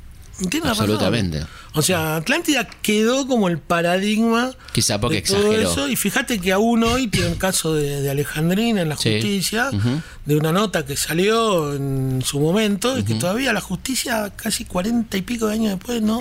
Y 0.41 0.47
tiene 0.49 0.69
Absolutamente. 0.69 1.41
razón. 1.41 1.55
O 1.75 1.83
sea, 1.83 2.17
Atlántida 2.17 2.65
quedó 2.83 3.29
como 3.29 3.47
el 3.49 3.59
paradigma 3.59 4.51
Quizá 4.73 5.01
porque 5.01 5.17
de 5.17 5.23
todo 5.23 5.39
exageró. 5.53 5.71
eso. 5.71 5.89
Y 5.89 5.95
fíjate 5.97 6.41
que 6.41 6.53
aún 6.53 6.83
hoy 6.83 7.07
tiene 7.07 7.29
el 7.29 7.39
caso 7.39 7.75
de, 7.75 8.01
de 8.01 8.11
Alejandrina 8.11 8.83
en 8.83 8.89
la 8.89 8.97
Sí. 8.97 9.13
justicia, 9.15 9.71
de 10.27 10.37
una 10.37 10.51
nota 10.53 10.85
que 10.85 10.97
salió 10.97 11.75
en 11.75 12.23
su 12.25 12.41
momento 12.41 12.99
y 12.99 13.05
que 13.05 13.15
todavía 13.15 13.53
la 13.53 13.61
justicia, 13.61 14.33
casi 14.35 14.65
cuarenta 14.65 15.17
y 15.17 15.23
pico 15.23 15.47
de 15.47 15.55
años 15.55 15.71
después, 15.79 16.03
no 16.03 16.21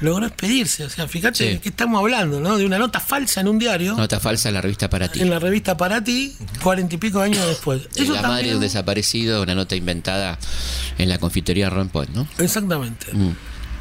logró 0.00 0.26
expedirse. 0.26 0.84
O 0.84 0.90
sea, 0.90 1.08
fíjate 1.08 1.38
Sí. 1.38 1.44
de 1.54 1.60
qué 1.60 1.68
estamos 1.70 1.98
hablando, 2.00 2.38
¿no? 2.40 2.56
De 2.56 2.64
una 2.64 2.78
nota 2.78 3.00
falsa 3.00 3.40
en 3.40 3.48
un 3.48 3.58
diario, 3.58 3.96
Nota 3.96 4.20
falsa 4.20 4.48
en 4.48 4.54
la 4.54 4.60
revista 4.60 4.88
para 4.88 5.08
ti. 5.10 5.20
en 5.20 5.30
la 5.30 5.40
revista 5.40 5.76
Para 5.76 6.02
ti, 6.04 6.36
cuarenta 6.62 6.94
y 6.94 6.98
pico 6.98 7.18
de 7.18 7.24
años 7.26 7.44
después. 7.48 7.82
De 7.94 8.04
Eso 8.04 8.14
la 8.14 8.22
madre 8.22 8.34
de 8.48 8.48
un 8.50 8.54
también- 8.54 8.60
desaparecido, 8.60 9.42
una 9.42 9.54
nota 9.56 9.74
inventada 9.74 10.38
en 10.98 11.08
la 11.08 11.18
confitería 11.18 11.68
Ron 11.68 11.88
Point, 11.88 12.14
¿no? 12.14 12.28
Exactamente. 12.38 13.06
Mm. 13.12 13.34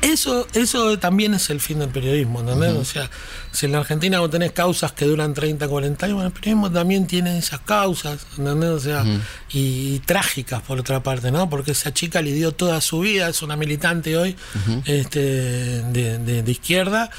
Eso, 0.07 0.47
eso 0.53 0.97
también 0.99 1.33
es 1.33 1.49
el 1.49 1.59
fin 1.59 1.79
del 1.79 1.89
periodismo, 1.89 2.39
¿entendés? 2.41 2.73
O 2.73 2.85
sea, 2.85 3.09
si 3.51 3.65
en 3.65 3.73
la 3.73 3.79
Argentina 3.79 4.19
vos 4.19 4.29
tenés 4.29 4.51
causas 4.51 4.91
que 4.93 5.05
duran 5.05 5.33
30, 5.33 5.67
40 5.67 6.05
años, 6.05 6.15
bueno, 6.15 6.27
el 6.27 6.33
periodismo 6.33 6.71
también 6.71 7.07
tiene 7.07 7.37
esas 7.37 7.59
causas, 7.61 8.25
¿entendés? 8.37 8.69
O 8.69 8.79
sea, 8.79 9.03
y, 9.51 9.95
y 9.95 9.99
trágicas 10.05 10.61
por 10.61 10.79
otra 10.79 11.01
parte, 11.03 11.31
¿no? 11.31 11.49
Porque 11.49 11.71
esa 11.71 11.93
chica 11.93 12.21
lidió 12.21 12.51
toda 12.53 12.79
su 12.81 12.99
vida, 13.01 13.29
es 13.29 13.41
una 13.41 13.55
militante 13.55 14.17
hoy 14.17 14.35
este, 14.85 15.19
de, 15.19 16.17
de- 16.19 16.43
de 16.43 16.51
izquierda, 16.51 17.09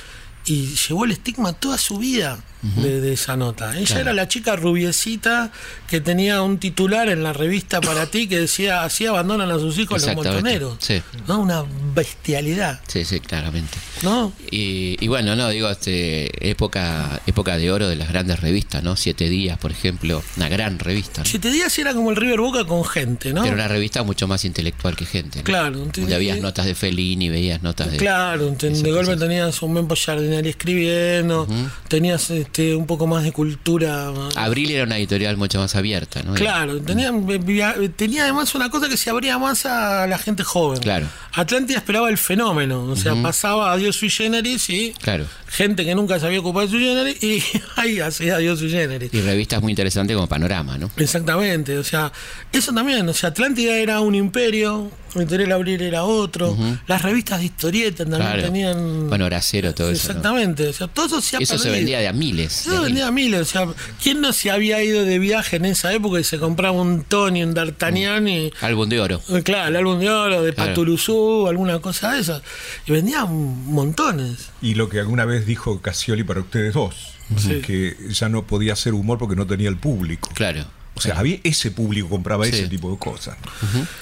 y 0.44 0.74
llevó 0.76 1.04
el 1.04 1.12
estigma 1.12 1.52
toda 1.52 1.76
su 1.76 1.98
vida 1.98 2.38
de, 2.62 3.00
de 3.00 3.12
esa 3.12 3.36
nota. 3.36 3.76
Ella 3.76 3.86
Claro. 3.86 4.00
era 4.02 4.12
la 4.14 4.28
chica 4.28 4.56
rubiecita 4.56 5.50
que 5.88 6.00
tenía 6.00 6.42
un 6.42 6.58
titular 6.58 7.08
en 7.08 7.22
la 7.22 7.32
revista 7.32 7.80
para 7.80 8.06
ti 8.06 8.26
que 8.28 8.40
decía, 8.40 8.82
así 8.82 9.06
abandonan 9.06 9.50
a 9.50 9.58
sus 9.58 9.78
hijos 9.78 10.04
los 10.04 10.14
montoneros. 10.14 10.76
Sí. 10.80 11.02
¿no? 11.26 11.38
Una 11.40 11.64
bestialidad, 11.94 12.80
Sí, 12.86 13.04
sí, 13.04 13.20
claramente. 13.20 13.76
¿no? 14.02 14.32
Y, 14.50 14.96
y 15.00 15.08
bueno, 15.08 15.36
no, 15.36 15.48
digo, 15.50 15.68
este, 15.70 16.50
época, 16.50 17.20
época 17.26 17.56
de 17.56 17.70
oro 17.72 17.88
de 17.88 17.96
las 17.96 18.08
grandes 18.08 18.40
revistas, 18.40 18.82
¿no? 18.82 18.96
Siete 18.96 19.28
días, 19.28 19.58
por 19.58 19.70
ejemplo, 19.72 20.22
una 20.36 20.48
gran 20.48 20.78
revista. 20.78 21.22
¿no? 21.22 21.26
Siete 21.26 21.50
días 21.50 21.76
era 21.78 21.94
como 21.94 22.10
el 22.10 22.16
River 22.16 22.40
Boca 22.40 22.64
con 22.64 22.84
gente, 22.84 23.32
¿no? 23.32 23.42
Pero 23.42 23.54
una 23.54 23.68
revista 23.68 24.02
mucho 24.02 24.26
más 24.28 24.44
intelectual 24.44 24.96
que 24.96 25.04
gente. 25.06 25.38
¿no? 25.38 25.44
Claro, 25.44 25.78
Donde 25.94 26.14
habías 26.14 26.38
notas 26.40 26.66
de 26.66 26.74
Fellini, 26.74 27.28
veías 27.28 27.62
notas 27.62 27.90
de. 27.90 27.96
Claro, 27.98 28.50
de 28.50 28.90
golpe 28.92 29.16
tenías 29.16 29.60
un 29.62 29.72
Mempo 29.74 29.94
Giardinelli 29.94 30.48
escribiendo, 30.50 31.46
tenías 31.88 32.30
este, 32.48 32.74
un 32.74 32.86
poco 32.86 33.06
más 33.06 33.22
de 33.24 33.32
cultura. 33.32 34.10
Abril 34.34 34.70
era 34.70 34.84
una 34.84 34.96
editorial 34.98 35.36
mucho 35.36 35.58
más 35.60 35.74
abierta, 35.76 36.22
¿no? 36.22 36.34
Claro, 36.34 36.80
tenía, 36.80 37.12
via- 37.12 37.76
tenía 37.94 38.24
además 38.24 38.54
una 38.54 38.70
cosa 38.70 38.88
que 38.88 38.96
se 38.96 39.10
abría 39.10 39.38
más 39.38 39.66
a 39.66 40.06
la 40.06 40.18
gente 40.18 40.42
joven. 40.42 40.80
Claro. 40.80 41.06
Atlántida 41.34 41.78
esperaba 41.78 42.08
el 42.08 42.18
fenómeno, 42.18 42.82
o 42.84 42.96
sea, 42.96 43.14
pasaba 43.22 43.72
a 43.72 43.76
Dios 43.76 43.96
sui 43.96 44.10
generis 44.10 44.68
y 44.70 44.92
Claro. 45.00 45.26
gente 45.46 45.84
que 45.84 45.94
nunca 45.94 46.18
se 46.18 46.26
había 46.26 46.40
ocupado 46.40 46.66
de 46.66 46.72
sui 46.72 46.80
generis 46.84 47.22
y 47.22 47.42
ahí 47.76 48.00
hacía 48.00 48.38
Dios 48.38 48.58
sui 48.58 48.70
generis. 48.70 49.12
Y 49.12 49.20
revistas 49.20 49.62
muy 49.62 49.72
interesantes 49.72 50.16
como 50.16 50.26
Panorama, 50.26 50.78
¿no? 50.78 50.90
Exactamente, 50.96 51.76
o 51.78 51.84
sea, 51.84 52.10
eso 52.52 52.72
también, 52.72 53.08
o 53.08 53.12
sea, 53.12 53.28
Atlántida 53.28 53.76
era 53.76 54.00
un 54.00 54.14
imperio, 54.14 54.90
Editorial 55.14 55.52
Abril 55.52 55.80
era 55.82 56.04
otro, 56.04 56.56
las 56.86 57.02
revistas 57.02 57.40
de 57.40 57.46
historieta 57.46 58.04
también 58.04 58.20
Claro. 58.22 58.42
tenían... 58.42 59.08
Bueno, 59.08 59.26
Horacero, 59.26 59.74
todo 59.74 59.90
eso. 59.90 60.08
¿no? 60.08 60.10
Exactamente, 60.18 60.68
o 60.68 60.72
sea, 60.72 60.86
todo 60.88 61.06
eso 61.06 61.20
se 61.20 61.36
ha 61.36 61.40
Eso 61.40 61.58
se 61.58 61.70
vendía 61.70 61.98
de 62.00 62.08
a 62.08 62.12
miles. 62.12 62.60
Eso 62.66 62.72
se 62.76 62.78
vendía 62.80 63.06
a 63.08 63.10
miles, 63.10 63.40
o 63.40 63.44
sea, 63.44 63.66
¿quién 64.02 64.20
no 64.20 64.32
se 64.32 64.50
había 64.50 64.82
ido 64.82 65.04
de 65.04 65.18
viaje 65.18 65.56
en 65.56 65.64
esa 65.64 65.92
época 65.92 66.20
y 66.20 66.24
se 66.24 66.38
compraba 66.38 66.80
un 66.80 67.04
Tony, 67.04 67.42
un 67.42 67.54
D'Artagnan 67.54 68.28
y... 68.28 68.50
Álbum 68.60 68.88
de 68.88 69.00
oro. 69.00 69.20
eh, 69.30 69.42
Claro, 69.42 69.68
el 69.68 69.76
álbum 69.76 69.98
de 69.98 70.10
oro 70.10 70.42
de 70.42 70.52
Claro. 70.52 70.70
Paturuzú, 70.70 71.46
alguna 71.48 71.78
cosa 71.80 72.12
de 72.12 72.20
esas. 72.20 72.42
Y 72.86 72.92
vendían 72.92 73.28
montones. 73.66 74.48
Y 74.60 74.74
lo 74.74 74.88
que 74.88 74.98
alguna 75.00 75.24
vez 75.24 75.46
dijo 75.46 75.80
Casioli 75.80 76.24
para 76.24 76.40
ustedes 76.40 76.74
dos, 76.74 76.94
Sí. 77.36 77.60
que 77.60 77.96
ya 78.10 78.28
no 78.28 78.46
podía 78.46 78.72
hacer 78.72 78.94
humor 78.94 79.18
porque 79.18 79.36
no 79.36 79.46
tenía 79.46 79.68
el 79.68 79.76
público. 79.76 80.30
Claro. 80.34 80.64
O 80.98 81.00
sea, 81.00 81.18
había 81.18 81.38
ese 81.44 81.70
público 81.70 82.08
que 82.08 82.10
compraba 82.10 82.44
Sí. 82.44 82.50
ese 82.54 82.68
tipo 82.68 82.90
de 82.90 82.98
cosas. 82.98 83.36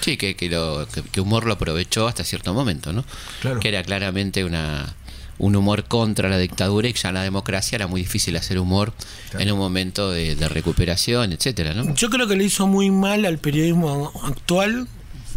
Sí, 0.01 0.17
que, 0.17 0.35
que, 0.35 0.49
lo, 0.49 0.87
que, 0.93 1.03
que 1.03 1.21
humor 1.21 1.45
lo 1.47 1.53
aprovechó 1.55 2.09
hasta 2.09 2.25
cierto 2.25 2.53
momento, 2.55 2.93
¿no? 2.93 3.05
Claro. 3.41 3.61
Que 3.61 3.69
era 3.69 3.83
claramente 3.83 4.45
una 4.45 4.95
un 5.39 5.55
humor 5.55 5.85
contra 5.85 6.31
la 6.31 6.39
dictadura 6.39 6.89
y 6.89 6.95
que 6.95 6.99
ya 7.01 7.11
en 7.11 7.17
la 7.17 7.23
democracia 7.23 7.77
era 7.77 7.87
muy 7.87 8.01
difícil 8.01 8.35
hacer 8.39 8.59
humor 8.59 8.95
Claro. 9.29 9.45
en 9.45 9.53
un 9.53 9.59
momento 9.59 10.11
de, 10.11 10.35
de 10.35 10.49
recuperación, 10.49 11.31
etcétera, 11.35 11.75
¿no? 11.75 11.95
Yo 11.95 12.09
creo 12.09 12.27
que 12.27 12.37
le 12.37 12.45
hizo 12.45 12.67
muy 12.67 12.91
mal 12.91 13.27
al 13.27 13.37
periodismo 13.37 14.11
actual, 14.25 14.89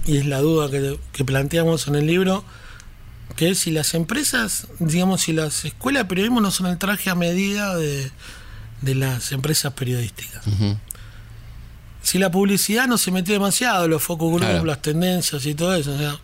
y 0.05 0.15
es 0.15 0.25
la 0.25 0.39
duda 0.39 0.71
que, 0.71 0.97
que 1.11 1.25
planteamos 1.25 1.89
en 1.89 1.95
el 1.95 2.07
libro, 2.07 2.45
que 3.35 3.49
es 3.49 3.59
si 3.59 3.71
las 3.71 3.93
empresas, 3.93 4.67
digamos, 4.79 5.19
si 5.19 5.33
las 5.33 5.65
escuelas 5.65 6.03
de 6.03 6.07
periodismo 6.07 6.39
no 6.39 6.51
son 6.51 6.67
el 6.67 6.77
traje 6.77 7.09
a 7.09 7.15
medida 7.15 7.75
de, 7.75 8.09
de 8.79 8.95
las 8.95 9.33
empresas 9.33 9.73
periodísticas. 9.73 10.47
Ujú. 10.47 10.77
Si 12.09 12.17
la 12.17 12.31
publicidad 12.31 12.87
no 12.87 12.97
se 12.97 13.11
metió 13.11 13.33
demasiado, 13.33 13.87
los 13.87 14.01
focus 14.01 14.29
group, 14.31 14.39
Claro. 14.49 14.65
las 14.65 14.81
tendencias 14.81 15.45
y 15.45 15.53
todo 15.53 15.75
eso. 15.75 15.93
o 15.93 15.97
sea, 15.97 16.17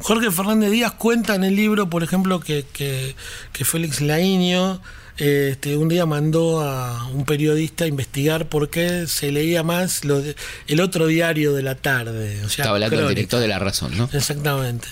Jorge 0.00 0.30
Fernández 0.30 0.70
Díaz 0.70 0.92
cuenta 0.92 1.34
en 1.34 1.44
el 1.44 1.54
libro, 1.56 1.88
por 1.90 2.02
ejemplo, 2.02 2.40
que, 2.40 2.64
que, 2.72 3.14
que 3.52 3.64
Félix 3.64 4.00
Laíño 4.00 4.80
eh, 5.18 5.48
este, 5.52 5.76
un 5.78 5.88
día 5.88 6.04
mandó 6.04 6.60
a 6.60 7.06
un 7.08 7.24
periodista 7.24 7.84
a 7.84 7.86
investigar 7.86 8.48
por 8.48 8.68
qué 8.68 9.06
se 9.06 9.32
leía 9.32 9.62
más 9.62 10.04
lo 10.04 10.20
de- 10.20 10.36
el 10.68 10.80
otro 10.80 11.06
diario 11.06 11.54
de 11.54 11.62
la 11.62 11.74
tarde. 11.74 12.36
O 12.44 12.48
sea, 12.50 12.64
Estaba 12.64 12.76
hablando 12.76 12.96
del 12.98 13.08
director 13.08 13.40
de 13.40 13.48
La 13.48 13.58
Razón, 13.58 13.96
¿no? 13.96 14.10
Exactamente. 14.12 14.88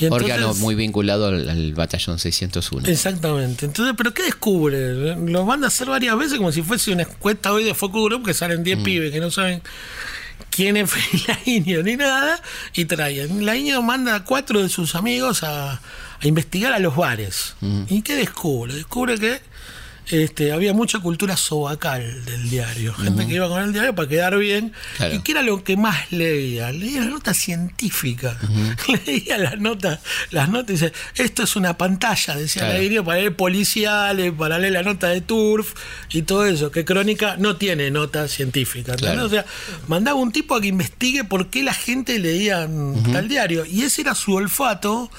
Entonces- 0.00 0.30
Órgano 0.32 0.54
muy 0.54 0.74
vinculado 0.74 1.26
al, 1.28 1.48
al 1.48 1.74
batallón 1.74 2.18
601. 2.18 2.88
Exactamente. 2.88 3.66
Entonces, 3.66 3.94
¿pero 3.96 4.12
qué 4.14 4.22
descubre? 4.24 5.14
Lo 5.16 5.44
manda 5.44 5.66
a 5.66 5.68
hacer 5.68 5.88
varias 5.88 6.16
veces 6.18 6.38
como 6.38 6.50
si 6.52 6.62
fuese 6.62 6.92
una 6.92 7.02
encuesta 7.02 7.52
hoy 7.52 7.64
de 7.64 7.74
Focus 7.74 8.04
Group 8.08 8.24
que 8.26 8.34
salen 8.34 8.64
10 8.64 8.78
pibes 8.84 9.12
que 9.12 9.20
no 9.20 9.30
saben 9.30 9.62
quién 10.50 10.76
es 10.76 10.90
Lainio 11.28 11.82
ni 11.82 11.96
nada 11.96 12.40
y 12.74 12.84
traen. 12.86 13.44
Lainio 13.46 13.82
manda 13.82 14.14
a 14.14 14.24
cuatro 14.24 14.62
de 14.62 14.68
sus 14.68 14.94
amigos 14.94 15.42
a, 15.42 15.72
a 15.72 15.80
investigar 16.26 16.72
a 16.72 16.78
los 16.78 16.96
bares. 16.96 17.54
¿Y 17.88 18.02
qué 18.02 18.16
descubre? 18.16 18.74
Descubre 18.74 19.18
que 19.18 19.40
este, 20.08 20.52
había 20.52 20.72
mucha 20.74 20.98
cultura 20.98 21.36
sobacal 21.36 22.24
del 22.24 22.50
diario. 22.50 22.92
Gente 22.94 23.26
que 23.26 23.34
iba 23.34 23.48
con 23.48 23.62
el 23.62 23.72
diario 23.72 23.94
para 23.94 24.08
quedar 24.08 24.36
bien. 24.36 24.72
Claro. 24.96 25.14
¿Y 25.14 25.20
qué 25.20 25.32
era 25.32 25.42
lo 25.42 25.62
que 25.64 25.76
más 25.76 26.10
leía? 26.12 26.70
Leía 26.72 27.00
la 27.00 27.06
nota 27.10 27.32
científica. 27.34 28.36
Leía 29.06 29.38
las 29.38 29.58
notas, 29.58 30.00
las 30.30 30.48
notas 30.48 30.70
y 30.70 30.72
dice, 30.74 30.92
esto 31.16 31.42
es 31.44 31.56
una 31.56 31.78
pantalla, 31.78 32.34
decía 32.36 32.62
Claro. 32.62 32.74
el 32.74 32.80
diario, 32.80 33.04
para 33.04 33.18
leer 33.18 33.36
policiales, 33.36 34.32
para 34.36 34.58
leer 34.58 34.72
la 34.74 34.82
nota 34.82 35.08
de 35.08 35.20
Turf 35.20 35.74
y 36.10 36.22
todo 36.22 36.46
eso. 36.46 36.70
Que 36.70 36.84
Crónica 36.84 37.36
no 37.38 37.56
tiene 37.56 37.90
nota 37.90 38.28
científica. 38.28 38.96
Claro. 38.96 39.24
O 39.24 39.28
sea, 39.28 39.44
mandaba 39.88 40.18
un 40.18 40.32
tipo 40.32 40.54
a 40.56 40.60
que 40.60 40.68
investigue 40.68 41.24
por 41.24 41.48
qué 41.48 41.62
la 41.62 41.74
gente 41.74 42.18
leía 42.18 42.66
mm, 42.68 43.12
tal 43.12 43.28
diario. 43.28 43.64
Y 43.64 43.82
ese 43.82 44.02
era 44.02 44.14
su 44.14 44.34
olfato, 44.34 45.10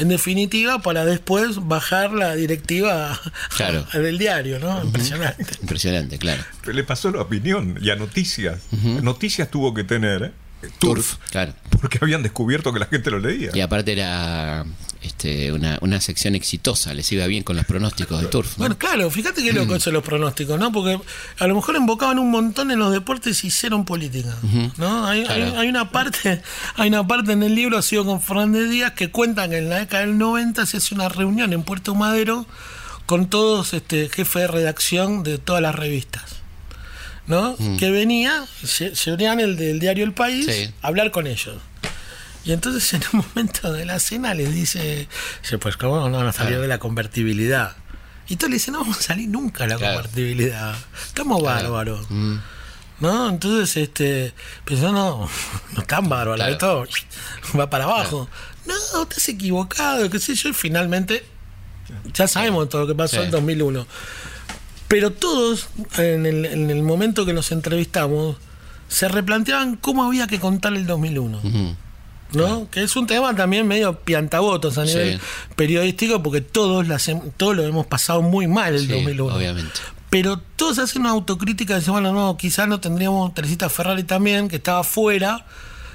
en 0.00 0.08
definitiva, 0.08 0.80
para 0.80 1.04
después 1.04 1.56
bajar 1.66 2.12
la 2.12 2.34
directiva 2.34 3.20
Claro. 3.56 3.86
del 3.92 4.18
diario, 4.18 4.58
¿no? 4.58 4.82
Impresionante. 4.82 5.44
Impresionante, 5.60 6.18
claro. 6.18 6.42
Le 6.72 6.82
pasó 6.84 7.10
la 7.10 7.20
opinión 7.22 7.78
y 7.80 7.90
a 7.90 7.96
noticias. 7.96 8.60
Noticias 9.02 9.50
tuvo 9.50 9.72
que 9.74 9.84
tener 9.84 10.22
¿eh? 10.24 10.32
Turf, 10.78 11.14
Turf, 11.14 11.30
claro. 11.30 11.54
porque 11.80 11.98
habían 12.02 12.22
descubierto 12.22 12.72
que 12.72 12.80
la 12.80 12.86
gente 12.86 13.10
lo 13.10 13.18
leía. 13.18 13.50
Y 13.54 13.60
aparte 13.60 13.92
era 13.92 14.64
este, 15.02 15.50
una, 15.52 15.78
una 15.80 16.00
sección 16.00 16.34
exitosa, 16.34 16.92
les 16.92 17.10
iba 17.12 17.26
bien 17.26 17.42
con 17.42 17.56
los 17.56 17.64
pronósticos 17.64 18.20
de 18.20 18.26
Turf. 18.28 18.50
¿no? 18.58 18.62
Bueno, 18.64 18.76
claro, 18.78 19.10
fíjate 19.10 19.42
qué 19.42 19.52
loco 19.52 19.74
eso 19.74 19.88
de 19.90 19.94
los 19.94 20.02
pronósticos, 20.04 20.58
¿no? 20.58 20.70
Porque 20.72 21.00
a 21.38 21.46
lo 21.46 21.54
mejor 21.54 21.76
invocaban 21.76 22.18
un 22.18 22.30
montón 22.30 22.70
en 22.70 22.78
los 22.78 22.92
deportes 22.92 23.42
y 23.42 23.46
hicieron 23.46 23.84
política, 23.86 24.36
¿no? 24.76 25.06
Hay, 25.06 25.24
Claro. 25.24 25.44
hay- 25.44 25.52
hay 25.56 25.68
una 25.68 25.90
parte, 25.90 26.42
hay 26.76 26.88
una 26.88 27.06
parte 27.06 27.32
en 27.32 27.42
el 27.42 27.54
libro, 27.54 27.78
ha 27.78 27.82
sido 27.82 28.04
con 28.04 28.20
Fernández 28.20 28.68
Díaz, 28.68 28.92
que 28.92 29.10
cuentan 29.10 29.50
que 29.50 29.58
en 29.58 29.70
la 29.70 29.78
década 29.78 30.04
del 30.04 30.18
90 30.18 30.66
se 30.66 30.76
hace 30.76 30.94
una 30.94 31.08
reunión 31.08 31.52
en 31.52 31.62
Puerto 31.62 31.94
Madero 31.94 32.46
con 33.06 33.28
todos 33.28 33.72
este 33.74 34.08
jefes 34.08 34.42
de 34.42 34.46
redacción 34.48 35.22
de 35.22 35.38
todas 35.38 35.62
las 35.62 35.74
revistas. 35.74 36.22
¿no? 37.26 37.56
Que 37.78 37.90
venía, 37.92 38.44
se, 38.64 38.96
se 38.96 39.12
unían 39.12 39.38
el 39.38 39.56
del 39.56 39.78
diario 39.78 40.02
El 40.04 40.12
País 40.12 40.46
Sí. 40.46 40.74
a 40.82 40.88
hablar 40.88 41.12
con 41.12 41.28
ellos. 41.28 41.56
Y 42.44 42.52
entonces 42.52 42.92
en 42.94 43.02
un 43.12 43.24
momento 43.28 43.72
de 43.72 43.84
la 43.84 43.98
cena 44.00 44.32
les 44.34 44.52
dice, 44.52 45.08
dice, 45.42 45.58
pues 45.58 45.76
cómo 45.76 46.08
no 46.08 46.16
van 46.18 46.26
a 46.26 46.32
salir 46.32 46.58
de 46.58 46.68
la 46.68 46.78
convertibilidad. 46.78 47.76
Y 48.28 48.36
todos 48.36 48.50
le 48.50 48.54
dicen, 48.56 48.72
no 48.74 48.80
vamos 48.80 48.98
a 48.98 49.02
salir 49.02 49.28
nunca 49.28 49.64
de 49.64 49.70
la 49.70 49.76
Claro. 49.76 49.94
convertibilidad. 49.96 50.74
Estamos 51.06 51.40
Claro. 51.40 51.72
bárbaros. 51.72 52.06
Mm. 52.10 52.36
¿No? 53.00 53.28
Entonces, 53.30 53.76
este, 53.76 54.32
pensó, 54.64 54.92
no, 54.92 55.28
no 55.74 55.80
están 55.80 56.08
bárbaros, 56.08 56.36
Claro. 56.36 56.84
esto 56.84 57.58
va 57.58 57.68
para 57.70 57.84
abajo. 57.84 58.28
No, 58.66 59.02
estás 59.02 59.28
equivocado, 59.28 60.08
qué 60.10 60.18
sé 60.20 60.34
yo, 60.34 60.50
y 60.50 60.52
finalmente 60.52 61.24
ya 62.14 62.28
sabemos 62.28 62.68
todo 62.68 62.82
lo 62.82 62.86
que 62.86 62.94
pasó 62.94 63.16
Sí. 63.16 63.22
en 63.24 63.30
2001. 63.30 63.86
Pero 64.86 65.12
todos, 65.12 65.68
en 65.98 66.26
el, 66.26 66.44
en 66.46 66.70
el 66.70 66.82
momento 66.82 67.24
que 67.26 67.32
nos 67.32 67.52
entrevistamos, 67.52 68.36
se 68.88 69.08
replanteaban 69.08 69.76
cómo 69.76 70.04
había 70.04 70.26
que 70.26 70.38
contar 70.40 70.74
el 70.74 70.86
2001. 70.86 71.38
Ujú. 71.38 71.76
¿No? 72.32 72.68
Que 72.70 72.82
es 72.82 72.96
un 72.96 73.06
tema 73.06 73.34
también 73.34 73.66
medio 73.66 73.98
piantabotos 74.00 74.78
a 74.78 74.86
Sí. 74.86 74.94
nivel 74.94 75.20
periodístico, 75.56 76.22
porque 76.22 76.40
todos, 76.40 76.86
las 76.88 77.10
todos 77.36 77.56
lo 77.56 77.64
hemos 77.64 77.86
pasado 77.86 78.22
muy 78.22 78.46
mal 78.46 78.74
el 78.74 78.82
Sí, 78.82 78.92
2001. 78.92 79.34
obviamente. 79.34 79.80
Pero 80.10 80.38
todos 80.56 80.78
hacen 80.78 81.02
una 81.02 81.10
autocrítica, 81.10 81.76
dicen, 81.78 81.92
bueno, 81.92 82.12
no, 82.12 82.36
quizás 82.36 82.66
no 82.66 82.80
tendríamos 82.80 83.32
Teresita 83.32 83.68
Ferrari 83.68 84.02
también, 84.04 84.48
que 84.48 84.56
estaba 84.56 84.82
fuera. 84.82 85.46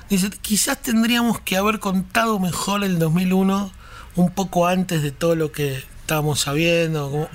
Dice, 0.10 0.30
quizás 0.42 0.82
tendríamos 0.82 1.42
que 1.42 1.58
haber 1.58 1.80
contado 1.80 2.40
mejor 2.40 2.84
el 2.84 2.98
2001 3.00 3.72
un 4.16 4.30
poco 4.30 4.68
antes 4.68 5.02
de 5.04 5.12
todo 5.12 5.36
lo 5.36 5.52
que 5.52 5.84
estábamos 6.02 6.40
sabiendo. 6.42 7.10
como- 7.12 7.30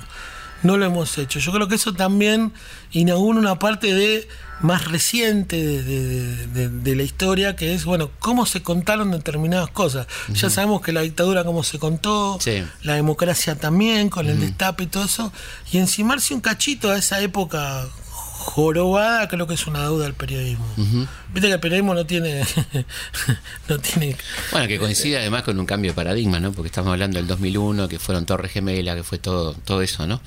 no 0.63 0.77
lo 0.77 0.85
hemos 0.87 1.17
hecho. 1.19 1.39
Yo 1.39 1.53
creo 1.53 1.69
que 1.69 1.75
eso 1.77 1.93
también 1.95 2.53
inaugura 2.93 3.39
una 3.39 3.59
parte 3.59 3.93
de 3.95 4.29
más 4.61 4.87
reciente 4.91 5.57
de, 5.57 5.83
de- 5.83 6.47
de- 6.49 6.69
de 6.69 6.97
la 6.97 7.03
historia, 7.03 7.57
que 7.57 7.73
es, 7.75 7.87
bueno, 7.87 8.11
cómo 8.19 8.45
se 8.45 8.63
contaron 8.63 9.11
determinadas 9.11 9.71
cosas. 9.71 10.07
Ya 10.35 10.51
sabemos 10.51 10.83
que 10.83 10.93
la 10.93 11.01
dictadura 11.01 11.45
cómo 11.45 11.63
se 11.65 11.79
contó, 11.79 12.37
Sí. 12.41 12.63
la 12.83 12.95
democracia 12.95 13.55
también, 13.57 14.11
con 14.11 14.29
el 14.29 14.39
destape 14.39 14.85
y 14.85 14.87
todo 14.89 15.05
eso, 15.05 15.33
y 15.73 15.79
encimarse 15.79 16.35
un 16.35 16.41
cachito 16.43 16.91
a 16.91 16.99
esa 16.99 17.21
época 17.21 17.87
jorobada, 18.41 19.29
creo 19.29 19.47
que 19.47 19.53
es 19.53 19.67
una 19.67 19.85
duda 19.85 20.05
del 20.05 20.15
periodismo. 20.15 20.65
Viste 21.33 21.49
que 21.49 21.53
el 21.53 21.61
periodismo 21.61 21.95
no 21.95 22.07
tiene, 22.07 22.43
no 23.69 23.79
tiene 23.79 24.17
Bueno, 24.51 24.67
que 24.67 24.79
coincide 24.79 25.19
además 25.19 25.43
con 25.43 25.61
un 25.61 25.67
cambio 25.67 25.91
de 25.91 25.95
paradigma, 25.95 26.41
¿no? 26.41 26.51
Porque 26.51 26.69
estamos 26.69 26.91
hablando 26.91 27.19
del 27.19 27.27
2001, 27.27 27.87
que 27.87 27.99
fueron 27.99 28.25
Torres 28.25 28.51
Gemela, 28.51 28.95
que 28.97 29.03
fue 29.03 29.19
todo, 29.19 29.53
todo 29.53 29.83
eso, 29.83 30.07
¿no? 30.07 30.23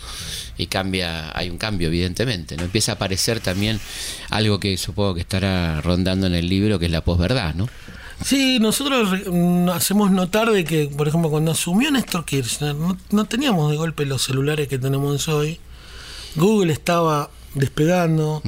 Y 0.57 0.67
cambia, 0.67 1.35
hay 1.37 1.49
un 1.49 1.57
cambio, 1.57 1.87
evidentemente, 1.87 2.55
¿no? 2.55 2.63
Empieza 2.63 2.91
a 2.91 2.95
aparecer 2.95 3.39
también 3.39 3.79
algo 4.29 4.59
que 4.59 4.77
supongo 4.77 5.15
que 5.15 5.21
estará 5.21 5.81
rondando 5.81 6.27
en 6.27 6.35
el 6.35 6.47
libro, 6.47 6.77
que 6.77 6.85
es 6.85 6.91
la 6.91 7.01
posverdad, 7.01 7.55
¿no? 7.55 7.67
Sí, 8.23 8.59
nosotros 8.59 9.09
hacemos 9.73 10.11
notar 10.11 10.51
de 10.51 10.63
que, 10.63 10.87
por 10.87 11.07
ejemplo, 11.07 11.31
cuando 11.31 11.51
asumió 11.51 11.89
Néstor 11.89 12.25
Kirchner, 12.25 12.75
no, 12.75 12.95
no 13.09 13.25
teníamos 13.25 13.71
de 13.71 13.77
golpe 13.77 14.05
los 14.05 14.21
celulares 14.21 14.67
que 14.67 14.77
tenemos 14.77 15.27
hoy. 15.27 15.59
Google 16.35 16.71
estaba 16.71 17.29
despegando, 17.55 18.41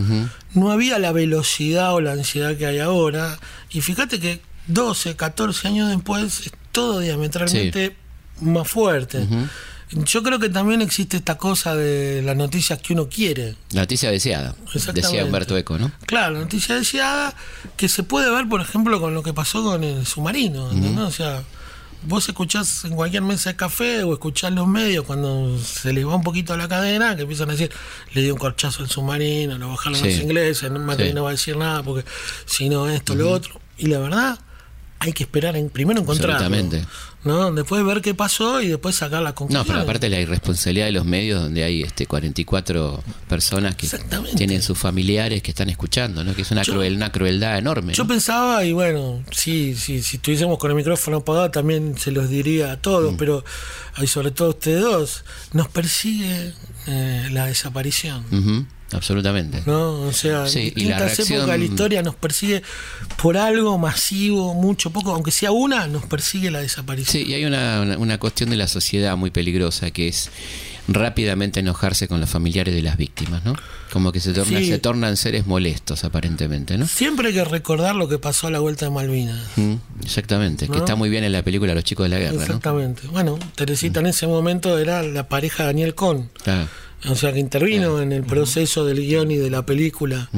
no 0.54 0.72
había 0.72 1.00
la 1.00 1.12
velocidad 1.12 1.94
o 1.94 2.02
la 2.02 2.14
ansiedad 2.14 2.56
que 2.58 2.66
hay 2.66 2.80
ahora. 2.80 3.38
Y 3.70 3.82
fíjate 3.82 4.20
que 4.20 4.42
12, 4.68 5.16
14 5.16 5.68
años 5.68 5.90
después 5.90 6.42
es 6.42 6.52
todo 6.72 7.00
diametralmente 7.00 7.96
más 8.42 8.68
fuerte. 8.68 9.28
Yo 9.92 10.24
creo 10.24 10.40
que 10.40 10.50
también 10.50 10.82
existe 10.82 11.18
esta 11.18 11.38
cosa 11.38 11.76
de 11.76 12.22
las 12.24 12.36
noticias 12.36 12.82
que 12.82 12.94
uno 12.94 13.08
quiere. 13.08 13.56
La 13.72 13.82
noticia 13.82 14.10
deseada, 14.10 14.56
decía 14.94 15.24
Humberto 15.24 15.56
Eco, 15.56 15.78
¿no? 15.78 15.92
Claro, 16.08 16.40
noticia 16.40 16.76
deseada 16.76 17.36
que 17.78 17.88
se 17.88 18.04
puede 18.04 18.30
ver, 18.32 18.50
por 18.50 18.62
ejemplo, 18.62 19.00
con 19.00 19.14
lo 19.14 19.22
que 19.22 19.34
pasó 19.34 19.64
con 19.64 19.84
el 19.84 20.06
submarino. 20.06 20.72
¿entendés? 20.72 21.06
O 21.06 21.12
sea, 21.12 21.44
vos 22.04 22.28
escuchás 22.30 22.86
en 22.86 22.96
cualquier 22.96 23.24
mesa 23.24 23.52
de 23.52 23.56
café 23.56 24.04
o 24.04 24.14
escuchás 24.14 24.52
los 24.52 24.68
medios 24.68 25.06
cuando 25.06 25.58
se 25.60 25.92
les 25.94 26.06
va 26.06 26.16
un 26.16 26.24
poquito 26.24 26.56
la 26.58 26.68
cadena, 26.68 27.16
que 27.16 27.24
empiezan 27.24 27.50
a 27.50 27.54
decir, 27.54 27.72
le 28.14 28.22
dio 28.22 28.34
un 28.34 28.40
corchazo 28.40 28.84
al 28.84 28.90
submarino, 28.90 29.58
lo 29.58 29.70
bajaron 29.70 30.00
Sí. 30.00 30.06
los 30.06 30.20
ingleses, 30.20 30.72
no, 30.72 30.80
Macri 30.80 31.08
Sí. 31.10 31.14
no 31.14 31.24
va 31.24 31.30
a 31.30 31.32
decir 31.34 31.58
nada 31.58 31.84
porque 31.84 32.08
si 32.46 32.70
no 32.70 32.88
esto, 32.90 33.16
lo 33.16 33.32
otro. 33.32 33.60
Y 33.78 33.88
la 33.88 34.00
verdad, 34.00 34.40
hay 35.00 35.14
que 35.14 35.24
esperar 35.24 35.56
en, 35.58 35.70
primero 35.70 36.00
encontrarlo. 36.02 36.36
Absolutamente. 36.36 36.86
¿No? 37.26 37.52
Después 37.52 37.84
ver 37.84 38.02
qué 38.02 38.14
pasó 38.14 38.62
y 38.62 38.68
después 38.70 38.96
sacar 38.96 39.22
la 39.24 39.36
conclusión. 39.36 39.64
No, 39.66 39.68
pero 39.68 39.82
aparte 39.84 40.10
la 40.10 40.20
irresponsabilidad 40.22 40.86
de 40.86 40.92
los 40.94 41.06
medios, 41.06 41.42
donde 41.42 41.64
hay 41.64 41.82
este 41.84 42.06
44 42.06 43.04
personas 43.28 43.76
que 43.76 43.88
tienen 44.38 44.62
sus 44.62 44.78
familiares 44.78 45.42
que 45.42 45.52
están 45.52 45.70
escuchando, 45.70 46.24
¿no? 46.24 46.34
Que 46.36 46.44
es 46.44 46.52
una, 46.52 46.62
Yo- 46.64 46.74
cruel, 46.74 46.96
una 46.96 47.12
crueldad 47.12 47.58
enorme. 47.58 47.94
Yo 47.94 48.04
¿no? 48.04 48.08
pensaba, 48.08 48.64
y 48.64 48.72
bueno, 48.74 49.24
sí, 49.32 49.76
sí, 49.76 50.02
si 50.02 50.18
estuviésemos 50.18 50.58
con 50.60 50.72
el 50.72 50.78
micrófono 50.78 51.18
apagado 51.18 51.52
también 51.52 51.98
se 51.98 52.12
los 52.12 52.30
diría 52.30 52.72
a 52.72 52.78
todos, 52.82 53.14
Mm. 53.14 53.18
pero 53.18 53.44
y 54.02 54.08
sobre 54.08 54.32
todo 54.32 54.48
a 54.50 54.52
ustedes 54.52 54.82
dos, 54.82 55.24
nos 55.54 55.68
persigue 55.68 56.54
eh, 56.88 57.28
la 57.32 57.48
desaparición. 57.48 58.24
Ujú, 58.32 58.66
absolutamente. 58.92 59.62
¿no? 59.66 60.02
O 60.02 60.14
sea, 60.14 60.48
Sí, 60.48 60.72
en 60.76 60.82
y 60.82 60.86
la 60.90 61.00
reacción- 61.00 61.28
épocas 61.40 61.48
de 61.54 61.58
la 61.58 61.64
historia 61.66 62.02
nos 62.04 62.16
persigue 62.16 62.62
por 63.22 63.38
algo 63.38 63.78
masivo, 63.78 64.54
mucho, 64.54 64.90
poco, 64.92 65.14
aunque 65.14 65.32
sea 65.32 65.52
una, 65.52 65.88
nos 65.88 66.06
persigue 66.06 66.52
la 66.52 66.60
desaparición. 66.60 67.12
Sí, 67.12 67.30
y 67.30 67.34
hay 67.34 67.46
una, 67.46 67.82
una, 67.82 67.98
una 67.98 68.18
cuestión 68.20 68.50
de 68.50 68.58
la 68.58 68.68
sociedad 68.68 69.16
muy 69.18 69.32
peligrosa 69.32 69.92
que 69.92 70.08
es 70.08 70.30
rápidamente 70.88 71.62
enojarse 71.62 72.08
con 72.08 72.22
los 72.22 72.30
familiares 72.30 72.76
de 72.76 72.84
las 72.84 72.96
víctimas, 72.96 73.44
¿no? 73.44 73.56
Como 73.92 74.12
que 74.12 74.20
se, 74.20 74.34
torna, 74.34 74.60
Sí. 74.60 74.68
se 74.68 74.78
tornan 74.78 75.18
seres 75.18 75.48
molestos 75.48 76.04
aparentemente, 76.04 76.78
¿no? 76.78 76.86
Siempre 76.86 77.30
hay 77.30 77.34
que 77.34 77.44
recordar 77.44 77.96
lo 77.96 78.08
que 78.08 78.20
pasó 78.20 78.48
a 78.48 78.52
la 78.52 78.60
vuelta 78.60 78.86
de 78.86 78.92
Malvinas. 78.92 79.40
Mm, 79.56 79.76
exactamente, 80.04 80.66
que 80.68 80.74
¿No? 80.74 80.78
está 80.78 80.96
muy 80.96 81.10
bien 81.10 81.24
en 81.24 81.32
la 81.32 81.42
película 81.42 81.74
Los 81.74 81.86
chicos 81.86 82.06
de 82.06 82.10
la 82.10 82.20
guerra, 82.20 82.34
¿no? 82.36 82.42
Exactamente. 82.44 83.08
Bueno, 83.08 83.40
Teresita 83.56 84.00
en 84.02 84.08
ese 84.08 84.28
momento 84.28 84.78
era 84.78 85.02
la 85.02 85.28
pareja 85.28 85.64
de 85.64 85.68
Daniel 85.70 85.96
Cohn. 85.96 86.30
O 87.08 87.16
sea, 87.16 87.34
que 87.34 87.40
intervino 87.40 88.02
en 88.02 88.12
el 88.12 88.24
proceso 88.24 88.86
del 88.86 89.00
guion 89.00 89.30
y 89.32 89.38
de 89.38 89.50
la 89.50 89.66
película. 89.66 90.30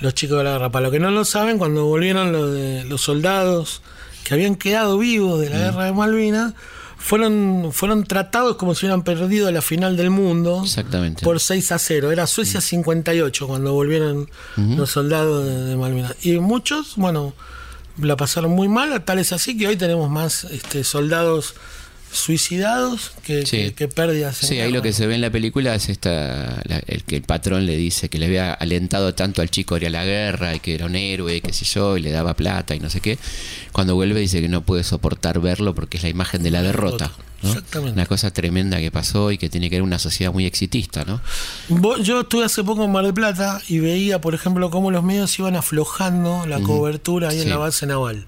Los 0.00 0.14
chicos 0.14 0.38
de 0.38 0.44
la 0.44 0.52
guerra. 0.52 0.70
Para 0.70 0.84
los 0.84 0.92
que 0.92 1.00
no 1.00 1.10
lo 1.10 1.24
saben, 1.24 1.58
cuando 1.58 1.84
volvieron 1.86 2.32
los, 2.32 2.52
de, 2.52 2.84
los 2.84 3.00
soldados 3.00 3.82
que 4.24 4.34
habían 4.34 4.54
quedado 4.54 4.98
vivos 4.98 5.40
de 5.40 5.50
la 5.50 5.58
guerra 5.58 5.84
de 5.86 5.92
Malvinas, 5.92 6.54
fueron, 6.96 7.70
fueron 7.72 8.04
tratados 8.04 8.54
como 8.54 8.76
si 8.76 8.86
hubieran 8.86 9.02
perdido 9.02 9.50
la 9.50 9.62
final 9.62 9.96
del 9.96 10.10
mundo 10.10 10.62
Exactamente. 10.62 11.24
por 11.24 11.40
6 11.40 11.72
a 11.72 11.78
0. 11.78 12.12
Era 12.12 12.28
Suecia 12.28 12.60
58 12.60 13.48
cuando 13.48 13.72
volvieron 13.72 14.30
los 14.56 14.90
soldados 14.90 15.44
de, 15.44 15.64
de 15.64 15.76
Malvinas. 15.76 16.14
Y 16.22 16.38
muchos, 16.38 16.94
bueno, 16.96 17.34
la 17.98 18.16
pasaron 18.16 18.52
muy 18.52 18.68
mal, 18.68 19.04
tal 19.04 19.18
es 19.18 19.32
así 19.32 19.56
que 19.56 19.66
hoy 19.66 19.76
tenemos 19.76 20.08
más 20.10 20.44
este, 20.44 20.84
soldados 20.84 21.54
suicidados 22.12 23.12
que, 23.24 23.46
Sí. 23.46 23.56
que, 23.58 23.74
que 23.74 23.88
pérdidas. 23.88 24.36
Sí, 24.36 24.54
ahí 24.54 24.60
guerra. 24.60 24.70
lo 24.70 24.82
que 24.82 24.92
se 24.92 25.06
ve 25.06 25.14
en 25.14 25.20
la 25.20 25.30
película 25.30 25.74
es 25.74 25.88
esta, 25.88 26.62
la- 26.64 26.82
el 26.86 27.04
que 27.04 27.16
el 27.16 27.22
patrón 27.22 27.66
le 27.66 27.76
dice 27.76 28.08
que 28.08 28.18
le 28.18 28.26
había 28.26 28.52
alentado 28.54 29.14
tanto 29.14 29.42
al 29.42 29.50
chico 29.50 29.74
a 29.74 29.78
ir 29.78 29.86
a 29.86 29.90
la 29.90 30.04
guerra 30.04 30.54
y 30.54 30.60
que 30.60 30.74
era 30.74 30.86
un 30.86 30.94
héroe, 30.96 31.40
qué 31.40 31.52
sé 31.52 31.64
yo, 31.64 31.96
y 31.96 32.02
le 32.02 32.10
daba 32.12 32.34
plata 32.34 32.74
y 32.74 32.80
no 32.80 32.90
sé 32.90 33.00
qué. 33.00 33.18
Cuando 33.72 33.94
vuelve 33.94 34.20
dice 34.20 34.40
que 34.40 34.48
no 34.48 34.62
puede 34.62 34.84
soportar 34.84 35.40
verlo 35.40 35.74
porque 35.74 35.96
es 35.96 36.02
la 36.02 36.08
imagen 36.08 36.42
de 36.42 36.50
la 36.50 36.62
derrota. 36.62 37.10
¿no? 37.42 37.48
Exactamente. 37.48 37.94
Una 37.94 38.06
cosa 38.06 38.30
tremenda 38.30 38.78
que 38.78 38.92
pasó 38.92 39.32
y 39.32 39.38
que 39.38 39.48
tiene 39.48 39.68
que 39.68 39.76
ver 39.76 39.82
una 39.82 39.98
sociedad 39.98 40.32
muy 40.32 40.46
exitista, 40.46 41.04
¿no? 41.04 41.20
Yo 42.02 42.20
estuve 42.20 42.44
hace 42.44 42.62
poco 42.62 42.84
en 42.84 42.92
Mar 42.92 43.04
del 43.04 43.14
Plata 43.14 43.60
y 43.68 43.80
veía, 43.80 44.20
por 44.20 44.34
ejemplo, 44.36 44.70
cómo 44.70 44.92
los 44.92 45.02
medios 45.02 45.36
iban 45.40 45.56
aflojando 45.56 46.46
la 46.46 46.60
cobertura 46.60 47.30
ahí 47.30 47.38
Sí. 47.38 47.42
en 47.42 47.50
la 47.50 47.56
base 47.56 47.86
naval. 47.86 48.26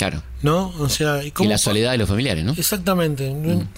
Claro. 0.00 0.22
¿No? 0.40 0.72
O 0.78 0.88
sea, 0.88 1.22
y, 1.22 1.26
Y 1.26 1.30
cómo 1.30 1.50
la 1.50 1.58
soledad 1.58 1.90
de 1.92 1.98
los 1.98 2.08
familiares, 2.08 2.42
¿no? 2.42 2.52
Exactamente. 2.52 3.30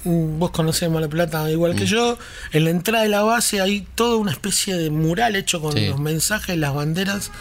Mm, 0.05 0.39
Vos 0.39 0.53
conocés 0.53 0.89
Mar 0.89 1.01
del 1.01 1.11
Plata 1.11 1.51
igual 1.51 1.75
Mm. 1.75 1.77
que 1.79 1.87
yo. 1.87 2.17
En 2.53 2.65
la 2.65 2.71
entrada 2.71 3.03
de 3.03 3.09
la 3.11 3.23
base 3.23 3.61
hay 3.61 3.85
toda 3.97 4.17
una 4.17 4.31
especie 4.31 4.77
de 4.77 4.91
mural 4.91 5.35
hecho 5.35 5.61
con 5.61 5.73
Sí. 5.73 5.89
los 5.89 5.99
mensajes, 5.99 6.57
las 6.57 6.73
banderas. 6.75 7.33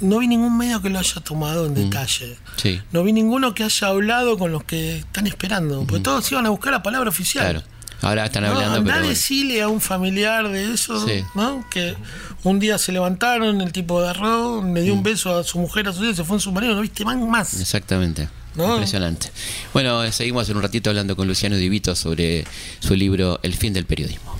No 0.00 0.20
vi 0.20 0.28
ningún 0.28 0.56
medio 0.56 0.80
que 0.80 0.88
lo 0.88 0.98
haya 0.98 1.20
tomado 1.20 1.64
Mm. 1.64 1.66
en 1.66 1.74
detalle. 1.74 2.36
Sí. 2.56 2.80
No 2.92 3.04
vi 3.04 3.12
ninguno 3.12 3.54
que 3.54 3.64
haya 3.64 3.88
hablado 3.88 4.38
con 4.38 4.50
los 4.52 4.64
que 4.64 4.96
están 5.00 5.26
esperando. 5.26 5.84
Porque 5.86 6.02
todos 6.02 6.32
iban 6.32 6.46
a 6.46 6.48
buscar 6.48 6.72
la 6.72 6.82
palabra 6.82 7.10
oficial. 7.10 7.44
Claro. 7.44 7.62
Ahora 8.04 8.26
están 8.26 8.42
No, 8.44 8.50
hablando, 8.50 8.76
andá 8.76 8.84
pero 8.84 8.96
bueno. 8.98 9.08
decirle 9.08 9.62
a 9.62 9.68
un 9.68 9.80
familiar 9.80 10.48
de 10.48 10.72
eso, 10.74 11.06
Sí. 11.06 11.24
¿no? 11.34 11.64
Que 11.70 11.96
un 12.42 12.58
día 12.60 12.76
se 12.78 12.92
levantaron, 12.92 13.60
el 13.60 13.72
tipo 13.72 13.98
agarró, 14.00 14.62
le 14.62 14.82
dio 14.82 14.92
un 14.94 15.00
Mm. 15.00 15.04
beso 15.04 15.38
a 15.38 15.42
su 15.44 15.58
mujer, 15.58 15.88
a 15.88 15.92
su 15.92 16.04
hija, 16.04 16.14
se 16.14 16.24
fue 16.24 16.36
en 16.36 16.40
su 16.40 16.52
marido, 16.52 16.74
no 16.74 16.80
viste 16.82 17.04
más. 17.04 17.16
más. 17.16 17.60
Exactamente. 17.60 18.28
¿No? 18.54 18.72
Impresionante. 18.74 19.30
Bueno, 19.72 20.04
eh, 20.04 20.12
seguimos 20.12 20.48
en 20.48 20.56
un 20.56 20.62
ratito 20.62 20.88
hablando 20.90 21.16
con 21.16 21.26
Luciano 21.26 21.56
Divito 21.56 21.96
sobre 21.96 22.46
su 22.78 22.94
libro 22.94 23.40
El 23.42 23.54
fin 23.54 23.72
del 23.72 23.84
periodismo. 23.84 24.38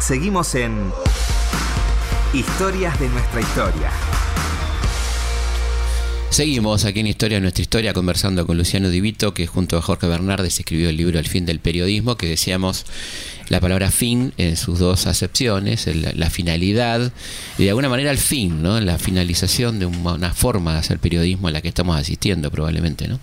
Seguimos 0.00 0.54
en 0.54 0.92
Historias 2.32 3.00
de 3.00 3.08
nuestra 3.08 3.40
historia. 3.40 3.90
Seguimos 6.30 6.84
aquí 6.84 7.00
en 7.00 7.06
Historia 7.08 7.40
nuestra 7.40 7.62
historia 7.62 7.92
conversando 7.94 8.46
con 8.46 8.56
Luciano 8.58 8.90
Divito, 8.90 9.34
que 9.34 9.46
junto 9.46 9.76
a 9.76 9.82
Jorge 9.82 10.06
Bernardes 10.06 10.58
escribió 10.60 10.88
el 10.90 10.96
libro 10.96 11.18
El 11.18 11.26
fin 11.26 11.46
del 11.46 11.58
periodismo, 11.58 12.16
que 12.16 12.28
decíamos 12.28 12.84
la 13.48 13.60
palabra 13.60 13.90
fin 13.90 14.32
en 14.36 14.56
sus 14.56 14.78
dos 14.78 15.06
acepciones, 15.06 15.86
el- 15.86 16.12
la 16.14 16.30
finalidad 16.30 17.12
y 17.56 17.64
de 17.64 17.70
alguna 17.70 17.88
manera 17.88 18.10
el 18.10 18.18
fin, 18.18 18.62
¿no? 18.62 18.78
La 18.80 18.98
finalización 18.98 19.78
de 19.80 19.86
una, 19.86 20.12
una 20.12 20.34
forma 20.34 20.74
de 20.74 20.78
hacer 20.80 20.98
periodismo 20.98 21.48
a 21.48 21.50
la 21.50 21.60
que 21.62 21.68
estamos 21.68 21.98
asistiendo 21.98 22.50
probablemente, 22.50 23.08
¿no? 23.08 23.18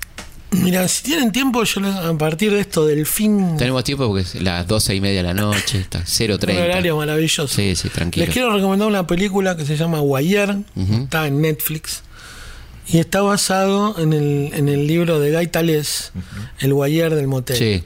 Mira, 0.51 0.87
si 0.87 1.03
tienen 1.03 1.31
tiempo, 1.31 1.63
yo 1.63 1.81
les- 1.81 1.95
a 1.95 2.17
partir 2.17 2.51
de 2.51 2.59
esto 2.61 2.85
del 2.85 3.05
fin, 3.05 3.55
Tenemos 3.57 3.83
tiempo 3.83 4.07
porque 4.07 4.23
es 4.23 4.35
las 4.41 4.67
doce 4.67 4.95
y 4.95 4.99
media 5.01 5.17
de 5.17 5.23
la 5.23 5.33
noche, 5.33 5.79
está 5.79 5.99
un 5.99 6.05
0.30. 6.05 6.63
horario 6.63 6.97
maravilloso. 6.97 7.47
Sí, 7.47 7.75
sí, 7.75 7.89
tranquilo. 7.89 8.25
Les 8.25 8.33
quiero 8.33 8.51
recomendar 8.53 8.87
una 8.87 9.05
película 9.05 9.55
que 9.55 9.65
se 9.65 9.77
llama 9.77 9.99
Ujú. 10.75 11.03
está 11.03 11.27
en 11.27 11.41
Netflix, 11.41 12.03
y 12.87 12.99
está 12.99 13.21
basado 13.21 13.97
en 13.99 14.13
el, 14.13 14.51
en 14.53 14.69
el 14.69 14.87
libro 14.87 15.19
de 15.19 15.31
Guy 15.35 15.47
Talés, 15.47 16.11
El 16.59 16.73
Wire 16.73 17.15
del 17.15 17.27
Motel. 17.27 17.57
Sí. 17.57 17.83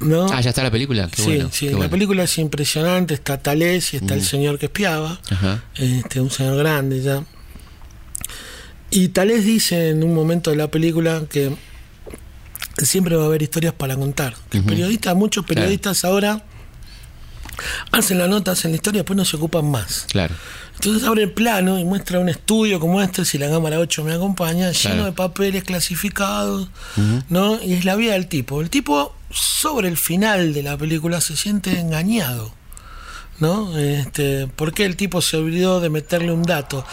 ¿no? 0.00 0.26
Ah, 0.30 0.40
ya 0.40 0.50
está 0.50 0.62
la 0.62 0.70
película. 0.70 1.08
Qué 1.10 1.22
sí, 1.22 1.28
bueno. 1.28 1.48
sí, 1.52 1.66
qué 1.66 1.72
la 1.72 1.76
bueno. 1.78 1.90
película 1.90 2.22
es 2.24 2.38
impresionante, 2.38 3.14
está 3.14 3.38
Talés 3.38 3.94
y 3.94 3.96
está 3.96 4.14
el 4.14 4.22
señor 4.22 4.58
que 4.58 4.66
espiaba, 4.66 5.20
Ajá. 5.30 5.64
este, 5.74 6.20
un 6.20 6.30
señor 6.30 6.56
grande 6.58 7.00
ya. 7.00 7.24
Y 8.90 9.08
Talés 9.08 9.44
dice 9.44 9.90
en 9.90 10.04
un 10.04 10.14
momento 10.14 10.50
de 10.50 10.56
la 10.56 10.70
película 10.70 11.24
que 11.28 11.56
siempre 12.78 13.16
va 13.16 13.24
a 13.24 13.26
haber 13.26 13.42
historias 13.42 13.72
para 13.74 13.96
contar. 13.96 14.36
Que 14.50 14.58
Ujú. 14.58 14.68
periodistas, 14.68 15.16
muchos 15.16 15.44
periodistas 15.44 16.04
ahora 16.04 16.44
hacen 17.92 18.18
la 18.18 18.28
nota, 18.28 18.52
hacen 18.52 18.70
la 18.72 18.76
historia, 18.76 19.00
después 19.02 19.16
no 19.16 19.24
se 19.24 19.36
ocupan 19.36 19.70
más. 19.70 20.06
Claro. 20.10 20.34
Entonces 20.74 21.04
abre 21.08 21.22
el 21.22 21.32
plano 21.32 21.78
y 21.78 21.84
muestra 21.84 22.18
un 22.20 22.28
estudio 22.28 22.78
como 22.80 23.00
este, 23.00 23.24
si 23.24 23.38
la 23.38 23.48
cámara 23.48 23.78
8 23.78 24.04
me 24.04 24.12
acompaña, 24.12 24.70
lleno 24.72 24.94
Claro. 24.94 25.04
de 25.06 25.12
papeles 25.12 25.64
clasificados, 25.64 26.68
¿no? 27.30 27.62
Y 27.62 27.72
es 27.74 27.84
la 27.84 27.96
vida 27.96 28.12
del 28.12 28.26
tipo. 28.26 28.60
El 28.60 28.68
tipo, 28.68 29.14
sobre 29.30 29.88
el 29.88 29.96
final 29.96 30.52
de 30.52 30.62
la 30.62 30.76
película, 30.76 31.20
se 31.22 31.34
siente 31.36 31.80
engañado, 31.80 32.52
¿no? 33.40 33.76
Este, 33.78 34.48
porque 34.54 34.84
el 34.84 34.96
tipo 34.96 35.22
se 35.22 35.38
olvidó 35.38 35.80
de 35.80 35.88
meterle 35.88 36.30
un 36.32 36.42
dato. 36.42 36.84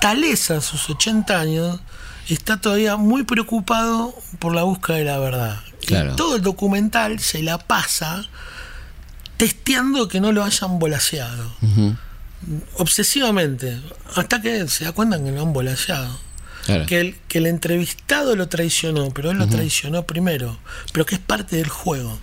Talesa, 0.00 0.56
a 0.56 0.60
sus 0.60 0.90
80 0.90 1.38
años, 1.38 1.80
está 2.28 2.60
todavía 2.60 2.96
muy 2.96 3.22
preocupado 3.22 4.14
por 4.40 4.52
la 4.54 4.64
búsqueda 4.64 4.96
de 4.96 5.04
la 5.04 5.18
verdad. 5.18 5.60
Claro. 5.86 6.12
Y 6.12 6.16
todo 6.16 6.34
el 6.36 6.42
documental 6.42 7.20
se 7.20 7.42
la 7.42 7.58
pasa 7.58 8.24
testeando 9.42 10.06
que 10.06 10.20
no 10.20 10.30
lo 10.30 10.44
hayan 10.44 10.78
volaseado 10.78 11.52
obsesivamente, 12.76 13.80
hasta 14.14 14.40
que 14.40 14.68
se 14.68 14.84
da 14.84 14.92
cuenta 14.92 15.22
que 15.22 15.32
lo 15.32 15.42
han 15.42 15.52
volaseado. 15.52 16.18
Claro. 16.64 16.86
Que 16.86 17.00
el, 17.00 17.16
que 17.26 17.38
el 17.38 17.46
entrevistado 17.46 18.36
lo 18.36 18.48
traicionó, 18.48 19.10
pero 19.10 19.32
él 19.32 19.38
lo 19.38 19.48
traicionó 19.48 20.04
primero, 20.04 20.58
pero 20.92 21.04
que 21.04 21.16
es 21.16 21.20
parte 21.20 21.56
del 21.56 21.68
juego. 21.68 22.20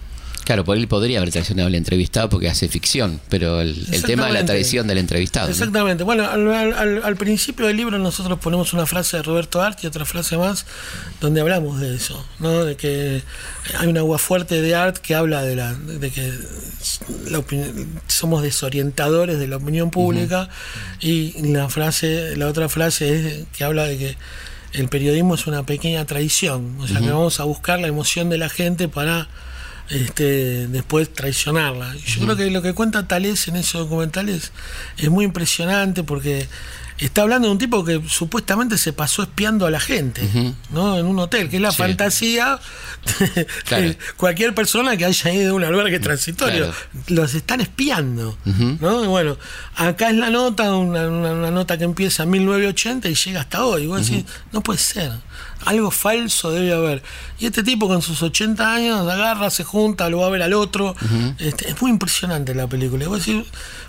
Claro, 0.49 0.65
por 0.65 0.75
él 0.77 0.87
podría 0.87 1.19
haber 1.19 1.29
traicionado 1.29 1.67
al 1.67 1.75
entrevistado 1.75 2.27
porque 2.27 2.49
hace 2.49 2.67
ficción, 2.67 3.21
pero 3.29 3.61
el, 3.61 3.69
el 3.91 4.01
tema 4.01 4.27
es 4.29 4.33
la 4.33 4.45
traición 4.45 4.87
del 4.87 4.97
entrevistado. 4.97 5.45
¿no? 5.45 5.51
Exactamente. 5.51 6.03
Bueno, 6.03 6.27
al, 6.27 6.51
al- 6.51 6.73
al- 6.73 7.03
al 7.03 7.15
principio 7.17 7.67
del 7.67 7.77
libro 7.77 7.99
nosotros 7.99 8.39
ponemos 8.39 8.73
una 8.73 8.87
frase 8.87 9.17
de 9.17 9.21
Roberto 9.21 9.61
Art 9.61 9.77
y 9.83 9.85
otra 9.85 10.05
frase 10.05 10.37
más 10.37 10.65
donde 11.21 11.41
hablamos 11.41 11.79
de 11.79 11.95
eso, 11.95 12.25
¿no? 12.39 12.65
De 12.65 12.75
que 12.75 13.21
hay 13.77 13.87
un 13.87 13.99
agua 13.99 14.17
fuerte 14.17 14.59
de 14.59 14.73
Art 14.73 14.97
que 14.97 15.13
habla 15.13 15.43
de 15.43 15.55
la 15.55 15.75
de 15.75 16.09
que 16.09 16.33
la 17.29 17.43
somos 18.07 18.41
desorientadores 18.41 19.37
de 19.37 19.45
la 19.47 19.57
opinión 19.57 19.91
pública 19.91 20.49
y 20.99 21.39
la 21.53 21.69
frase, 21.69 22.35
la 22.37 22.47
otra 22.47 22.69
frase 22.69 23.13
es 23.13 23.45
que 23.55 23.63
habla 23.65 23.83
de 23.83 23.99
que 23.99 24.17
el 24.73 24.89
periodismo 24.89 25.35
es 25.35 25.45
una 25.45 25.61
pequeña 25.63 26.05
traición, 26.05 26.75
o 26.79 26.87
sea 26.87 27.01
que 27.01 27.11
vamos 27.11 27.39
a 27.39 27.43
buscar 27.43 27.79
la 27.79 27.85
emoción 27.87 28.31
de 28.31 28.39
la 28.39 28.49
gente 28.49 28.87
para 28.87 29.27
este, 29.89 30.67
después 30.67 31.13
traicionarla. 31.13 31.95
Yo 31.95 32.21
creo 32.21 32.35
que 32.35 32.51
lo 32.51 32.61
que 32.61 32.73
cuenta 32.73 33.07
Talés 33.07 33.47
en 33.47 33.55
esos 33.55 33.81
documentales 33.81 34.51
es 34.97 35.09
muy 35.09 35.25
impresionante 35.25 36.03
porque 36.03 36.47
está 37.05 37.21
hablando 37.21 37.47
de 37.47 37.51
un 37.53 37.57
tipo 37.57 37.83
que 37.85 38.01
supuestamente 38.07 38.77
se 38.77 38.93
pasó 38.93 39.23
espiando 39.23 39.65
a 39.65 39.69
la 39.71 39.79
gente, 39.79 40.21
¿no? 40.71 40.97
En 40.97 41.05
un 41.05 41.17
hotel, 41.19 41.49
que 41.49 41.55
es 41.57 41.61
la 41.61 41.71
Sí. 41.71 41.77
fantasía 41.77 42.59
de 43.35 43.47
Claro. 43.65 43.93
cualquier 44.17 44.53
persona 44.53 44.97
que 44.97 45.05
haya 45.05 45.33
ido 45.33 45.53
a 45.53 45.55
un 45.55 45.63
albergue 45.63 45.99
transitorio. 45.99 46.65
Claro. 46.71 46.73
Los 47.07 47.33
están 47.33 47.61
espiando, 47.61 48.37
¿no? 48.45 49.03
Y 49.03 49.07
bueno, 49.07 49.37
acá 49.75 50.09
es 50.09 50.15
la 50.17 50.29
nota, 50.29 50.75
una, 50.75 51.07
una- 51.07 51.31
una 51.33 51.51
nota 51.51 51.77
que 51.77 51.83
empieza 51.85 52.23
en 52.23 52.29
1980 52.31 53.07
y 53.09 53.15
llega 53.15 53.41
hasta 53.41 53.63
hoy. 53.63 53.83
Y 53.83 53.87
vos 53.87 54.05
decís, 54.07 54.25
no 54.51 54.61
puede 54.61 54.79
ser. 54.79 55.11
Algo 55.65 55.91
falso 55.91 56.51
debe 56.51 56.73
haber. 56.73 57.03
Y 57.37 57.45
este 57.45 57.63
tipo 57.63 57.87
con 57.89 58.01
sus 58.01 58.21
80 58.23 58.73
años 58.73 59.01
agarra, 59.09 59.49
se 59.49 59.63
junta, 59.65 60.09
lo 60.09 60.19
va 60.19 60.27
a 60.27 60.29
ver 60.29 60.41
al 60.41 60.53
otro. 60.53 60.95
Este, 61.37 61.69
es 61.69 61.81
muy 61.81 61.91
impresionante 61.91 62.55
la 62.55 62.67
película. 62.67 63.03
Y 63.03 63.07
vos 63.07 63.25
decís, 63.25 63.43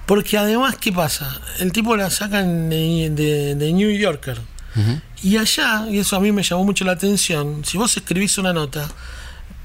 porque 0.06 0.36
además, 0.36 0.74
¿qué 0.80 0.90
pasa? 0.92 1.40
El 1.60 1.70
tipo 1.70 1.96
la 1.96 2.10
sacan 2.10 2.68
de, 2.70 2.99
de- 3.08 3.54
de 3.54 3.72
New 3.72 3.90
Yorker. 3.90 4.38
Y 5.22 5.36
allá, 5.36 5.86
y 5.90 5.98
eso 5.98 6.16
a 6.16 6.20
mí 6.20 6.30
me 6.32 6.42
llamó 6.42 6.64
mucho 6.64 6.84
la 6.84 6.92
atención, 6.92 7.64
si 7.64 7.76
vos 7.76 7.96
escribís 7.96 8.38
una 8.38 8.52
nota, 8.52 8.88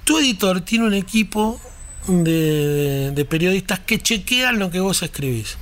tu 0.03 0.17
editor 0.17 0.61
tiene 0.61 0.85
un 0.85 0.93
equipo 0.93 1.59
de, 2.07 3.11
de 3.13 3.25
periodistas 3.25 3.79
que 3.79 3.99
chequean 3.99 4.59
lo 4.59 4.69
que 4.71 4.79
vos 4.79 5.01
escribís. 5.03 5.57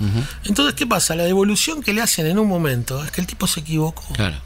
Entonces, 0.45 0.75
¿qué 0.75 0.85
pasa? 0.87 1.15
La 1.15 1.23
devolución 1.23 1.81
que 1.81 1.93
le 1.93 2.01
hacen 2.01 2.25
en 2.27 2.39
un 2.39 2.47
momento 2.47 3.03
es 3.03 3.11
que 3.11 3.21
el 3.21 3.27
tipo 3.27 3.47
se 3.47 3.61
equivocó. 3.61 4.03
Claro. 4.13 4.37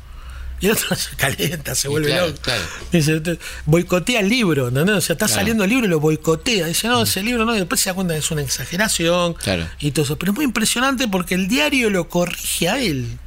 Y 0.60 0.66
el 0.68 0.72
otro 0.74 0.96
se 0.96 1.16
calienta, 1.16 1.76
se 1.76 1.88
vuelve 1.88 2.08
claro, 2.10 2.28
loco. 2.28 2.40
claro. 2.42 2.62
Dice, 2.92 3.20
te- 3.22 3.40
boicotea 3.66 4.20
el 4.22 4.30
libro, 4.30 4.70
¿entendés? 4.70 4.96
O 4.96 5.02
sea, 5.02 5.14
está 5.14 5.26
Claro. 5.28 5.40
saliendo 5.42 5.64
el 5.64 5.70
libro 5.70 5.86
y 5.86 5.90
lo 5.90 6.00
boicotea. 6.00 6.66
Dice, 6.68 6.88
no, 6.88 7.04
ese 7.04 7.22
libro 7.24 7.46
no, 7.46 7.56
y 7.56 7.60
después 7.60 7.80
se 7.82 7.90
da 7.90 7.94
cuenta 7.94 8.14
que 8.14 8.20
es 8.20 8.32
una 8.32 8.42
exageración 8.42 9.34
Claro. 9.36 9.68
y 9.80 9.92
todo 9.92 10.06
eso. 10.06 10.18
Pero 10.18 10.32
es 10.32 10.36
muy 10.36 10.46
impresionante 10.46 11.08
porque 11.08 11.36
el 11.36 11.48
diario 11.48 11.90
lo 11.90 12.10
corrige 12.10 12.70
a 12.70 12.80
él. 12.80 13.18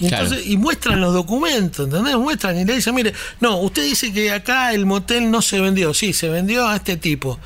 Y, 0.00 0.06
entonces, 0.06 0.46
y 0.46 0.56
muestran 0.56 1.00
los 1.00 1.12
documentos, 1.12 1.86
¿entendés? 1.86 2.16
Muestran 2.16 2.56
y 2.56 2.64
le 2.64 2.74
dicen, 2.76 2.94
mire, 2.94 3.12
no, 3.40 3.56
usted 3.58 3.82
dice 3.82 4.12
que 4.12 4.30
acá 4.30 4.72
el 4.72 4.86
motel 4.86 5.28
no 5.30 5.42
se 5.42 5.60
vendió. 5.60 5.92
Sí, 5.92 6.12
se 6.12 6.28
vendió 6.28 6.68
a 6.68 6.76
este 6.76 6.96
tipo. 6.96 7.38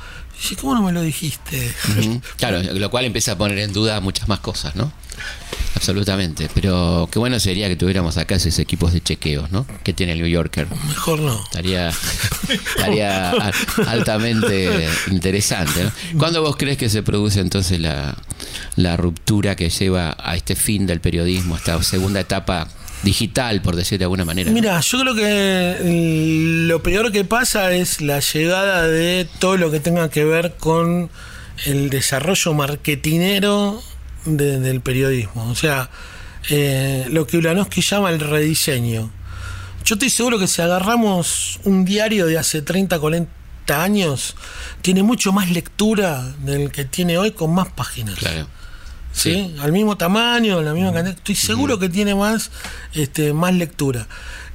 Dice, 0.43 0.57
¿cómo 0.57 0.75
no 0.75 0.81
me 0.81 0.91
lo 0.91 1.01
dijiste? 1.01 1.73
Claro, 2.35 2.61
lo 2.61 2.91
cual 2.91 3.05
empieza 3.05 3.31
a 3.31 3.37
poner 3.37 3.59
en 3.59 3.71
duda 3.71 4.01
muchas 4.01 4.27
más 4.27 4.41
cosas, 4.41 4.75
¿no? 4.75 4.91
Absolutamente. 5.73 6.49
Pero 6.53 7.07
qué 7.09 7.17
bueno 7.17 7.39
sería 7.39 7.69
que 7.69 7.77
tuviéramos 7.77 8.17
acá 8.17 8.35
esos 8.35 8.59
equipos 8.59 8.91
de 8.91 9.01
chequeos, 9.01 9.51
¿no? 9.51 9.65
Que 9.85 9.93
tiene 9.93 10.11
el 10.11 10.19
New 10.19 10.27
Yorker. 10.27 10.67
Mejor 10.87 11.19
no. 11.19 11.41
Estaría, 11.45 11.93
estaría 12.75 13.31
altamente 13.87 14.89
interesante. 15.11 15.85
¿no? 15.85 16.19
¿Cuándo 16.19 16.41
vos 16.41 16.57
crees 16.57 16.77
que 16.77 16.89
se 16.89 17.03
produce 17.03 17.39
entonces 17.39 17.79
la, 17.79 18.17
la 18.75 18.97
ruptura 18.97 19.55
que 19.55 19.69
lleva 19.69 20.17
a 20.19 20.35
este 20.35 20.57
fin 20.57 20.85
del 20.85 20.99
periodismo, 20.99 21.55
a 21.55 21.57
esta 21.57 21.81
segunda 21.83 22.19
etapa 22.19 22.67
digital, 23.03 23.61
por 23.61 23.75
decir 23.75 23.99
de 23.99 24.05
alguna 24.05 24.25
manera? 24.25 24.49
¿no? 24.49 24.53
Mira, 24.53 24.79
yo 24.79 24.99
creo 25.01 25.15
que 25.15 25.77
mm, 25.83 26.67
lo 26.67 26.81
peor 26.83 27.11
que 27.11 27.23
pasa 27.25 27.71
es 27.73 28.01
la 28.01 28.19
llegada 28.19 28.87
de 28.87 29.27
todo 29.39 29.57
lo 29.57 29.69
que 29.71 29.79
tenga 29.79 30.09
que 30.09 30.23
ver 30.25 30.55
con 30.57 31.09
el 31.65 31.89
desarrollo 31.89 32.53
marketinero 32.53 33.81
de- 34.25 34.59
del 34.59 34.81
periodismo. 34.81 35.49
O 35.49 35.55
sea, 35.55 35.89
eh, 36.49 37.05
lo 37.09 37.27
que 37.27 37.37
Ulanowski 37.37 37.81
llama 37.81 38.09
el 38.09 38.19
rediseño. 38.19 39.11
Yo 39.85 39.95
estoy 39.95 40.09
seguro 40.09 40.39
que 40.39 40.47
si 40.47 40.61
agarramos 40.61 41.59
un 41.65 41.83
diario 41.85 42.25
de 42.25 42.37
hace 42.37 42.61
30, 42.61 42.99
40 42.99 43.31
30 43.65 43.81
años 43.81 44.35
tiene 44.81 45.03
mucho 45.03 45.31
más 45.31 45.49
lectura 45.49 46.21
del 46.39 46.69
que 46.69 46.83
tiene 46.83 47.17
hoy 47.17 47.31
con 47.31 47.53
más 47.55 47.69
páginas. 47.69 48.15
Claro. 48.15 48.45
¿Sí? 49.13 49.55
Al 49.61 49.71
mismo 49.71 49.95
tamaño, 49.95 50.61
la 50.61 50.73
misma 50.73 50.91
cantidad. 50.91 51.15
Estoy 51.15 51.35
seguro 51.35 51.79
que 51.79 51.87
tiene 51.87 52.15
más, 52.15 52.51
este, 52.93 53.31
más 53.31 53.53
lectura. 53.53 54.07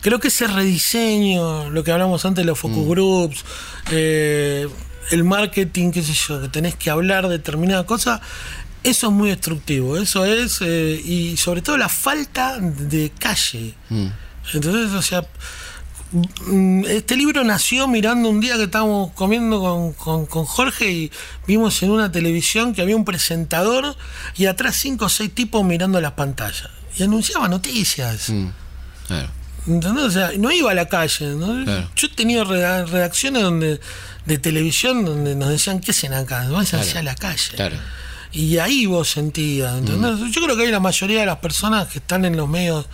Creo 0.03 0.21
que 0.21 0.29
ese 0.29 0.47
rediseño, 0.47 1.71
lo 1.71 1.83
que 1.83 1.93
hablamos 1.93 2.25
antes 2.25 2.43
de 2.43 2.47
los 2.47 2.59
focus 2.59 2.87
groups, 2.87 3.45
eh, 3.91 4.69
el 5.11 5.25
marketing, 5.25 5.91
qué 5.91 6.03
sé 6.03 6.13
yo, 6.13 6.43
que 6.43 6.49
tenés 6.49 6.75
que 6.75 6.91
hablar 6.91 7.29
determinada 7.29 7.87
cosa, 7.87 8.21
eso 8.85 9.07
es 9.09 9.13
muy 9.13 9.31
destructivo. 9.31 9.97
Eso 9.97 10.25
es, 10.25 10.59
eh, 10.61 11.01
y 11.05 11.37
sobre 11.37 11.63
todo 11.63 11.77
la 11.77 11.89
falta 11.89 12.59
de 12.61 13.11
calle. 13.19 13.75
Mm. 13.89 14.07
Entonces, 14.55 14.93
o 14.93 15.03
sea, 15.03 15.23
mm, 15.23 15.27
este 16.87 17.17
libro 17.17 17.45
nació 17.45 17.87
mirando 17.87 18.29
un 18.31 18.41
día 18.41 18.57
que 18.57 18.65
estábamos 18.65 19.13
comiendo 19.13 19.61
con, 19.61 19.93
con- 19.93 20.27
con 20.27 20.45
Jorge 20.47 20.91
y 20.91 21.13
vimos 21.47 21.83
en 21.83 21.91
una 21.91 22.11
televisión 22.11 22.75
que 22.75 22.81
había 22.83 22.97
un 22.97 23.05
presentador 23.05 23.95
y 24.37 24.47
atrás 24.47 24.77
cinco 24.77 25.05
o 25.07 25.09
seis 25.09 25.35
tipos 25.35 25.65
mirando 25.65 26.01
las 26.01 26.13
pantallas. 26.13 26.71
Y 26.97 27.03
anunciaba 27.03 27.49
noticias. 27.49 28.31
Mm. 28.31 28.47
Claro. 29.07 29.29
¿Entendés? 29.67 30.05
O 30.05 30.11
sea, 30.11 30.31
no 30.39 30.51
iba 30.51 30.71
a 30.71 30.75
la 30.75 30.87
calle. 30.89 31.27
¿no? 31.35 31.65
Claro. 31.65 31.91
Yo 31.95 32.07
he 32.07 32.11
tenido 32.11 32.45
reda- 32.45 32.87
redacciones 32.87 33.43
donde, 33.43 33.81
de 34.25 34.39
televisión 34.39 35.05
donde 35.05 35.35
nos 35.37 35.51
decían, 35.51 35.81
¿qué 35.81 35.91
hacen 35.91 36.15
acá? 36.15 36.49
Vayan 36.49 36.81
Claro. 36.83 36.99
a 36.99 37.03
la 37.03 37.15
calle. 37.15 37.51
Claro. 37.55 37.77
Y 38.33 38.59
ahí 38.59 38.87
vos 38.87 39.11
sentías, 39.11 39.77
¿entendés? 39.77 40.13
Mm. 40.21 40.31
Yo 40.31 40.43
creo 40.43 40.57
que 40.57 40.63
ahí 40.65 40.71
la 40.71 40.81
mayoría 40.81 41.21
de 41.21 41.27
las 41.27 41.39
personas 41.39 41.89
que 41.89 41.99
están 41.99 42.25
en 42.25 42.37
los 42.37 42.49
medios 42.49 42.87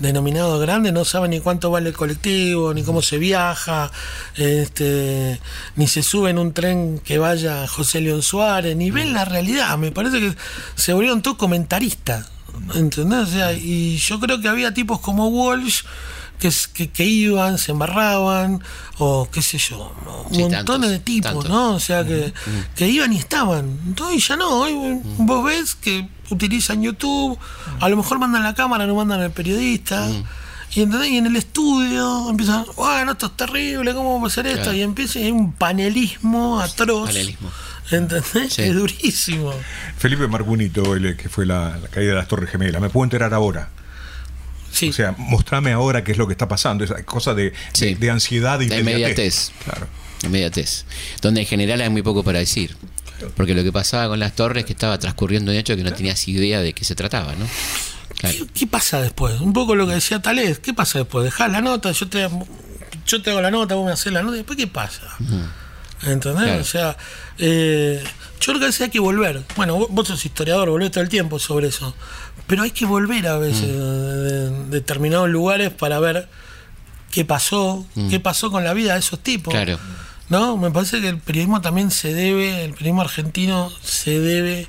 denominados 0.00 0.60
grandes 0.60 0.92
no 0.92 1.04
saben 1.04 1.30
ni 1.30 1.40
cuánto 1.40 1.70
vale 1.70 1.90
el 1.90 1.94
colectivo, 1.96 2.74
ni 2.74 2.82
cómo 2.82 3.02
se 3.02 3.18
viaja, 3.18 3.90
este, 4.34 5.40
ni 5.76 5.86
se 5.86 6.02
sube 6.02 6.30
en 6.30 6.38
un 6.38 6.52
tren 6.52 6.98
que 6.98 7.18
vaya 7.18 7.66
José 7.68 8.00
León 8.00 8.22
Suárez, 8.22 8.76
ni 8.76 8.90
Mm. 8.90 8.94
ven 8.94 9.12
la 9.12 9.24
realidad. 9.24 9.78
Me 9.78 9.92
parece 9.92 10.18
que 10.20 10.34
se 10.74 10.92
volvieron 10.92 11.22
todos 11.22 11.36
comentaristas, 11.36 12.26
¿entendés? 12.74 13.20
O 13.20 13.26
sea, 13.26 13.52
y 13.52 13.96
yo 13.98 14.18
creo 14.18 14.40
que 14.40 14.48
había 14.48 14.74
tipos 14.74 15.00
como 15.00 15.28
Walsh 15.28 15.82
que, 16.40 16.48
s- 16.48 16.68
que, 16.72 16.88
que 16.90 17.04
iban, 17.04 17.58
se 17.58 17.70
embarraban, 17.72 18.62
o 18.98 19.28
qué 19.30 19.42
sé 19.42 19.58
yo, 19.58 19.92
Sí, 20.32 20.38
montones 20.40 20.64
tantos, 20.64 20.90
de 20.90 20.98
tipos, 20.98 21.32
tantos. 21.32 21.48
¿no? 21.50 21.74
O 21.74 21.80
sea, 21.80 22.04
que, 22.04 22.32
que 22.74 22.88
iban 22.88 23.12
y 23.12 23.18
estaban. 23.18 23.78
Entonces 23.86 24.26
ya 24.26 24.36
no, 24.36 24.48
hoy 24.60 25.00
vos 25.18 25.44
ves 25.44 25.74
que 25.74 26.08
utilizan 26.30 26.82
YouTube, 26.82 27.38
a 27.80 27.88
lo 27.88 27.96
mejor 27.96 28.18
mandan 28.18 28.42
la 28.42 28.54
cámara, 28.54 28.86
no 28.86 28.94
mandan 28.94 29.20
al 29.20 29.30
periodista. 29.32 30.08
Y, 30.72 30.82
¿entendés? 30.82 31.10
y 31.10 31.16
en 31.18 31.26
el 31.26 31.34
estudio 31.36 32.30
empiezan, 32.30 32.64
bueno, 32.76 33.12
esto 33.12 33.26
es 33.26 33.36
terrible, 33.36 33.92
¿cómo 33.92 34.20
va 34.20 34.26
a 34.28 34.30
ser 34.30 34.46
esto? 34.46 34.62
Claro. 34.62 34.76
Y 34.78 34.82
empieza 34.82 35.18
y 35.18 35.24
hay 35.24 35.32
un 35.32 35.52
panelismo 35.52 36.60
atroz. 36.60 37.08
Panelismo. 37.08 37.50
¿Entendés? 37.90 38.52
Sí. 38.52 38.62
Es 38.62 38.74
durísimo. 38.74 39.52
Felipe 39.98 40.28
Margunito, 40.28 40.94
el 40.94 41.16
que 41.16 41.28
fue 41.28 41.44
la, 41.44 41.76
la 41.76 41.88
caída 41.88 42.10
de 42.10 42.16
las 42.16 42.28
Torres 42.28 42.48
Gemelas, 42.50 42.80
¿me 42.80 42.88
puedo 42.88 43.02
enterar 43.04 43.34
ahora? 43.34 43.68
Sí. 44.72 44.90
O 44.90 44.92
sea, 44.92 45.14
mostrame 45.18 45.72
ahora 45.72 46.04
qué 46.04 46.12
es 46.12 46.18
lo 46.18 46.26
que 46.26 46.32
está 46.32 46.48
pasando, 46.48 46.84
esa 46.84 47.02
cosa 47.04 47.34
de, 47.34 47.52
Sí. 47.72 47.86
de, 47.86 47.94
de 47.96 48.10
ansiedad 48.10 48.60
y 48.60 48.68
La 48.68 48.78
inmediatez. 48.78 49.50
Claro. 49.64 49.86
Inmediatez. 50.22 50.84
Donde 51.22 51.40
en 51.40 51.46
general 51.46 51.80
hay 51.80 51.88
muy 51.90 52.02
poco 52.02 52.22
para 52.22 52.38
decir. 52.38 52.76
Porque 53.36 53.54
lo 53.54 53.62
que 53.62 53.72
pasaba 53.72 54.08
con 54.08 54.18
las 54.18 54.34
torres 54.34 54.62
es 54.62 54.66
que 54.66 54.72
estaba 54.72 54.98
transcurriendo 54.98 55.50
un 55.52 55.58
hecho 55.58 55.76
que 55.76 55.82
no 55.84 55.92
tenías 55.92 56.26
idea 56.28 56.60
de 56.60 56.72
qué 56.72 56.84
se 56.84 56.94
trataba, 56.94 57.34
¿no? 57.34 57.46
Claro. 58.16 58.36
¿Qué, 58.38 58.46
qué 58.60 58.66
pasa 58.66 59.00
después? 59.02 59.40
Un 59.40 59.52
poco 59.52 59.74
lo 59.74 59.86
que 59.86 59.94
decía 59.94 60.20
Talés, 60.22 60.58
¿qué 60.58 60.72
pasa 60.74 60.98
después? 61.00 61.24
Dejás 61.24 61.50
la 61.52 61.60
nota, 61.60 61.92
yo 61.92 62.08
te, 62.08 62.28
yo 63.06 63.22
te 63.22 63.30
hago 63.30 63.40
la 63.40 63.50
nota, 63.50 63.74
vos 63.74 63.86
me 63.86 63.92
haces 63.92 64.12
la 64.12 64.22
nota, 64.22 64.34
y 64.36 64.38
después 64.38 64.56
¿qué 64.58 64.66
pasa? 64.66 65.02
¿Entendés? 66.02 66.44
Claro. 66.44 66.60
O 66.60 66.64
sea, 66.64 66.96
eh, 67.38 68.02
yo 68.40 68.54
creo 68.54 68.70
que 68.70 68.82
hay 68.82 68.90
que 68.90 69.00
volver. 69.00 69.42
Bueno, 69.56 69.76
vos, 69.76 69.88
vos 69.90 70.08
sos 70.08 70.24
historiador, 70.24 70.70
volvés 70.70 70.90
todo 70.90 71.02
el 71.02 71.10
tiempo 71.10 71.38
sobre 71.38 71.68
eso. 71.68 71.94
Pero 72.46 72.62
hay 72.62 72.70
que 72.70 72.86
volver 72.86 73.26
a 73.28 73.38
veces 73.38 73.68
de, 73.68 74.50
de 74.50 74.64
determinados 74.70 75.28
lugares 75.28 75.70
para 75.70 76.00
ver 76.00 76.28
qué 77.10 77.24
pasó, 77.24 77.86
qué 78.08 78.20
pasó 78.20 78.50
con 78.50 78.64
la 78.64 78.72
vida 78.72 78.94
de 78.94 79.00
esos 79.00 79.20
tipos. 79.20 79.52
Claro. 79.52 79.78
¿No? 80.28 80.56
Me 80.56 80.70
parece 80.70 81.00
que 81.00 81.08
el 81.08 81.18
periodismo 81.18 81.60
también 81.60 81.90
se 81.90 82.14
debe, 82.14 82.64
el 82.64 82.72
periodismo 82.72 83.02
argentino 83.02 83.70
se 83.82 84.20
debe 84.20 84.68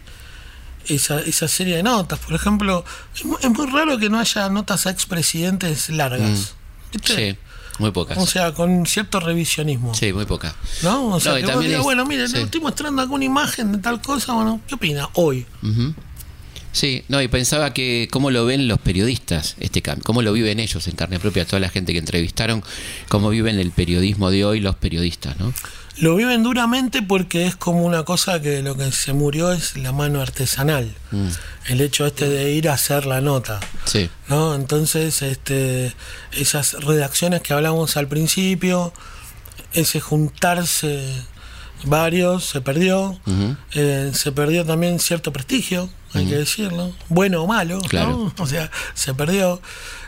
esa, 0.88 1.20
esa 1.20 1.48
serie 1.48 1.78
de 1.78 1.84
notas. 1.84 2.20
Por 2.20 2.34
ejemplo, 2.34 2.84
es 3.16 3.26
muy, 3.26 3.38
es 3.42 3.50
muy 3.50 3.68
raro 3.68 3.98
que 4.00 4.10
no 4.10 4.20
haya 4.20 4.50
notas 4.50 4.88
a 4.88 4.90
expresidentes 4.90 5.90
largas. 5.90 6.56
¿Viste? 6.92 7.16
Sí, 7.16 7.38
muy 7.80 7.92
pocas. 7.92 8.18
O 8.18 8.26
sea, 8.28 8.54
con 8.54 8.86
cierto 8.86 9.20
revisionismo. 9.20 9.94
Sí, 9.96 10.14
muy 10.14 10.26
pocas. 10.26 10.54
¿No? 10.84 11.08
O 11.08 11.20
sea, 11.20 11.32
No, 11.34 11.38
que 11.38 11.44
vos 11.44 11.52
también 11.52 11.70
digas, 11.70 11.80
es- 11.80 11.84
bueno, 11.86 12.06
mire, 12.06 12.28
sí. 12.28 12.38
estoy 12.38 12.62
mostrando 12.62 13.02
alguna 13.02 13.26
imagen 13.26 13.72
de 13.72 13.78
tal 13.80 14.02
cosa, 14.02 14.34
bueno, 14.34 14.62
¿qué 14.68 14.76
opina? 14.76 15.10
Hoy. 15.14 15.46
Sí, 16.74 17.04
no, 17.10 17.22
y 17.22 17.28
pensaba 17.28 17.74
que 17.74 18.08
cómo 18.10 18.32
lo 18.32 18.46
ven 18.46 18.68
los 18.70 18.80
periodistas, 18.80 19.56
este 19.60 19.82
cambio, 19.82 20.04
cómo 20.06 20.22
lo 20.22 20.32
viven 20.32 20.58
ellos 20.60 20.88
en 20.88 20.96
carne 20.96 21.20
propia, 21.20 21.46
toda 21.46 21.60
la 21.60 21.68
gente 21.68 21.92
que 21.92 22.00
entrevistaron, 22.00 22.64
cómo 23.10 23.30
viven 23.30 23.60
el 23.60 23.72
periodismo 23.72 24.32
de 24.32 24.46
hoy 24.46 24.62
los 24.62 24.76
periodistas, 24.78 25.38
¿no? 25.38 25.54
Lo 26.02 26.16
viven 26.16 26.42
duramente 26.42 27.04
porque 27.04 27.46
es 27.46 27.56
como 27.56 27.86
una 27.86 28.04
cosa 28.04 28.42
que 28.42 28.64
lo 28.64 28.76
que 28.76 28.92
se 28.92 29.14
murió 29.14 29.52
es 29.52 29.78
la 29.78 29.92
mano 29.92 30.20
artesanal. 30.20 30.96
Mm. 31.12 31.28
El 31.68 31.82
hecho 31.82 32.08
este 32.08 32.28
de 32.28 32.52
ir 32.54 32.70
a 32.70 32.74
hacer 32.74 33.06
la 33.06 33.22
nota. 33.22 33.60
Sí, 33.86 34.10
¿no? 34.28 34.56
Entonces, 34.56 35.22
este, 35.22 35.94
esas 36.32 36.74
redacciones 36.74 37.42
que 37.42 37.54
hablamos 37.54 37.98
al 37.98 38.08
principio, 38.08 38.94
ese 39.74 40.00
juntarse 40.00 41.24
varios, 41.84 42.46
se 42.46 42.62
perdió. 42.62 43.20
Eh, 43.74 44.10
se 44.12 44.32
perdió 44.32 44.66
también 44.66 45.00
cierto 45.00 45.32
prestigio, 45.32 45.88
hay 46.14 46.26
que 46.26 46.36
decirlo, 46.36 46.94
bueno 47.10 47.44
o 47.44 47.48
malo, 47.48 47.78
¿no? 47.78 47.88
Claro. 47.88 48.34
o 48.40 48.48
sea, 48.48 48.72
se 48.96 49.14
perdió. 49.14 49.62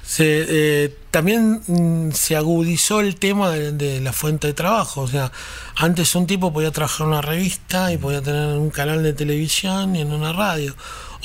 Se, 0.05 0.45
eh, 0.47 0.95
también 1.11 1.61
mm, 1.65 2.11
se 2.11 2.35
agudizó 2.35 2.99
el 2.99 3.15
tema 3.15 3.51
de, 3.51 4.01
la 4.01 4.11
fuente 4.11 4.47
de 4.47 4.53
trabajo, 4.53 5.01
o 5.01 5.07
sea, 5.07 5.31
antes 5.75 6.13
un 6.15 6.27
tipo 6.27 6.51
podía 6.51 6.71
trabajar 6.71 7.05
en 7.05 7.13
una 7.13 7.21
revista 7.21 7.91
y 7.91 7.97
podía 7.97 8.21
tener 8.21 8.57
un 8.57 8.69
canal 8.69 9.01
de 9.01 9.13
televisión 9.13 9.95
y 9.95 10.01
en 10.01 10.11
una 10.11 10.33
radio. 10.33 10.75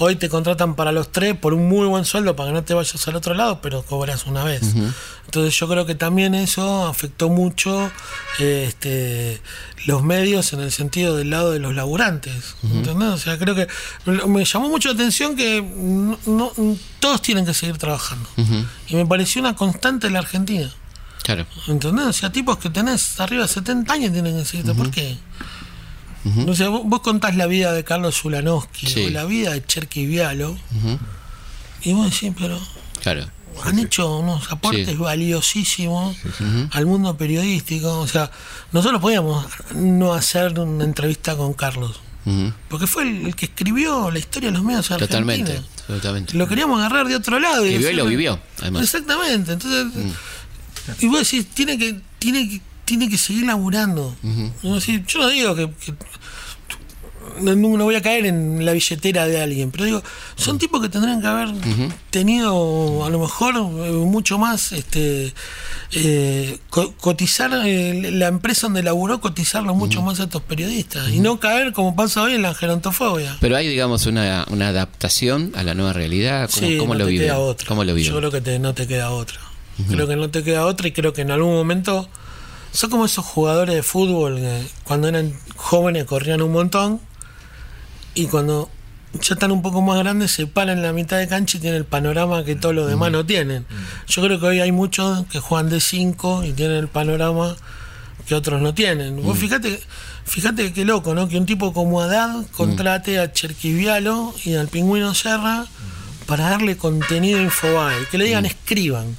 Hoy 0.00 0.14
te 0.16 0.28
contratan 0.28 0.76
para 0.76 0.92
los 0.92 1.10
tres 1.10 1.36
por 1.36 1.54
un 1.54 1.68
muy 1.68 1.86
buen 1.88 2.04
sueldo 2.04 2.36
para 2.36 2.50
que 2.50 2.54
no 2.54 2.62
te 2.62 2.72
vayas 2.72 3.08
al 3.08 3.16
otro 3.16 3.34
lado, 3.34 3.60
pero 3.60 3.82
cobras 3.82 4.26
una 4.26 4.44
vez. 4.44 4.62
Entonces 5.24 5.58
yo 5.58 5.68
creo 5.68 5.86
que 5.86 5.94
también 5.96 6.34
eso 6.34 6.86
afectó 6.86 7.28
mucho 7.28 7.90
este, 8.38 9.40
los 9.86 10.02
medios 10.02 10.52
en 10.52 10.60
el 10.60 10.70
sentido 10.72 11.16
del 11.16 11.30
lado 11.30 11.50
de 11.50 11.58
los 11.58 11.74
laburantes. 11.74 12.54
¿entendés? 12.62 13.08
O 13.08 13.18
sea, 13.18 13.38
creo 13.38 13.54
que 13.54 13.66
me 14.26 14.44
llamó 14.44 14.68
mucho 14.68 14.88
la 14.88 14.94
atención 14.94 15.36
que 15.36 15.62
no, 15.62 16.18
no- 16.26 16.52
todos 17.00 17.20
tienen 17.22 17.44
que 17.44 17.54
seguir 17.54 17.76
trabajando. 17.78 18.28
Y 18.88 18.94
me 18.96 19.04
pareció 19.06 19.40
una 19.40 19.54
constante 19.56 20.06
en 20.06 20.12
la 20.14 20.20
Argentina. 20.20 20.70
claro. 21.22 21.44
¿Entendés? 21.66 22.06
O 22.06 22.12
sea, 22.12 22.30
tipos 22.32 22.58
que 22.58 22.70
tenés 22.70 23.18
arriba 23.20 23.42
de 23.42 23.48
70 23.48 23.92
años 23.92 24.12
tienen 24.12 24.36
que 24.38 24.44
seguir. 24.44 24.72
¿Por 24.74 24.90
qué? 24.90 25.16
O 26.46 26.54
sea, 26.54 26.68
vos, 26.68 26.82
vos 26.84 27.00
contás 27.00 27.36
la 27.36 27.46
vida 27.46 27.72
de 27.72 27.84
Carlos 27.84 28.20
Zulanowski 28.20 28.86
Sí. 28.86 29.04
o 29.06 29.10
la 29.10 29.24
vida 29.24 29.52
de 29.52 29.64
Cherky 29.64 30.06
Vialo 30.06 30.56
y 31.82 31.92
vos 31.92 32.10
decís, 32.10 32.32
pero 32.38 32.58
Claro. 33.02 33.26
han 33.64 33.78
hecho 33.78 34.18
unos 34.18 34.50
aportes 34.50 34.86
Sí. 34.88 34.94
valiosísimos 34.94 36.16
al 36.72 36.86
mundo 36.86 37.16
periodístico. 37.16 37.98
O 38.00 38.06
sea, 38.06 38.30
nosotros 38.72 39.00
podíamos 39.00 39.46
no 39.74 40.12
hacer 40.14 40.58
una 40.58 40.84
entrevista 40.84 41.36
con 41.36 41.52
Carlos, 41.54 42.00
porque 42.68 42.86
fue 42.86 43.04
el, 43.04 43.26
el 43.28 43.36
que 43.36 43.46
escribió 43.46 44.10
la 44.10 44.18
historia 44.18 44.50
de 44.50 44.54
los 44.56 44.64
medios 44.64 44.90
argentinos. 44.90 45.08
Totalmente, 45.08 45.62
totalmente. 45.86 46.36
Lo 46.36 46.46
queríamos 46.46 46.78
agarrar 46.78 47.08
de 47.08 47.16
otro 47.16 47.38
lado. 47.38 47.64
y 47.66 47.70
y 47.74 47.92
lo 47.94 48.04
vivió, 48.06 48.38
además. 48.60 48.80
Mm. 48.82 48.84
Exactamente. 48.84 49.52
Entonces, 49.52 49.86
y 51.00 51.06
vos 51.06 51.20
decís, 51.20 51.46
tiene 51.54 51.78
que, 51.78 52.00
tiene 52.18 52.48
que, 52.48 52.60
tiene 52.88 53.08
que 53.10 53.18
seguir 53.18 53.44
laburando. 53.44 54.16
Yo 54.62 55.18
no 55.20 55.28
digo 55.28 55.54
que, 55.54 55.70
que- 55.84 55.94
no, 57.42 57.54
no 57.54 57.84
voy 57.84 57.94
a 57.94 58.02
caer 58.02 58.26
en 58.26 58.64
la 58.64 58.72
billetera 58.72 59.26
de 59.26 59.40
alguien, 59.40 59.70
pero 59.70 59.84
digo, 59.84 60.02
son 60.34 60.58
tipos 60.58 60.80
que 60.80 60.88
tendrían 60.88 61.20
que 61.20 61.26
haber 61.28 61.48
tenido 62.10 63.04
a 63.04 63.10
lo 63.10 63.18
mejor 63.20 63.54
eh, 63.56 63.60
mucho 63.92 64.38
más 64.38 64.72
este 64.72 65.32
eh, 65.92 66.58
co- 66.70 66.94
cotizar 66.94 67.50
eh, 67.64 68.10
la 68.12 68.26
empresa 68.28 68.62
donde 68.66 68.82
laburó 68.82 69.20
cotizarlo 69.20 69.74
mucho 69.74 70.02
más 70.02 70.18
a 70.20 70.24
estos 70.24 70.42
periodistas 70.42 71.10
y 71.10 71.20
no 71.20 71.38
caer 71.38 71.72
como 71.72 71.94
pasa 71.94 72.22
hoy 72.22 72.34
en 72.34 72.42
la 72.42 72.54
gerontofobia. 72.54 73.36
Pero 73.40 73.56
hay, 73.56 73.68
digamos, 73.68 74.06
una, 74.06 74.44
una 74.50 74.68
adaptación 74.68 75.52
a 75.54 75.62
la 75.62 75.74
nueva 75.74 75.92
realidad. 75.92 76.50
¿Cómo, 76.52 76.66
Sí, 76.66 76.76
cómo 76.78 76.94
no 76.94 77.00
lo 77.00 77.06
viven? 77.06 77.28
¿Cómo 77.68 77.84
lo 77.84 77.94
viven? 77.94 78.10
Yo 78.12 78.18
creo 78.18 78.30
que 78.32 78.40
te- 78.40 78.58
no 78.58 78.74
te 78.74 78.86
queda 78.88 79.10
otra. 79.10 79.38
Creo 79.86 80.08
que 80.08 80.16
no 80.16 80.28
te 80.28 80.42
queda 80.42 80.66
otra 80.66 80.88
y 80.88 80.92
creo 80.92 81.12
que 81.12 81.20
en 81.20 81.30
algún 81.30 81.52
momento 81.54 82.08
son 82.72 82.90
como 82.90 83.04
esos 83.04 83.24
jugadores 83.24 83.74
de 83.74 83.82
fútbol 83.82 84.36
que 84.36 84.66
cuando 84.84 85.08
eran 85.08 85.32
jóvenes 85.56 86.04
corrían 86.04 86.42
un 86.42 86.52
montón 86.52 87.00
y 88.14 88.26
cuando 88.26 88.70
ya 89.14 89.34
están 89.34 89.50
un 89.52 89.62
poco 89.62 89.80
más 89.80 89.98
grandes 89.98 90.32
se 90.32 90.46
paran 90.46 90.78
en 90.78 90.84
la 90.84 90.92
mitad 90.92 91.18
de 91.18 91.28
cancha 91.28 91.56
y 91.56 91.60
tienen 91.60 91.78
el 91.78 91.84
panorama 91.84 92.44
que 92.44 92.56
todos 92.56 92.74
los 92.74 92.88
demás 92.88 93.10
no 93.10 93.24
tienen. 93.24 93.66
Yo 94.06 94.22
creo 94.22 94.38
que 94.38 94.46
hoy 94.46 94.60
hay 94.60 94.72
muchos 94.72 95.26
que 95.26 95.40
juegan 95.40 95.70
de 95.70 95.80
5 95.80 96.44
y 96.44 96.52
tienen 96.52 96.76
el 96.76 96.88
panorama 96.88 97.56
que 98.26 98.34
otros 98.34 98.60
no 98.60 98.74
tienen. 98.74 99.22
Vos 99.22 99.38
fíjate, 99.38 99.80
fíjate 100.24 100.72
qué 100.72 100.84
loco, 100.84 101.14
¿no? 101.14 101.28
Que 101.28 101.38
un 101.38 101.46
tipo 101.46 101.72
como 101.72 102.02
Haddad 102.02 102.46
contrate 102.52 103.18
a 103.18 103.32
Cherquisvialo 103.32 104.34
y 104.44 104.54
al 104.54 104.68
Pingüino 104.68 105.14
Serra 105.14 105.66
para 106.28 106.50
darle 106.50 106.76
contenido 106.76 107.38
a 107.38 107.42
Infobae, 107.42 108.06
que 108.10 108.18
le 108.18 108.26
digan 108.26 108.44
escriban. 108.44 109.16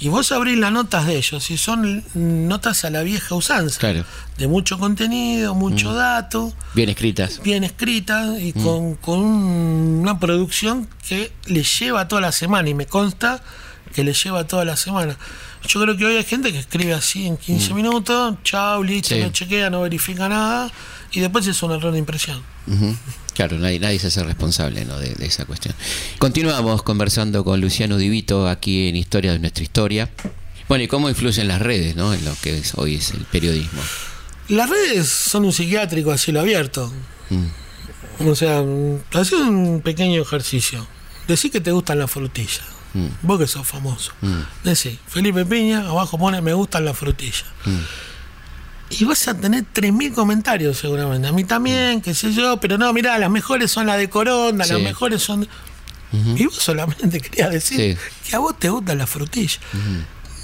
Y 0.00 0.08
vos 0.08 0.32
abrís 0.32 0.58
las 0.58 0.72
notas 0.72 1.06
de 1.06 1.16
ellos 1.16 1.50
y 1.52 1.56
son 1.56 2.02
notas 2.14 2.84
a 2.84 2.90
la 2.90 3.02
vieja 3.04 3.36
usanza. 3.36 3.78
Claro. 3.78 4.04
De 4.36 4.48
mucho 4.48 4.76
contenido, 4.78 5.54
mucho 5.54 5.94
dato, 5.94 6.52
Bien 6.74 6.88
escritas. 6.88 7.40
bien 7.44 7.62
escritas 7.62 8.40
y 8.40 8.52
con, 8.52 8.96
con 8.96 9.20
una 9.20 10.18
producción 10.18 10.88
que 11.08 11.32
le 11.46 11.62
lleva 11.62 12.08
toda 12.08 12.20
la 12.22 12.32
semana 12.32 12.68
y 12.68 12.74
me 12.74 12.86
consta 12.86 13.40
que 13.94 14.02
le 14.02 14.12
lleva 14.12 14.44
toda 14.48 14.64
la 14.64 14.76
semana. 14.76 15.16
Yo 15.68 15.80
creo 15.80 15.96
que 15.96 16.06
hoy 16.06 16.16
hay 16.16 16.24
gente 16.24 16.50
que 16.52 16.58
escribe 16.58 16.92
así 16.94 17.26
en 17.26 17.36
15 17.36 17.72
minutos, 17.74 18.34
chao, 18.42 18.82
listo, 18.82 19.14
Sí. 19.14 19.20
no 19.20 19.30
chequea, 19.30 19.70
no 19.70 19.82
verifica 19.82 20.28
nada 20.28 20.70
y 21.12 21.20
después 21.20 21.46
es 21.46 21.62
un 21.62 21.70
error 21.72 21.92
de 21.92 21.98
impresión. 22.00 22.42
Claro, 23.38 23.56
nadie, 23.56 23.78
nadie 23.78 24.00
se 24.00 24.08
hace 24.08 24.24
responsable 24.24 24.84
¿no? 24.84 24.98
de, 24.98 25.14
de 25.14 25.26
esa 25.26 25.44
cuestión. 25.44 25.72
Continuamos 26.18 26.82
conversando 26.82 27.44
con 27.44 27.60
Luciano 27.60 27.96
Divito 27.96 28.48
aquí 28.48 28.88
en 28.88 28.96
Historia 28.96 29.30
de 29.30 29.38
nuestra 29.38 29.62
historia. 29.62 30.10
Bueno, 30.68 30.82
y 30.82 30.88
cómo 30.88 31.08
influyen 31.08 31.46
las 31.46 31.62
redes 31.62 31.94
¿no? 31.94 32.12
en 32.12 32.24
lo 32.24 32.34
que 32.42 32.58
es- 32.58 32.72
hoy 32.74 32.96
es 32.96 33.12
el 33.12 33.20
periodismo. 33.26 33.80
Las 34.48 34.68
redes 34.68 35.08
son 35.08 35.44
un 35.44 35.52
psiquiátrico 35.52 36.10
a 36.10 36.18
cielo 36.18 36.40
abierto. 36.40 36.92
Mm. 37.30 38.26
O 38.28 38.34
sea, 38.34 38.64
hace 39.12 39.36
un 39.36 39.82
pequeño 39.84 40.20
ejercicio. 40.20 40.84
Decí 41.28 41.48
que 41.48 41.60
te 41.60 41.70
gustan 41.70 42.00
las 42.00 42.10
frutillas. 42.10 42.62
Mm. 42.92 43.06
Vos 43.22 43.38
que 43.38 43.46
sos 43.46 43.64
famoso. 43.68 44.10
Decí, 44.64 44.98
Felipe 45.06 45.44
Piña, 45.44 45.86
abajo 45.86 46.18
pone 46.18 46.40
me 46.40 46.54
gustan 46.54 46.84
las 46.84 46.98
frutillas. 46.98 47.44
Mm. 48.90 48.94
Y 49.02 49.04
vas 49.04 49.28
a 49.28 49.34
tener 49.34 49.64
3.000 49.74 50.14
comentarios 50.14 50.78
seguramente. 50.78 51.28
A 51.28 51.32
mí 51.32 51.44
también, 51.44 52.00
qué 52.00 52.14
sé 52.14 52.32
yo, 52.32 52.58
pero 52.58 52.78
no, 52.78 52.92
mirá, 52.92 53.18
las 53.18 53.30
mejores 53.30 53.70
son 53.70 53.86
las 53.86 53.98
de 53.98 54.08
Coronda, 54.08 54.64
las 54.66 54.80
mejores 54.80 55.22
son... 55.22 55.48
Y 56.10 56.46
vos 56.46 56.54
solamente 56.54 57.20
querías 57.20 57.50
decir 57.50 57.98
Sí. 58.00 58.28
que 58.30 58.36
a 58.36 58.38
vos 58.38 58.58
te 58.58 58.70
gustan 58.70 58.96
las 58.96 59.10
frutillas. 59.10 59.60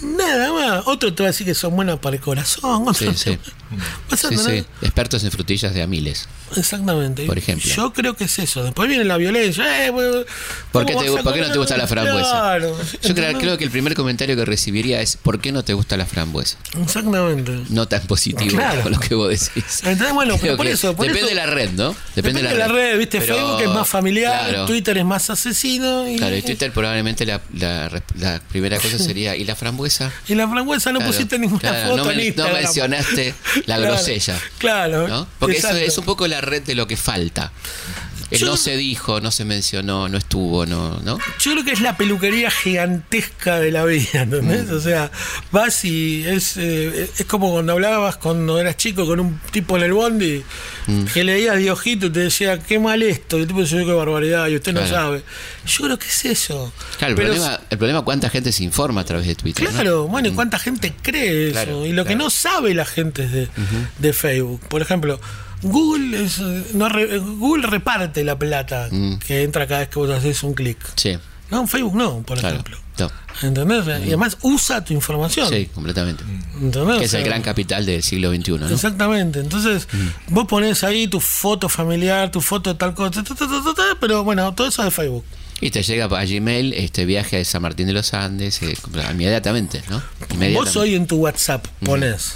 Nada 0.04 0.52
más. 0.52 0.82
Otro 0.86 1.12
te 1.14 1.22
va 1.22 1.28
a 1.28 1.32
decir 1.32 1.46
que 1.46 1.54
son 1.54 1.74
buenas 1.76 1.98
para 1.98 2.16
el 2.16 2.22
corazón. 2.22 2.94
Sí, 2.94 3.06
otro 3.06 3.18
sí. 3.18 3.38
Vas 4.10 4.24
a 4.24 4.28
Sí, 4.28 4.36
tener- 4.36 4.60
sí. 4.62 4.66
Expertos 4.82 5.24
en 5.24 5.30
frutillas 5.32 5.74
de 5.74 5.82
a 5.82 5.86
miles. 5.86 6.28
Exactamente. 6.56 7.26
Por 7.26 7.36
ejemplo. 7.38 7.68
Yo 7.74 7.92
creo 7.92 8.14
que 8.14 8.24
es 8.24 8.38
eso. 8.38 8.62
Después 8.62 8.88
viene 8.88 9.04
la 9.04 9.16
violencia. 9.16 9.86
Eh, 9.86 9.90
¿Por 10.70 10.86
qué, 10.86 10.92
¿cómo 10.92 11.04
te- 11.04 11.10
vas 11.10 11.20
a 11.20 11.22
por 11.24 11.32
qué 11.34 11.40
no 11.40 11.50
te 11.50 11.58
gusta 11.58 11.76
la 11.76 11.86
frambuesa? 11.88 12.30
Claro. 12.30 12.78
Yo 13.02 13.14
creo, 13.14 13.58
que 13.58 13.64
el 13.64 13.70
primer 13.70 13.94
comentario 13.94 14.36
que 14.36 14.44
recibiría 14.44 15.00
es 15.00 15.16
¿por 15.16 15.40
qué 15.40 15.50
no 15.50 15.64
te 15.64 15.72
gusta 15.74 15.96
la 15.96 16.06
frambuesa? 16.06 16.56
Exactamente. 16.80 17.62
No 17.70 17.88
tan 17.88 18.02
positivo 18.06 18.50
Claro. 18.56 18.82
con 18.82 18.92
lo 18.92 19.00
que 19.00 19.14
vos 19.14 19.30
decís. 19.30 19.80
Entonces, 19.84 20.14
bueno, 20.14 20.34
pero 20.34 20.40
Creo 20.42 20.56
por 20.56 20.66
que 20.66 20.72
eso. 20.72 20.94
Por 20.94 21.06
depende 21.06 21.20
eso- 21.20 21.28
de 21.30 21.34
la 21.34 21.46
red, 21.46 21.70
¿no? 21.72 21.96
Depende, 22.14 22.42
de 22.42 22.54
la 22.54 22.68
red, 22.68 22.98
viste, 22.98 23.18
Pero, 23.20 23.34
Facebook 23.36 23.60
es 23.62 23.68
más 23.70 23.88
familiar, 23.88 24.48
claro, 24.50 24.66
Twitter 24.66 24.98
es 24.98 25.04
más 25.04 25.30
asesino 25.30 26.08
y, 26.08 26.16
Claro, 26.16 26.36
y 26.36 26.42
Twitter 26.42 26.70
probablemente 26.72 27.26
la, 27.26 27.40
la, 27.58 27.90
la 28.18 28.40
primera 28.50 28.78
cosa 28.78 28.98
sería 28.98 29.34
¿y 29.36 29.44
la 29.44 29.56
frambuesa? 29.56 29.93
Y 30.28 30.34
la 30.34 30.48
frambuesa 30.48 30.92
no 30.92 30.98
Claro, 30.98 31.12
pusiste 31.12 31.38
ninguna 31.38 31.60
claro, 31.60 31.88
foto 31.90 32.04
no, 32.04 32.10
en 32.10 32.16
men- 32.16 32.34
no 32.36 32.48
mencionaste 32.48 33.34
la 33.66 33.78
grosella. 33.78 34.38
Claro. 34.58 35.08
¿no? 35.08 35.26
Porque 35.38 35.58
eso 35.58 35.70
es 35.70 35.96
un 35.98 36.04
poco 36.04 36.26
la 36.26 36.40
red 36.40 36.62
de 36.62 36.74
lo 36.74 36.86
que 36.86 36.96
falta. 36.96 37.52
Yo- 38.40 38.46
no 38.46 38.56
se 38.56 38.76
dijo, 38.76 39.20
no 39.20 39.30
se 39.30 39.44
mencionó, 39.44 40.08
no 40.08 40.18
estuvo, 40.18 40.66
no, 40.66 41.00
¿no? 41.04 41.18
Yo 41.40 41.52
creo 41.52 41.64
que 41.64 41.72
es 41.72 41.80
la 41.80 41.96
peluquería 41.96 42.50
gigantesca 42.50 43.58
de 43.60 43.70
la 43.70 43.84
vida, 43.84 44.22
¿entendés? 44.22 44.68
Mm. 44.70 44.74
O 44.76 44.80
sea, 44.80 45.10
vas 45.52 45.84
y 45.84 46.24
es, 46.26 46.56
eh, 46.56 47.10
es 47.18 47.24
como 47.26 47.50
cuando 47.52 47.72
hablabas 47.72 48.16
cuando 48.16 48.58
eras 48.60 48.76
chico 48.76 49.06
con 49.06 49.20
un 49.20 49.40
tipo 49.50 49.76
en 49.76 49.82
el 49.84 49.92
bondi 49.92 50.42
Mm. 50.86 51.04
que 51.06 51.24
leías 51.24 51.56
de 51.56 51.70
ojito 51.70 52.06
y 52.06 52.10
te 52.10 52.20
decía, 52.20 52.58
qué 52.58 52.78
mal 52.78 53.02
esto, 53.02 53.38
y 53.38 53.42
el 53.42 53.46
tipo 53.46 53.60
decía, 53.60 53.78
qué 53.84 53.92
barbaridad, 53.92 54.48
y 54.48 54.56
usted 54.56 54.72
no 54.74 54.86
sabe. 54.86 55.22
Yo 55.66 55.84
creo 55.84 55.98
que 55.98 56.06
es 56.08 56.24
eso. 56.26 56.72
Claro, 56.98 57.12
el, 57.12 57.16
Pero 57.16 57.32
problema, 57.32 57.60
el 57.70 57.78
problema 57.78 57.98
es 58.00 58.04
cuánta 58.04 58.28
gente 58.28 58.52
se 58.52 58.64
informa 58.64 59.00
a 59.00 59.04
través 59.04 59.26
de 59.26 59.34
Twitter. 59.34 59.64
¿no? 59.64 59.70
Claro, 59.70 60.08
bueno, 60.08 60.28
¿y 60.28 60.32
cuánta 60.32 60.58
gente 60.58 60.94
cree 61.00 61.50
eso? 61.50 61.86
Y 61.86 61.92
lo 61.92 62.04
que 62.04 62.16
no 62.16 62.28
sabe 62.28 62.74
la 62.74 62.84
gente 62.84 63.26
de, 63.26 63.48
de 63.98 64.12
Facebook. 64.12 64.60
Por 64.68 64.82
ejemplo, 64.82 65.18
Google 65.64 66.24
es, 66.24 66.38
eh, 66.38 66.64
no 66.74 66.88
re- 66.88 67.18
Google 67.18 67.66
reparte 67.66 68.22
la 68.24 68.38
plata 68.38 68.88
Mm. 68.90 69.18
que 69.18 69.42
entra 69.42 69.66
cada 69.66 69.80
vez 69.80 69.88
que 69.88 69.98
vos 69.98 70.10
haces 70.10 70.42
un 70.42 70.54
clic. 70.54 70.78
Sí, 70.96 71.18
No, 71.50 71.66
Facebook 71.66 71.94
no, 71.96 72.22
por 72.22 72.38
claro. 72.38 72.54
ejemplo. 72.56 72.78
No. 72.98 73.10
¿Entendés? 73.42 73.84
Y 73.86 74.08
además 74.08 74.38
usa 74.42 74.82
tu 74.84 74.92
información. 74.94 75.48
Sí, 75.48 75.66
completamente. 75.66 76.24
¿Entendés? 76.60 76.98
Que 76.98 77.04
es 77.04 77.14
el 77.14 77.24
gran 77.24 77.42
capital 77.42 77.84
del 77.84 78.02
siglo 78.02 78.30
XXI, 78.34 78.52
¿no? 78.58 78.68
Exactamente. 78.68 79.40
Entonces, 79.40 79.86
Mm. 79.92 80.34
vos 80.34 80.46
pones 80.46 80.82
ahí 80.84 81.06
tu 81.06 81.20
foto 81.20 81.68
familiar, 81.68 82.30
tu 82.30 82.40
foto 82.40 82.72
de 82.72 82.78
tal 82.78 82.94
cosa, 82.94 83.22
ta, 83.22 83.34
ta, 83.34 83.34
ta, 83.34 83.46
ta, 83.62 83.74
ta, 83.74 83.82
pero 84.00 84.24
bueno, 84.24 84.54
todo 84.54 84.68
eso 84.68 84.82
de 84.84 84.90
Facebook. 84.90 85.24
Y 85.60 85.70
te 85.70 85.82
llega 85.82 86.04
a 86.06 86.24
Gmail 86.24 86.72
este 86.72 87.04
viaje 87.04 87.40
a 87.40 87.44
San 87.44 87.62
Martín 87.62 87.86
de 87.86 87.92
los 87.92 88.12
Andes 88.14 88.60
eh, 88.62 88.76
inmediatamente, 89.12 89.82
¿no? 89.90 90.02
Inmediatamente. 90.30 90.54
Vos 90.54 90.76
hoy 90.76 90.94
en 90.94 91.06
tu 91.06 91.16
WhatsApp 91.16 91.66
pones 91.84 92.34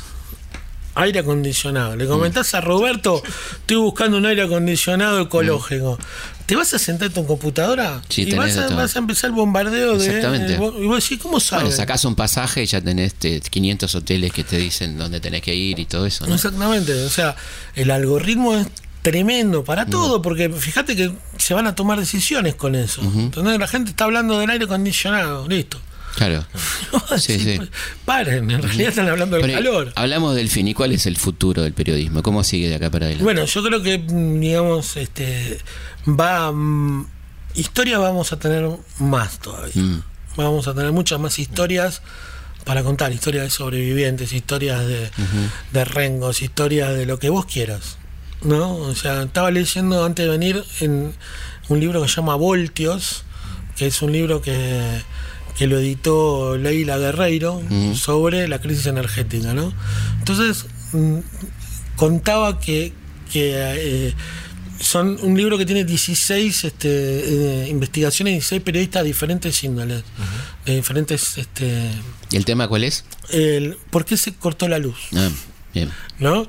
aire 0.98 1.20
acondicionado. 1.20 1.96
Le 1.96 2.06
comentás 2.06 2.54
a 2.54 2.60
Roberto, 2.60 3.22
estoy 3.60 3.76
buscando 3.76 4.16
un 4.18 4.26
aire 4.26 4.42
acondicionado 4.42 5.20
ecológico. 5.20 5.98
¿Te 6.46 6.56
vas 6.56 6.72
a 6.72 6.78
sentar 6.78 7.08
en 7.08 7.12
tu 7.14 7.26
computadora? 7.26 8.00
Sí, 8.08 8.22
y 8.22 8.34
vas 8.34 8.56
a, 8.56 8.68
vas 8.68 8.96
a 8.96 8.98
empezar 9.00 9.28
el 9.30 9.36
bombardeo 9.36 9.98
de. 9.98 10.06
Exactamente. 10.06 10.52
de- 10.52 10.54
y 10.82 10.86
vos 10.86 11.02
decís, 11.02 11.18
¿cómo 11.22 11.40
sabes? 11.40 11.64
Bueno, 11.64 11.76
sacás 11.76 12.04
un 12.06 12.14
pasaje 12.14 12.62
y 12.62 12.66
ya 12.66 12.80
tenés 12.80 13.12
este, 13.12 13.40
500 13.40 13.94
hoteles 13.94 14.32
que 14.32 14.44
te 14.44 14.56
dicen 14.56 14.96
dónde 14.96 15.20
tenés 15.20 15.42
que 15.42 15.54
ir 15.54 15.78
y 15.78 15.84
todo 15.84 16.06
eso, 16.06 16.26
¿no? 16.26 16.34
Exactamente, 16.34 16.94
o 17.04 17.10
sea, 17.10 17.36
el 17.74 17.90
algoritmo 17.90 18.54
es 18.56 18.66
tremendo 19.02 19.62
para 19.62 19.84
Mm. 19.84 19.90
todo, 19.90 20.22
porque 20.22 20.48
fíjate 20.50 20.96
que 20.96 21.12
se 21.36 21.54
van 21.54 21.66
a 21.66 21.74
tomar 21.74 22.00
decisiones 22.00 22.54
con 22.54 22.74
eso. 22.74 23.02
Entonces 23.02 23.58
la 23.58 23.68
gente 23.68 23.90
está 23.90 24.04
hablando 24.04 24.38
del 24.38 24.48
aire 24.50 24.64
acondicionado, 24.64 25.46
listo. 25.48 25.78
Claro. 26.18 26.44
Sí, 27.16 27.38
sí. 27.38 27.54
Pues, 27.56 27.70
Paren, 28.04 28.50
en 28.50 28.62
realidad 28.62 28.88
están 28.90 29.08
hablando 29.08 29.36
del 29.36 29.46
Pero, 29.46 29.58
calor. 29.58 29.92
Hablamos 29.94 30.34
del 30.34 30.50
fin. 30.50 30.66
¿Y 30.68 30.74
cuál 30.74 30.92
es 30.92 31.06
el 31.06 31.16
futuro 31.16 31.62
del 31.62 31.72
periodismo? 31.72 32.22
¿Cómo 32.22 32.42
sigue 32.44 32.68
de 32.68 32.74
acá 32.74 32.90
para 32.90 33.06
adelante? 33.06 33.24
Bueno, 33.24 33.44
yo 33.44 33.62
creo 33.62 33.82
que, 33.82 33.98
mm, 33.98 34.40
digamos, 34.40 34.96
este 34.96 35.58
va. 36.06 36.50
mm, 36.52 37.06
historia 37.54 37.98
vamos 37.98 38.32
a 38.32 38.38
tener 38.38 38.68
más 38.98 39.38
todavía. 39.38 39.80
Mm. 39.82 40.02
Vamos 40.36 40.66
a 40.68 40.74
tener 40.74 40.92
muchas 40.92 41.20
más 41.20 41.38
historias 41.38 42.02
para 42.64 42.82
contar: 42.82 43.12
historias 43.12 43.44
de 43.44 43.50
sobrevivientes, 43.50 44.32
historias 44.32 44.86
de, 44.86 45.10
de 45.72 45.84
rengos, 45.84 46.42
historias 46.42 46.94
de 46.96 47.06
lo 47.06 47.18
que 47.18 47.30
vos 47.30 47.46
quieras. 47.46 47.96
¿No? 48.42 48.76
O 48.76 48.94
sea, 48.94 49.22
estaba 49.22 49.50
leyendo 49.50 50.04
antes 50.04 50.24
de 50.24 50.30
venir 50.30 50.64
en 50.80 51.12
un 51.68 51.80
libro 51.80 52.02
que 52.02 52.08
se 52.08 52.16
llama 52.16 52.34
Voltios, 52.36 53.24
que 53.76 53.86
es 53.86 54.02
un 54.02 54.12
libro 54.12 54.40
que, 54.42 55.02
que 55.58 55.66
lo 55.66 55.78
editó 55.78 56.56
Leila 56.56 56.98
Guerreiro 56.98 57.60
sobre 57.94 58.46
la 58.46 58.60
crisis 58.60 58.86
energética, 58.86 59.54
¿no? 59.54 59.74
Entonces, 60.20 60.66
mm, 60.92 61.18
contaba 61.96 62.60
que, 62.60 62.92
que 63.32 63.52
eh, 63.56 64.14
son 64.78 65.18
un 65.20 65.36
libro 65.36 65.58
que 65.58 65.66
tiene 65.66 65.84
16 65.84 66.64
este, 66.64 66.88
eh, 66.88 67.68
investigaciones, 67.68 68.34
16 68.34 68.62
periodistas 68.62 69.02
de 69.02 69.08
diferentes 69.08 69.64
índoles, 69.64 70.04
de 70.64 70.76
diferentes... 70.76 71.38
Este, 71.38 71.90
¿Y 72.30 72.36
el 72.36 72.44
tema 72.44 72.68
cuál 72.68 72.84
es? 72.84 73.04
el, 73.30 73.76
¿Por 73.90 74.04
qué 74.04 74.16
se 74.16 74.34
cortó 74.34 74.68
la 74.68 74.78
luz? 74.78 74.96
Ah, 75.16 75.28
bien. 75.78 75.92
¿no? 76.18 76.46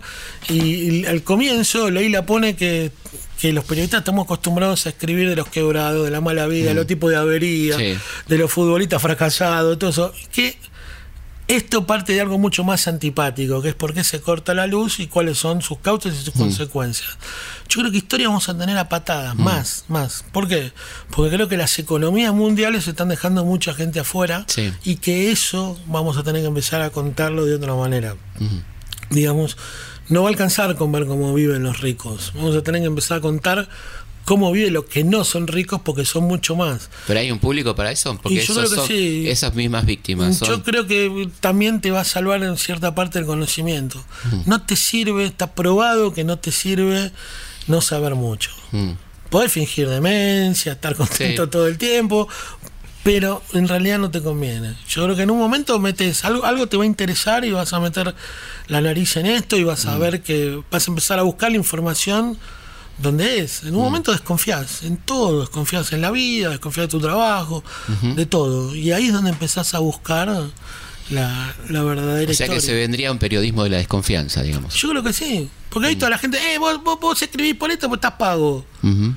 Y, 0.50 0.60
y 1.02 1.06
al 1.06 1.24
comienzo 1.24 1.90
Leila 1.90 2.26
pone 2.26 2.56
que, 2.56 2.92
que 3.40 3.54
los 3.54 3.64
periodistas 3.66 4.00
estamos 4.00 4.26
acostumbrados 4.26 4.86
a 4.86 4.90
escribir 4.90 5.30
de 5.30 5.36
los 5.36 5.48
quebrados, 5.48 6.04
de 6.06 6.12
la 6.12 6.22
mala 6.22 6.48
vida, 6.48 6.70
de 6.70 6.76
los 6.76 6.88
tipos 6.88 7.10
de 7.12 7.18
avería, 7.18 7.78
Sí. 7.78 7.96
de 8.28 8.38
los 8.38 8.52
futbolistas 8.52 9.02
fracasados, 9.02 9.78
todo 9.80 9.90
eso. 9.92 10.14
Que 10.32 10.58
esto 11.48 11.88
parte 11.88 12.14
de 12.14 12.22
algo 12.22 12.38
mucho 12.38 12.64
más 12.64 12.88
antipático, 12.88 13.60
que 13.64 13.70
es 13.70 13.76
por 13.76 13.96
qué 13.96 14.04
se 14.04 14.22
corta 14.22 14.54
la 14.54 14.68
luz 14.68 15.00
y 15.00 15.08
cuáles 15.08 15.40
son 15.40 15.64
sus 15.64 15.80
causas 15.80 16.14
y 16.14 16.24
sus 16.24 16.34
consecuencias. 16.36 17.18
Yo 17.68 17.80
creo 17.82 17.92
que 17.92 17.98
historia 17.98 18.28
vamos 18.28 18.48
a 18.50 18.58
tener 18.58 18.78
a 18.78 18.88
patadas, 18.88 19.36
más, 19.36 19.84
más. 19.88 20.24
¿Por 20.32 20.48
qué? 20.48 20.72
Porque 21.10 21.36
creo 21.36 21.48
que 21.48 21.58
las 21.58 21.80
economías 21.80 22.34
mundiales 22.36 22.88
están 22.88 23.10
dejando 23.10 23.46
mucha 23.46 23.74
gente 23.74 24.00
afuera 24.00 24.44
Sí. 24.48 24.72
y 24.84 24.98
que 24.98 25.32
eso 25.32 25.80
vamos 25.88 26.18
a 26.18 26.24
tener 26.24 26.42
que 26.44 26.48
empezar 26.50 26.82
a 26.82 26.92
contarlo 26.92 27.46
de 27.46 27.56
otra 27.56 27.74
manera 27.74 28.16
digamos, 29.10 29.58
no 30.10 30.24
va 30.24 30.30
a 30.30 30.32
alcanzar 30.32 30.76
con 30.76 30.92
ver 30.92 31.06
cómo 31.06 31.34
viven 31.34 31.64
los 31.64 31.82
ricos. 31.82 32.32
Vamos 32.36 32.56
a 32.56 32.62
tener 32.64 32.82
que 32.82 32.88
empezar 32.88 33.18
a 33.18 33.22
contar 33.22 33.70
cómo 34.26 34.52
viven 34.52 34.74
los 34.74 34.86
que 34.86 35.04
no 35.04 35.24
son 35.24 35.48
ricos 35.48 35.82
porque 35.84 36.06
son 36.06 36.24
mucho 36.26 36.56
más. 36.56 36.90
¿Pero 37.08 37.20
hay 37.20 37.32
un 37.32 37.40
público 37.40 37.74
para 37.76 37.92
eso? 37.92 38.16
Porque 38.22 38.36
Y 38.36 38.38
yo 38.38 38.44
esos 38.44 38.58
creo 38.58 38.70
que 38.70 38.76
son 38.76 38.88
sí. 38.88 39.28
esas 39.28 39.56
mismas 39.56 39.86
víctimas. 39.86 40.38
Son, 40.38 40.48
Yo 40.48 40.64
creo 40.64 40.86
que 40.86 41.30
también 41.40 41.82
te 41.82 41.90
va 41.92 42.02
a 42.02 42.06
salvar 42.06 42.44
en 42.44 42.56
cierta 42.58 42.94
parte 42.94 43.18
el 43.20 43.26
conocimiento. 43.26 44.04
No 44.46 44.62
te 44.62 44.76
sirve, 44.76 45.26
está 45.26 45.54
probado 45.56 46.14
que 46.14 46.24
no 46.24 46.38
te 46.38 46.52
sirve 46.52 47.12
no 47.68 47.82
saber 47.82 48.16
mucho. 48.16 48.52
Mm. 48.72 48.92
Poder 49.32 49.50
fingir 49.52 49.88
demencia, 49.90 50.72
estar 50.74 50.96
contento 50.96 51.44
Sí. 51.46 51.50
todo 51.52 51.68
el 51.68 51.78
tiempo, 51.78 52.28
pero 53.04 53.42
en 53.54 53.68
realidad 53.68 53.98
no 54.00 54.12
te 54.12 54.22
conviene. 54.22 54.76
Yo 54.90 55.04
creo 55.06 55.16
que 55.16 55.24
en 55.24 55.32
un 55.32 55.40
momento 55.40 55.80
metes 55.80 56.26
algo, 56.26 56.46
algo 56.46 56.68
te 56.68 56.78
va 56.78 56.84
a 56.84 56.86
interesar 56.86 57.46
y 57.46 57.52
vas 57.52 57.72
a 57.74 57.80
meter 57.80 58.14
la 58.68 58.82
nariz 58.82 59.16
en 59.18 59.26
esto 59.26 59.58
y 59.58 59.64
vas 59.64 59.86
a 59.86 59.98
ver 59.98 60.22
que 60.22 60.62
vas 60.70 60.88
a 60.88 60.92
empezar 60.92 61.18
a 61.20 61.24
buscar 61.24 61.52
la 61.52 61.58
información 61.58 62.38
donde 62.98 63.40
es. 63.40 63.64
En 63.64 63.76
un 63.76 63.82
momento 63.84 64.12
desconfías 64.12 64.84
en 64.84 64.98
todo, 64.98 65.40
desconfías 65.42 65.92
en 65.94 66.02
la 66.02 66.12
vida, 66.12 66.50
desconfías 66.50 66.88
de 66.88 66.92
tu 66.92 67.00
trabajo, 67.00 67.64
de 68.16 68.26
todo. 68.26 68.76
Y 68.76 68.92
ahí 68.92 69.08
es 69.08 69.14
donde 69.14 69.30
empezás 69.30 69.74
a 69.74 69.80
buscar 69.80 70.28
la, 71.10 71.56
la 71.70 71.84
verdadera 71.84 72.30
O 72.30 72.34
sea 72.36 72.48
que 72.48 72.56
historia. 72.56 72.62
se 72.62 72.74
vendría 72.76 73.12
un 73.12 73.18
periodismo 73.18 73.64
de 73.64 73.70
la 73.72 73.78
desconfianza, 73.78 74.44
digamos. 74.44 74.76
Yo 74.76 74.90
creo 74.90 75.02
que 75.04 75.14
sí. 75.14 75.50
Porque 75.70 75.88
ahí 75.88 75.96
toda 75.96 76.10
la 76.12 76.18
gente, 76.18 76.38
eh, 76.54 76.58
vos, 76.58 76.84
vos, 76.84 77.00
vos 77.00 77.22
escribís 77.22 77.56
por 77.56 77.72
esto, 77.72 77.88
pues 77.88 78.00
estás 78.00 78.14
pago. 78.14 78.66
Ujú. 78.84 79.16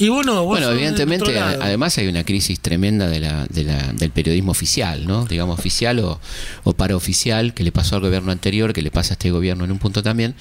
Y 0.00 0.08
bueno, 0.10 0.34
vos 0.44 0.46
Bueno, 0.46 0.70
evidentemente, 0.70 1.38
además 1.40 1.98
hay 1.98 2.06
una 2.06 2.22
crisis 2.24 2.60
tremenda 2.60 3.08
de 3.08 3.18
la, 3.20 3.46
de 3.46 3.64
la- 3.64 3.92
del 3.92 4.10
periodismo 4.10 4.52
oficial, 4.52 5.06
¿no? 5.06 5.24
Digamos, 5.26 5.58
oficial 5.58 5.98
o, 5.98 6.20
o 6.62 6.72
paraoficial, 6.72 7.52
que 7.52 7.64
le 7.64 7.72
pasó 7.72 7.96
al 7.96 8.02
gobierno 8.02 8.30
anterior, 8.30 8.72
que 8.72 8.82
le 8.82 8.90
pasa 8.92 9.12
a 9.12 9.14
este 9.14 9.30
gobierno 9.32 9.64
en 9.64 9.72
un 9.72 9.78
punto 9.78 10.02
también, 10.02 10.34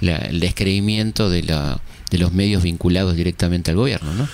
la- 0.00 0.16
el 0.18 0.38
descreimiento 0.38 1.28
de, 1.28 1.42
la, 1.42 1.80
de 2.10 2.18
los 2.18 2.32
medios 2.32 2.62
vinculados 2.62 3.16
directamente 3.16 3.72
al 3.72 3.76
gobierno, 3.78 4.14
¿no? 4.14 4.28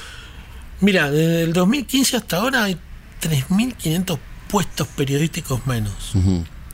Mira, 0.82 1.10
desde 1.10 1.42
el 1.44 1.52
2015 1.54 2.18
hasta 2.18 2.36
ahora 2.36 2.64
hay 2.64 2.76
3.500 3.22 4.18
puestos 4.48 4.86
periodísticos 4.88 5.66
menos. 5.66 6.12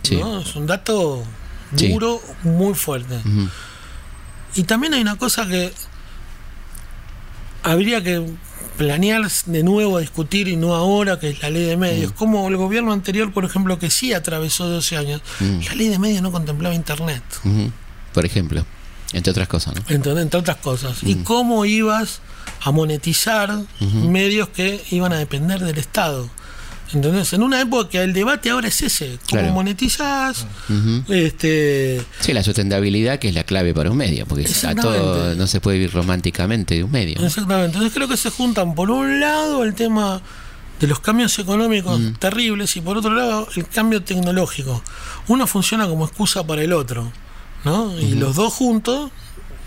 Sí. 0.02 0.16
¿no? 0.16 0.40
Es 0.40 0.56
un 0.56 0.66
dato 0.66 1.22
Sí. 1.76 1.88
duro, 1.92 2.20
muy 2.42 2.74
fuerte. 2.74 3.14
Y 4.56 4.64
también 4.64 4.92
hay 4.94 5.00
una 5.02 5.16
cosa 5.16 5.46
que 5.46 5.72
habría 7.62 8.02
que 8.02 8.24
planear 8.76 9.22
de 9.46 9.62
nuevo 9.62 9.98
a 9.98 10.00
discutir 10.00 10.48
y 10.48 10.56
no 10.56 10.74
ahora, 10.74 11.18
que 11.20 11.28
es 11.30 11.42
la 11.42 11.50
ley 11.50 11.64
de 11.64 11.76
medios. 11.76 12.12
Mm. 12.12 12.14
Como 12.14 12.48
el 12.48 12.56
gobierno 12.56 12.92
anterior, 12.92 13.32
por 13.32 13.44
ejemplo, 13.44 13.78
que 13.78 13.90
sí 13.90 14.12
atravesó 14.14 14.68
12 14.68 14.96
años, 14.96 15.20
Mm. 15.40 15.58
la 15.68 15.74
ley 15.74 15.88
de 15.88 15.98
medios 15.98 16.22
no 16.22 16.32
contemplaba 16.32 16.74
Internet. 16.74 17.22
Por 18.14 18.24
ejemplo, 18.26 18.64
entre 19.12 19.30
otras 19.30 19.48
cosas, 19.48 19.74
¿no? 19.76 19.82
entre, 19.88 20.12
entre 20.20 20.40
otras 20.40 20.56
cosas. 20.58 21.02
Y 21.02 21.16
Mm. 21.16 21.24
cómo 21.24 21.64
ibas 21.64 22.20
a 22.62 22.70
monetizar 22.72 23.50
medios 23.80 24.48
que 24.48 24.82
iban 24.90 25.12
a 25.12 25.18
depender 25.18 25.60
del 25.60 25.78
Estado. 25.78 26.28
Entonces, 26.94 27.32
en 27.32 27.42
una 27.42 27.60
época 27.60 27.88
que 27.88 28.02
el 28.02 28.12
debate 28.12 28.50
ahora 28.50 28.68
es 28.68 28.82
ese, 28.82 29.18
cómo 29.28 29.40
Claro. 29.40 29.52
monetizás, 29.54 30.46
este, 31.08 32.02
Sí, 32.20 32.32
la 32.32 32.42
sustentabilidad 32.42 33.18
que 33.18 33.28
es 33.28 33.34
la 33.34 33.44
clave 33.44 33.72
para 33.74 33.90
un 33.90 33.96
medio, 33.96 34.26
porque 34.26 34.46
a 34.66 34.74
todo 34.74 35.34
no 35.34 35.46
se 35.46 35.60
puede 35.60 35.78
vivir 35.78 35.92
románticamente 35.92 36.74
de 36.76 36.84
un 36.84 36.90
medio. 36.90 37.18
¿no? 37.20 37.26
Exactamente. 37.26 37.66
Entonces 37.76 37.92
creo 37.94 38.08
que 38.08 38.16
se 38.16 38.30
juntan 38.30 38.74
por 38.74 38.90
un 38.90 39.20
lado 39.20 39.64
el 39.64 39.74
tema 39.74 40.20
de 40.80 40.86
los 40.86 41.00
cambios 41.00 41.38
económicos 41.38 42.00
terribles 42.18 42.76
y 42.76 42.80
por 42.80 42.96
otro 42.98 43.14
lado 43.14 43.48
el 43.56 43.66
cambio 43.68 44.02
tecnológico. 44.02 44.82
Uno 45.28 45.46
funciona 45.46 45.86
como 45.86 46.04
excusa 46.06 46.44
para 46.46 46.62
el 46.62 46.72
otro, 46.72 47.12
¿no? 47.64 47.98
Y 48.00 48.14
los 48.14 48.34
dos 48.36 48.52
juntos 48.52 49.10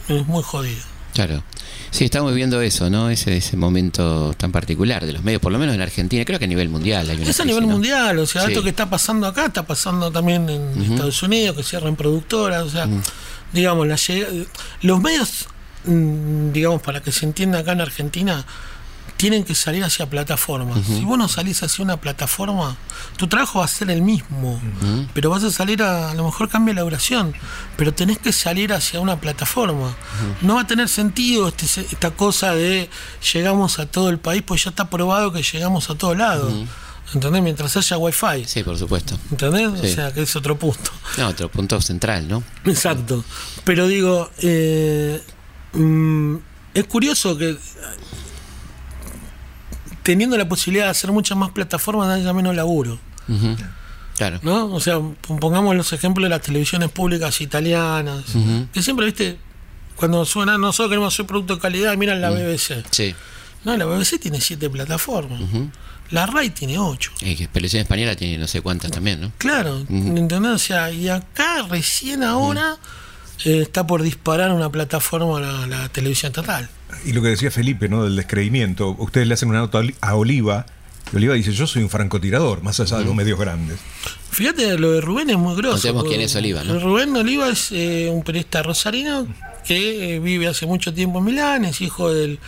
es 0.09 0.25
muy 0.27 0.43
jodido. 0.43 0.81
Claro. 1.15 1.43
Sí, 1.91 2.03
estamos 2.03 2.31
viviendo 2.31 2.61
eso, 2.61 2.89
¿no? 2.89 3.09
Ese, 3.09 3.37
ese 3.37 3.55
momento 3.55 4.33
tan 4.37 4.51
particular 4.51 5.05
de 5.05 5.13
los 5.13 5.23
medios, 5.23 5.41
por 5.41 5.53
lo 5.53 5.57
menos 5.57 5.73
en 5.73 5.81
Argentina, 5.81 6.25
creo 6.25 6.37
que 6.39 6.43
a 6.45 6.47
nivel 6.47 6.67
mundial 6.67 7.09
hay 7.09 7.15
una 7.15 7.23
Es 7.29 7.39
a 7.39 7.43
crisis, 7.43 7.45
nivel 7.45 7.67
¿no? 7.69 7.73
mundial, 7.75 8.19
o 8.19 8.25
sea, 8.25 8.41
Sí. 8.41 8.49
esto 8.49 8.61
que 8.61 8.69
está 8.69 8.89
pasando 8.89 9.25
acá 9.25 9.45
está 9.45 9.65
pasando 9.65 10.11
también 10.11 10.49
en 10.49 10.83
Estados 10.91 11.23
Unidos, 11.23 11.55
que 11.55 11.63
cierran 11.63 11.95
productoras, 11.95 12.63
o 12.63 12.69
sea, 12.69 12.87
digamos, 13.53 13.87
la 13.87 13.97
los 14.81 14.99
medios, 15.01 15.47
mm, 15.85 16.51
digamos, 16.51 16.81
para 16.81 17.01
que 17.01 17.13
se 17.13 17.25
entienda 17.25 17.59
acá 17.59 17.71
en 17.71 17.79
Argentina, 17.79 18.45
tienen 19.17 19.43
que 19.43 19.55
salir 19.55 19.83
hacia 19.83 20.09
plataformas. 20.09 20.85
Si 20.85 21.03
vos 21.05 21.17
no 21.17 21.27
salís 21.27 21.63
hacia 21.63 21.83
una 21.83 21.97
plataforma, 21.97 22.75
tu 23.17 23.27
trabajo 23.27 23.59
va 23.59 23.65
a 23.65 23.67
ser 23.67 23.89
el 23.89 24.01
mismo, 24.01 24.59
pero 25.13 25.29
vas 25.29 25.43
a 25.43 25.51
salir 25.51 25.81
a, 25.83 26.11
a 26.11 26.13
lo 26.13 26.25
mejor 26.25 26.49
cambia 26.49 26.73
la 26.73 26.81
duración, 26.81 27.33
pero 27.77 27.93
tenés 27.93 28.17
que 28.19 28.31
salir 28.31 28.73
hacia 28.73 28.99
una 28.99 29.19
plataforma. 29.19 29.95
No 30.41 30.55
va 30.55 30.61
a 30.61 30.67
tener 30.67 30.89
sentido 30.89 31.47
este, 31.47 31.81
esta 31.81 32.11
cosa 32.11 32.53
de 32.53 32.89
llegamos 33.33 33.79
a 33.79 33.85
todo 33.85 34.09
el 34.09 34.19
país, 34.19 34.43
pues 34.45 34.63
ya 34.63 34.69
está 34.71 34.89
probado 34.89 35.31
que 35.31 35.43
llegamos 35.43 35.89
a 35.89 35.95
todos 35.95 36.17
lados. 36.17 36.53
¿Entendés? 37.13 37.43
Mientras 37.43 37.77
haya 37.77 37.97
wifi. 37.97 38.45
Sí, 38.45 38.63
por 38.63 38.77
supuesto. 38.77 39.17
¿Entendés? 39.31 39.79
Sí. 39.79 39.91
O 39.91 39.95
sea, 39.95 40.11
que 40.11 40.23
es 40.23 40.35
otro 40.35 40.57
punto. 40.57 40.91
No, 41.17 41.27
otro 41.27 41.49
punto 41.49 41.79
central, 41.79 42.27
¿no? 42.27 42.43
Exacto. 42.65 43.23
Pero 43.63 43.87
digo, 43.87 44.31
eh, 44.39 45.21
mm, 45.73 46.35
es 46.73 46.83
curioso 46.85 47.37
que 47.37 47.57
teniendo 50.05 50.37
la 50.37 50.47
posibilidad 50.47 50.85
de 50.85 50.91
hacer 50.91 51.11
muchas 51.11 51.35
más 51.35 51.49
plataformas 51.49 52.07
haya 52.09 52.31
menos 52.31 52.55
laburo. 52.55 52.99
Claro. 54.15 54.39
¿No? 54.43 54.67
O 54.67 54.79
sea, 54.79 54.99
pongamos 55.39 55.75
los 55.75 55.91
ejemplos 55.91 56.25
de 56.25 56.29
las 56.29 56.41
televisiones 56.41 56.91
públicas 56.91 57.41
italianas, 57.41 58.23
que 58.71 58.83
siempre, 58.83 59.07
viste, 59.07 59.39
cuando 59.95 60.23
suena, 60.23 60.59
nosotros 60.59 60.89
queremos 60.89 61.11
hacer 61.13 61.25
producto 61.25 61.55
de 61.55 61.61
calidad, 61.61 61.97
miran 61.97 62.21
la 62.21 62.29
BBC. 62.29 62.85
Sí. 62.91 63.15
No, 63.63 63.75
la 63.75 63.85
BBC 63.85 64.19
tiene 64.19 64.39
siete 64.39 64.69
plataformas. 64.69 65.41
La 66.11 66.27
RAI 66.27 66.51
tiene 66.51 66.77
ocho. 66.77 67.11
Y 67.19 67.35
que 67.35 67.47
Televisión 67.47 67.81
Española 67.81 68.15
tiene 68.15 68.37
no 68.37 68.45
sé 68.45 68.61
cuántas 68.61 68.91
también, 68.91 69.19
¿no? 69.19 69.31
Claro, 69.39 69.83
¿entendés? 69.89 70.51
O 70.51 70.59
sea, 70.59 70.91
y 70.91 71.09
acá 71.09 71.63
recién 71.67 72.21
ahora 72.21 72.77
eh, 73.43 73.61
está 73.61 73.85
por 73.85 74.01
disparar 74.03 74.51
una 74.51 74.69
plataforma 74.71 75.37
a 75.37 75.41
la, 75.41 75.67
la 75.67 75.89
televisión 75.89 76.31
estatal. 76.31 76.69
Y 77.05 77.13
lo 77.13 77.21
que 77.21 77.29
decía 77.29 77.51
Felipe, 77.51 77.89
¿no? 77.89 78.03
Del 78.03 78.15
descreimiento. 78.15 78.95
Ustedes 78.97 79.27
le 79.27 79.33
hacen 79.33 79.49
una 79.49 79.59
nota 79.59 79.79
a 79.79 79.81
Oli- 79.81 79.95
a 80.01 80.15
Oliva. 80.15 80.65
Y 81.13 81.17
Oliva 81.17 81.33
dice, 81.35 81.51
yo 81.51 81.67
soy 81.67 81.83
un 81.83 81.89
francotirador, 81.89 82.63
más 82.63 82.79
allá 82.79 82.97
de 82.97 83.05
los 83.05 83.13
medios 83.13 83.39
grandes. 83.39 83.77
Fíjate, 84.31 84.77
lo 84.77 84.91
de 84.91 85.01
Rubén 85.01 85.29
es 85.29 85.37
muy 85.37 85.55
grosso. 85.55 85.81
Contemos 85.81 86.05
quién 86.05 86.21
es 86.21 86.35
Oliva, 86.35 86.63
¿no? 86.63 86.79
Rubén 86.79 87.15
Oliva 87.15 87.49
es 87.49 87.71
eh, 87.71 88.09
un 88.11 88.23
periodista 88.23 88.63
rosarino 88.63 89.27
que 89.65 90.15
eh, 90.15 90.19
vive 90.19 90.47
hace 90.47 90.65
mucho 90.65 90.93
tiempo 90.93 91.19
en 91.19 91.25
Milán, 91.25 91.65
es 91.65 91.81
hijo 91.81 92.11
del 92.11 92.39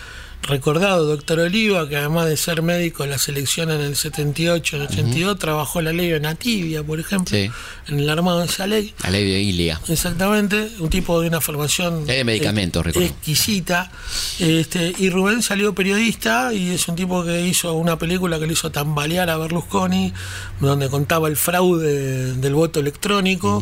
recordado 0.44 1.06
doctor 1.06 1.40
Oliva, 1.40 1.90
que 1.90 1.98
además 1.98 2.28
de 2.28 2.38
ser 2.38 2.62
médico 2.62 3.04
en 3.04 3.10
la 3.10 3.18
selección 3.18 3.70
en 3.70 3.82
el 3.82 3.96
78, 3.98 4.78
en 4.78 4.82
el 4.84 4.88
82, 4.88 5.38
trabajó 5.40 5.82
la 5.82 5.92
ley 5.92 6.10
de 6.10 6.20
Nativia, 6.22 6.84
por 6.84 7.00
ejemplo, 7.00 7.36
Sí. 7.38 7.50
en 7.90 8.00
el 8.00 8.10
armado 8.10 8.40
de 8.40 8.46
esa 8.46 8.66
ley. 8.66 8.94
La 9.04 9.10
ley 9.10 9.30
de 9.30 9.42
Ilia. 9.42 9.82
Exactamente, 9.90 10.70
un 10.80 10.90
tipo 10.90 11.20
de 11.20 11.28
una 11.28 11.42
formación 11.42 12.06
Ley 12.08 12.18
de 12.18 12.24
medicamentos, 12.24 12.80
ex- 12.82 12.88
recuerdo. 12.88 13.10
exquisita. 13.10 13.92
Este, 14.40 14.94
y 14.98 15.10
Rubén 15.10 15.42
salió 15.42 15.74
periodista 15.76 16.54
y 16.54 16.70
es 16.70 16.88
un 16.88 16.96
tipo 16.96 17.26
que 17.26 17.46
hizo 17.46 17.74
una 17.74 17.98
película 17.98 18.40
que 18.40 18.48
le 18.48 18.54
hizo 18.54 18.72
tambalear 18.72 19.30
a 19.30 19.38
Berlusconi, 19.38 20.14
donde 20.62 20.88
contaba 20.90 21.28
el 21.28 21.36
fraude 21.36 22.36
del 22.36 22.54
voto 22.54 22.80
electrónico. 22.80 23.62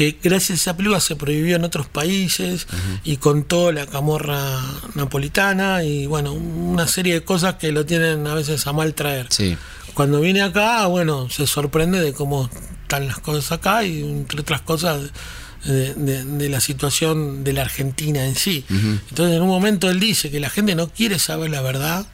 Que 0.00 0.16
gracias 0.22 0.50
a 0.50 0.54
esa 0.62 0.76
película 0.78 0.98
se 0.98 1.14
prohibió 1.14 1.56
en 1.56 1.64
otros 1.64 1.86
países 1.86 2.66
y 3.04 3.18
contó 3.18 3.70
la 3.70 3.84
camorra 3.84 4.58
napolitana 4.94 5.84
y 5.84 6.06
bueno, 6.06 6.32
una 6.32 6.86
serie 6.86 7.12
de 7.12 7.22
cosas 7.22 7.56
que 7.56 7.70
lo 7.70 7.84
tienen 7.84 8.26
a 8.26 8.32
veces 8.34 8.66
a 8.66 8.72
mal 8.72 8.94
traer. 8.94 9.26
Sí. 9.28 9.58
Cuando 9.92 10.20
viene 10.22 10.40
acá, 10.40 10.86
bueno, 10.86 11.28
se 11.28 11.46
sorprende 11.46 12.00
de 12.00 12.14
cómo 12.14 12.48
están 12.82 13.08
las 13.08 13.18
cosas 13.18 13.52
acá 13.52 13.84
y 13.84 14.00
entre 14.02 14.40
otras 14.40 14.62
cosas 14.62 15.10
de, 15.64 15.92
de- 15.94 16.24
de 16.24 16.48
la 16.48 16.60
situación 16.60 17.44
de 17.44 17.52
la 17.52 17.60
Argentina 17.62 18.24
en 18.24 18.36
sí. 18.36 18.64
Entonces 18.70 19.36
en 19.36 19.42
un 19.42 19.48
momento 19.48 19.90
él 19.90 20.00
dice 20.00 20.30
que 20.30 20.40
la 20.40 20.48
gente 20.48 20.74
no 20.74 20.88
quiere 20.88 21.18
saber 21.18 21.50
la 21.50 21.60
verdad, 21.60 22.06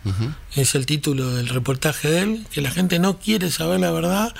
es 0.57 0.75
el 0.75 0.87
título 0.87 1.33
del 1.37 1.49
reportaje 1.51 2.11
de 2.11 2.19
él, 2.23 2.47
que 2.51 2.61
la 2.63 2.73
gente 2.73 2.99
no 2.99 3.21
quiere 3.21 3.49
saber 3.53 3.79
la 3.79 3.93
verdad, 3.93 4.35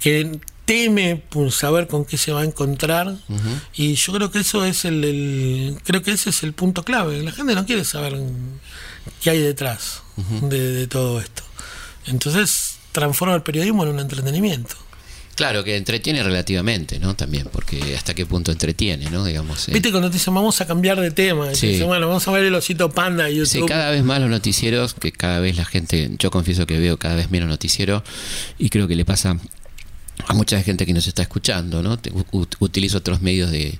que 0.00 0.38
teme 0.66 1.16
por 1.16 1.50
saber 1.52 1.86
con 1.86 2.04
qué 2.04 2.18
se 2.18 2.32
va 2.32 2.42
a 2.42 2.44
encontrar 2.44 3.16
y 3.74 3.94
yo 3.94 4.12
creo 4.12 4.30
que 4.30 4.40
eso 4.40 4.64
es 4.66 4.84
el, 4.84 5.02
el- 5.04 5.78
creo 5.84 6.02
que 6.02 6.10
ese 6.12 6.28
es 6.30 6.42
el 6.42 6.52
punto 6.52 6.82
clave 6.82 7.22
la 7.22 7.32
gente 7.32 7.54
no 7.54 7.64
quiere 7.64 7.84
saber 7.84 8.18
qué 9.22 9.30
hay 9.30 9.38
detrás 9.38 10.02
de, 10.42 10.60
de 10.72 10.86
todo 10.88 11.20
esto 11.20 11.42
entonces 12.06 12.78
transforma 12.92 13.34
el 13.34 13.42
periodismo 13.42 13.82
en 13.84 13.90
un 13.90 14.00
entretenimiento 14.00 14.74
Claro, 15.36 15.62
que 15.64 15.76
entretiene 15.76 16.22
relativamente, 16.22 16.98
¿no? 16.98 17.14
También, 17.14 17.50
porque 17.52 17.94
hasta 17.94 18.14
qué 18.14 18.24
punto 18.24 18.52
entretiene, 18.52 19.10
¿no? 19.10 19.22
Digamos. 19.22 19.68
eh. 19.68 19.72
viste 19.74 19.90
cuando 19.90 20.08
te 20.08 20.14
dicen 20.14 20.32
vamos 20.34 20.62
a 20.62 20.66
cambiar 20.66 20.98
de 20.98 21.10
tema 21.10 21.52
y 21.52 21.54
Sí. 21.54 21.66
dicen, 21.72 21.88
bueno 21.88 22.08
vamos 22.08 22.26
a 22.26 22.30
ver 22.30 22.44
el 22.44 22.54
osito 22.54 22.90
panda 22.90 23.28
YouTube 23.28 23.46
Sí, 23.46 23.60
cada 23.68 23.90
vez 23.90 24.02
más 24.02 24.18
los 24.18 24.30
noticieros, 24.30 24.94
que 24.94 25.12
cada 25.12 25.38
vez 25.40 25.58
la 25.58 25.66
gente, 25.66 26.10
yo 26.18 26.30
confieso 26.30 26.66
que 26.66 26.78
veo 26.78 26.96
cada 26.98 27.16
vez 27.16 27.30
menos 27.30 27.50
noticiero 27.50 28.02
y 28.58 28.70
creo 28.70 28.88
que 28.88 28.96
le 28.96 29.04
pasa 29.04 29.36
a 30.28 30.34
mucha 30.34 30.60
gente 30.62 30.84
que 30.86 30.92
nos 30.92 31.06
está 31.06 31.22
escuchando, 31.22 31.82
¿no? 31.82 31.98
Utilizo 32.58 32.98
otros 32.98 33.22
medios 33.22 33.50
de 33.50 33.78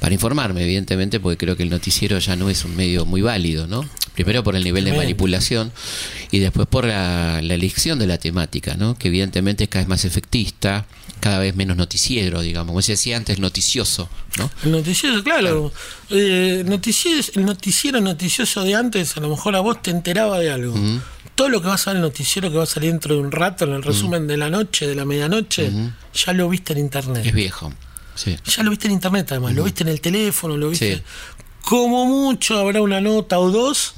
para 0.00 0.14
informarme, 0.14 0.62
evidentemente, 0.62 1.18
porque 1.18 1.36
creo 1.36 1.56
que 1.56 1.64
el 1.64 1.70
noticiero 1.70 2.18
ya 2.18 2.36
no 2.36 2.50
es 2.50 2.64
un 2.64 2.76
medio 2.76 3.04
muy 3.04 3.20
válido, 3.20 3.66
¿no? 3.66 3.88
Primero 4.14 4.44
por 4.44 4.56
el 4.56 4.64
nivel 4.64 4.84
de 4.84 4.92
manipulación 4.92 5.72
y 6.30 6.38
después 6.38 6.66
por 6.66 6.84
la, 6.84 7.40
la 7.42 7.54
elección 7.54 7.98
de 7.98 8.06
la 8.06 8.18
temática, 8.18 8.74
¿no? 8.76 8.96
Que 8.96 9.08
evidentemente 9.08 9.64
es 9.64 9.70
cada 9.70 9.82
vez 9.82 9.88
más 9.88 10.04
efectista, 10.04 10.86
cada 11.20 11.38
vez 11.38 11.54
menos 11.56 11.76
noticiero, 11.76 12.40
digamos, 12.40 12.68
como 12.68 12.82
se 12.82 12.92
decía 12.92 13.16
antes, 13.16 13.38
noticioso, 13.38 14.08
¿no? 14.36 14.50
El 14.64 14.72
noticiero, 14.72 15.22
claro. 15.22 15.72
Eh, 16.10 16.62
noticiero, 16.66 17.20
el 17.34 17.44
noticiero 17.44 18.00
noticioso 18.00 18.64
de 18.64 18.74
antes, 18.74 19.16
a 19.16 19.20
lo 19.20 19.28
mejor 19.28 19.56
a 19.56 19.60
vos 19.60 19.82
te 19.82 19.90
enteraba 19.90 20.38
de 20.38 20.50
algo. 20.50 20.74
Todo 21.38 21.50
lo 21.50 21.62
que 21.62 21.68
va 21.68 21.74
a 21.74 21.78
salir 21.78 21.98
en 21.98 22.04
el 22.04 22.10
noticiero 22.10 22.50
que 22.50 22.56
va 22.56 22.64
a 22.64 22.66
salir 22.66 22.90
dentro 22.90 23.14
de 23.14 23.20
un 23.20 23.30
rato, 23.30 23.64
en 23.64 23.72
el 23.72 23.84
resumen 23.84 24.26
de 24.26 24.36
la 24.36 24.50
noche, 24.50 24.88
de 24.88 24.96
la 24.96 25.04
medianoche, 25.04 25.70
ya 26.12 26.32
lo 26.32 26.48
viste 26.48 26.72
en 26.72 26.80
internet. 26.80 27.24
Es 27.24 27.32
viejo. 27.32 27.72
Sí. 28.16 28.36
Ya 28.44 28.64
lo 28.64 28.70
viste 28.70 28.88
en 28.88 28.94
internet 28.94 29.30
además, 29.30 29.54
lo 29.54 29.62
viste 29.62 29.84
en 29.84 29.88
el 29.88 30.00
teléfono, 30.00 30.56
lo 30.56 30.70
viste. 30.70 30.96
Sí. 30.96 31.02
Como 31.62 32.06
mucho 32.06 32.58
habrá 32.58 32.82
una 32.82 33.00
nota 33.00 33.38
o 33.38 33.52
dos 33.52 33.94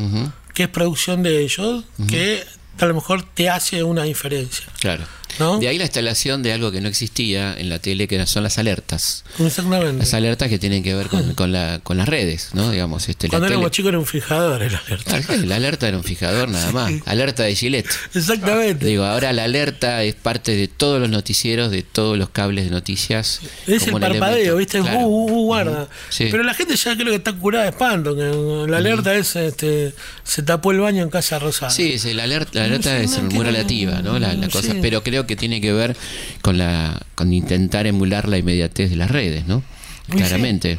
que 0.52 0.64
es 0.64 0.68
producción 0.68 1.22
de 1.22 1.40
ellos, 1.40 1.84
que 2.06 2.44
a 2.78 2.84
lo 2.84 2.92
mejor 2.92 3.22
te 3.22 3.48
hace 3.48 3.82
una 3.84 4.02
diferencia. 4.02 4.66
Claro. 4.78 5.04
¿No? 5.38 5.58
De 5.58 5.68
ahí 5.68 5.78
la 5.78 5.84
instalación 5.84 6.42
de 6.42 6.52
algo 6.52 6.70
que 6.72 6.80
no 6.80 6.88
existía 6.88 7.54
en 7.56 7.68
la 7.68 7.78
tele, 7.78 8.08
que 8.08 8.26
son 8.26 8.42
las 8.42 8.58
alertas. 8.58 9.24
Exactamente. 9.38 9.98
Las 9.98 10.12
alertas 10.14 10.48
que 10.48 10.58
tienen 10.58 10.82
que 10.82 10.94
ver 10.94 11.06
con, 11.08 11.34
con, 11.34 11.52
la, 11.52 11.80
con 11.82 11.96
las 11.96 12.08
redes, 12.08 12.50
¿no? 12.52 12.70
Digamos, 12.70 13.08
este, 13.08 13.28
la 13.28 13.30
Cuando 13.30 13.46
tele- 13.46 13.54
éramos 13.54 13.70
chicos 13.70 13.88
era 13.90 13.98
un 13.98 14.06
fijador 14.06 14.62
el 14.62 14.74
alerta. 14.74 15.16
Ah, 15.28 15.36
La 15.44 15.56
alerta 15.56 15.88
era 15.88 15.96
un 15.96 16.04
fijador 16.04 16.48
nada 16.48 16.72
más. 16.72 16.92
Alerta 17.06 17.44
de 17.44 17.54
Gillette. 17.54 17.88
Exactamente. 18.14 18.84
Digo, 18.86 19.04
ahora 19.04 19.32
la 19.32 19.44
alerta 19.44 20.02
es 20.02 20.14
parte 20.14 20.54
de 20.56 20.68
todos 20.68 21.00
los 21.00 21.08
noticieros, 21.10 21.70
de 21.70 21.82
todos 21.82 22.18
los 22.18 22.30
cables 22.30 22.64
de 22.64 22.70
noticias. 22.70 23.40
Es 23.66 23.86
el 23.86 23.92
parpadeo, 23.92 24.56
elemento. 24.56 24.56
¿viste? 24.56 24.80
Claro. 24.80 24.98
Uh, 25.00 25.30
uh, 25.30 25.32
uh, 25.32 25.44
guarda. 25.46 25.88
Sí. 26.08 26.28
Pero 26.30 26.42
la 26.42 26.54
gente 26.54 26.76
ya 26.76 26.94
creo 26.94 27.08
que 27.08 27.16
está 27.16 27.32
curada 27.32 27.64
de 27.64 27.70
espanto. 27.70 28.14
Que 28.16 28.70
la 28.70 28.76
alerta 28.78 29.14
es: 29.14 29.36
este, 29.36 29.94
se 30.24 30.42
tapó 30.42 30.72
el 30.72 30.80
baño 30.80 31.02
en 31.02 31.10
Casa 31.10 31.38
Rosada. 31.38 31.70
Sí, 31.70 31.98
sí, 31.98 32.14
la 32.14 32.24
alerta, 32.24 32.50
la 32.58 32.64
alerta 32.66 32.92
No 32.94 32.98
es 33.04 33.22
no, 33.22 33.30
muy 33.30 33.44
relativa, 33.44 34.02
¿no? 34.02 34.18
La, 34.18 34.34
la 34.34 34.48
cosa, 34.48 34.74
pero 34.80 35.02
creo 35.02 35.19
que 35.26 35.36
tiene 35.36 35.60
que 35.60 35.72
ver 35.72 35.96
con 36.42 36.58
la 36.58 37.00
con 37.14 37.32
intentar 37.32 37.86
emular 37.86 38.28
la 38.28 38.38
inmediatez 38.38 38.90
de 38.90 38.96
las 38.96 39.10
redes, 39.10 39.46
¿no? 39.46 39.62
sí. 40.10 40.16
Claramente. 40.16 40.78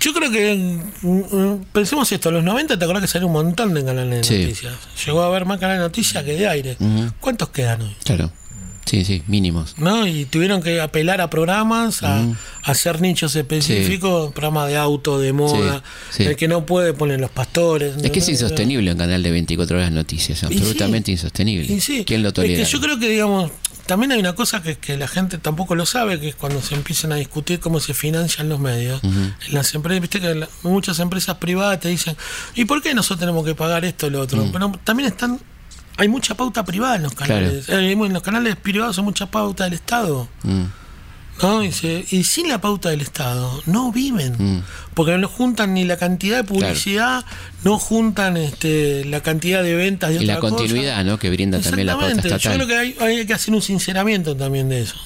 Yo 0.00 0.12
creo 0.12 0.30
que, 0.32 0.54
mm, 1.02 1.08
mm, 1.08 1.64
pensemos 1.72 2.10
esto, 2.10 2.28
en 2.30 2.34
los 2.36 2.44
90 2.44 2.76
te 2.78 2.84
acordás 2.84 3.02
que 3.02 3.08
salió 3.08 3.26
un 3.28 3.32
montón 3.34 3.72
de 3.72 3.84
canales 3.84 4.26
de 4.28 4.36
Sí. 4.36 4.42
noticias. 4.42 4.74
Llegó 5.06 5.22
a 5.22 5.26
haber 5.26 5.44
más 5.44 5.58
canales 5.60 5.80
de 5.80 5.86
noticias 5.86 6.24
que 6.24 6.32
de 6.34 6.48
aire. 6.48 6.76
¿Cuántos 7.20 7.50
quedan 7.50 7.82
hoy? 7.82 7.96
Claro. 8.04 8.32
Sí, 8.84 9.02
sí, 9.04 9.22
mínimos. 9.28 9.76
¿No? 9.78 10.06
Y 10.06 10.26
tuvieron 10.26 10.62
que 10.62 10.78
apelar 10.80 11.22
a 11.22 11.30
programas, 11.30 12.02
a, 12.02 12.18
a 12.20 12.26
hacer 12.64 13.00
nichos 13.00 13.34
específicos, 13.34 14.32
programas 14.32 14.68
de 14.68 14.76
auto, 14.76 15.18
de 15.18 15.32
moda. 15.32 15.82
Sí, 16.10 16.18
sí. 16.18 16.28
El 16.28 16.36
que 16.36 16.48
no 16.48 16.66
puede 16.66 16.92
ponen 16.92 17.20
los 17.20 17.30
pastores. 17.30 17.94
Es 18.02 18.10
que 18.10 18.18
es 18.18 18.28
insostenible 18.28 18.92
un 18.92 18.98
canal 18.98 19.22
de 19.22 19.30
24 19.30 19.78
horas 19.78 19.88
de 19.88 19.94
noticias, 19.94 20.44
absolutamente 20.44 21.10
insostenible. 21.10 21.78
¿Quién 22.04 22.22
lo 22.22 22.32
tolera? 22.34 22.60
Es 22.62 22.68
que 22.68 22.72
yo 22.72 22.80
creo 22.82 22.98
que, 22.98 23.08
digamos, 23.08 23.50
también 23.86 24.12
hay 24.12 24.20
una 24.20 24.34
cosa 24.34 24.62
que, 24.62 24.76
que 24.76 24.96
la 24.96 25.08
gente 25.08 25.38
tampoco 25.38 25.74
lo 25.74 25.86
sabe, 25.86 26.18
que 26.20 26.28
es 26.28 26.34
cuando 26.34 26.60
se 26.62 26.74
empiezan 26.74 27.12
a 27.12 27.16
discutir 27.16 27.60
cómo 27.60 27.80
se 27.80 27.94
financian 27.94 28.48
los 28.48 28.60
medios. 28.60 29.02
En 29.02 29.34
las 29.54 29.74
empresas, 29.74 30.00
viste 30.00 30.20
que 30.20 30.34
la- 30.34 30.48
muchas 30.62 30.98
empresas 31.00 31.36
privadas 31.36 31.80
te 31.80 31.88
dicen, 31.88 32.16
¿y 32.54 32.64
por 32.64 32.82
qué 32.82 32.94
nosotros 32.94 33.20
tenemos 33.20 33.44
que 33.44 33.54
pagar 33.54 33.84
esto 33.84 34.06
o 34.06 34.10
lo 34.10 34.20
otro? 34.20 34.42
Pero 34.52 34.72
también 34.84 35.08
están. 35.08 35.40
Hay 35.96 36.08
mucha 36.08 36.34
pauta 36.34 36.64
privada 36.64 36.96
en 36.96 37.04
los 37.04 37.14
canales. 37.14 37.68
Eh, 37.68 37.92
en 37.92 38.12
los 38.12 38.22
canales 38.22 38.56
privados 38.56 38.98
hay 38.98 39.04
mucha 39.04 39.26
pauta 39.30 39.64
del 39.64 39.74
Estado. 39.74 40.28
Mm, 40.42 40.64
¿no? 41.42 41.62
Y, 41.64 41.72
se- 41.72 42.04
y 42.10 42.24
sin 42.24 42.48
la 42.48 42.60
pauta 42.60 42.90
del 42.90 43.00
Estado 43.00 43.62
no 43.66 43.90
viven, 43.92 44.34
Mm. 44.38 44.62
porque 44.94 45.18
no 45.18 45.28
juntan 45.28 45.74
ni 45.74 45.84
la 45.84 45.96
cantidad 45.96 46.36
de 46.36 46.44
publicidad, 46.44 47.24
no 47.64 47.78
juntan 47.78 48.36
este, 48.36 49.04
la 49.04 49.20
cantidad 49.22 49.62
de 49.62 49.74
ventas 49.74 50.10
de 50.14 50.22
Y 50.22 50.26
la 50.26 50.34
otra 50.38 50.40
cosa. 50.50 50.56
continuidad, 50.56 51.04
¿no? 51.04 51.18
Que 51.18 51.30
brinda 51.30 51.60
también 51.60 51.86
la 51.86 51.94
pauta 51.98 52.12
estatal. 52.12 52.38
Yo 52.40 52.52
creo 52.54 52.66
que 52.66 52.76
hay, 52.76 52.96
hay 53.00 53.26
que 53.26 53.34
hacer 53.34 53.52
un 53.54 53.62
sinceramiento 53.62 54.36
también 54.36 54.68
de 54.68 54.82
eso. 54.82 54.96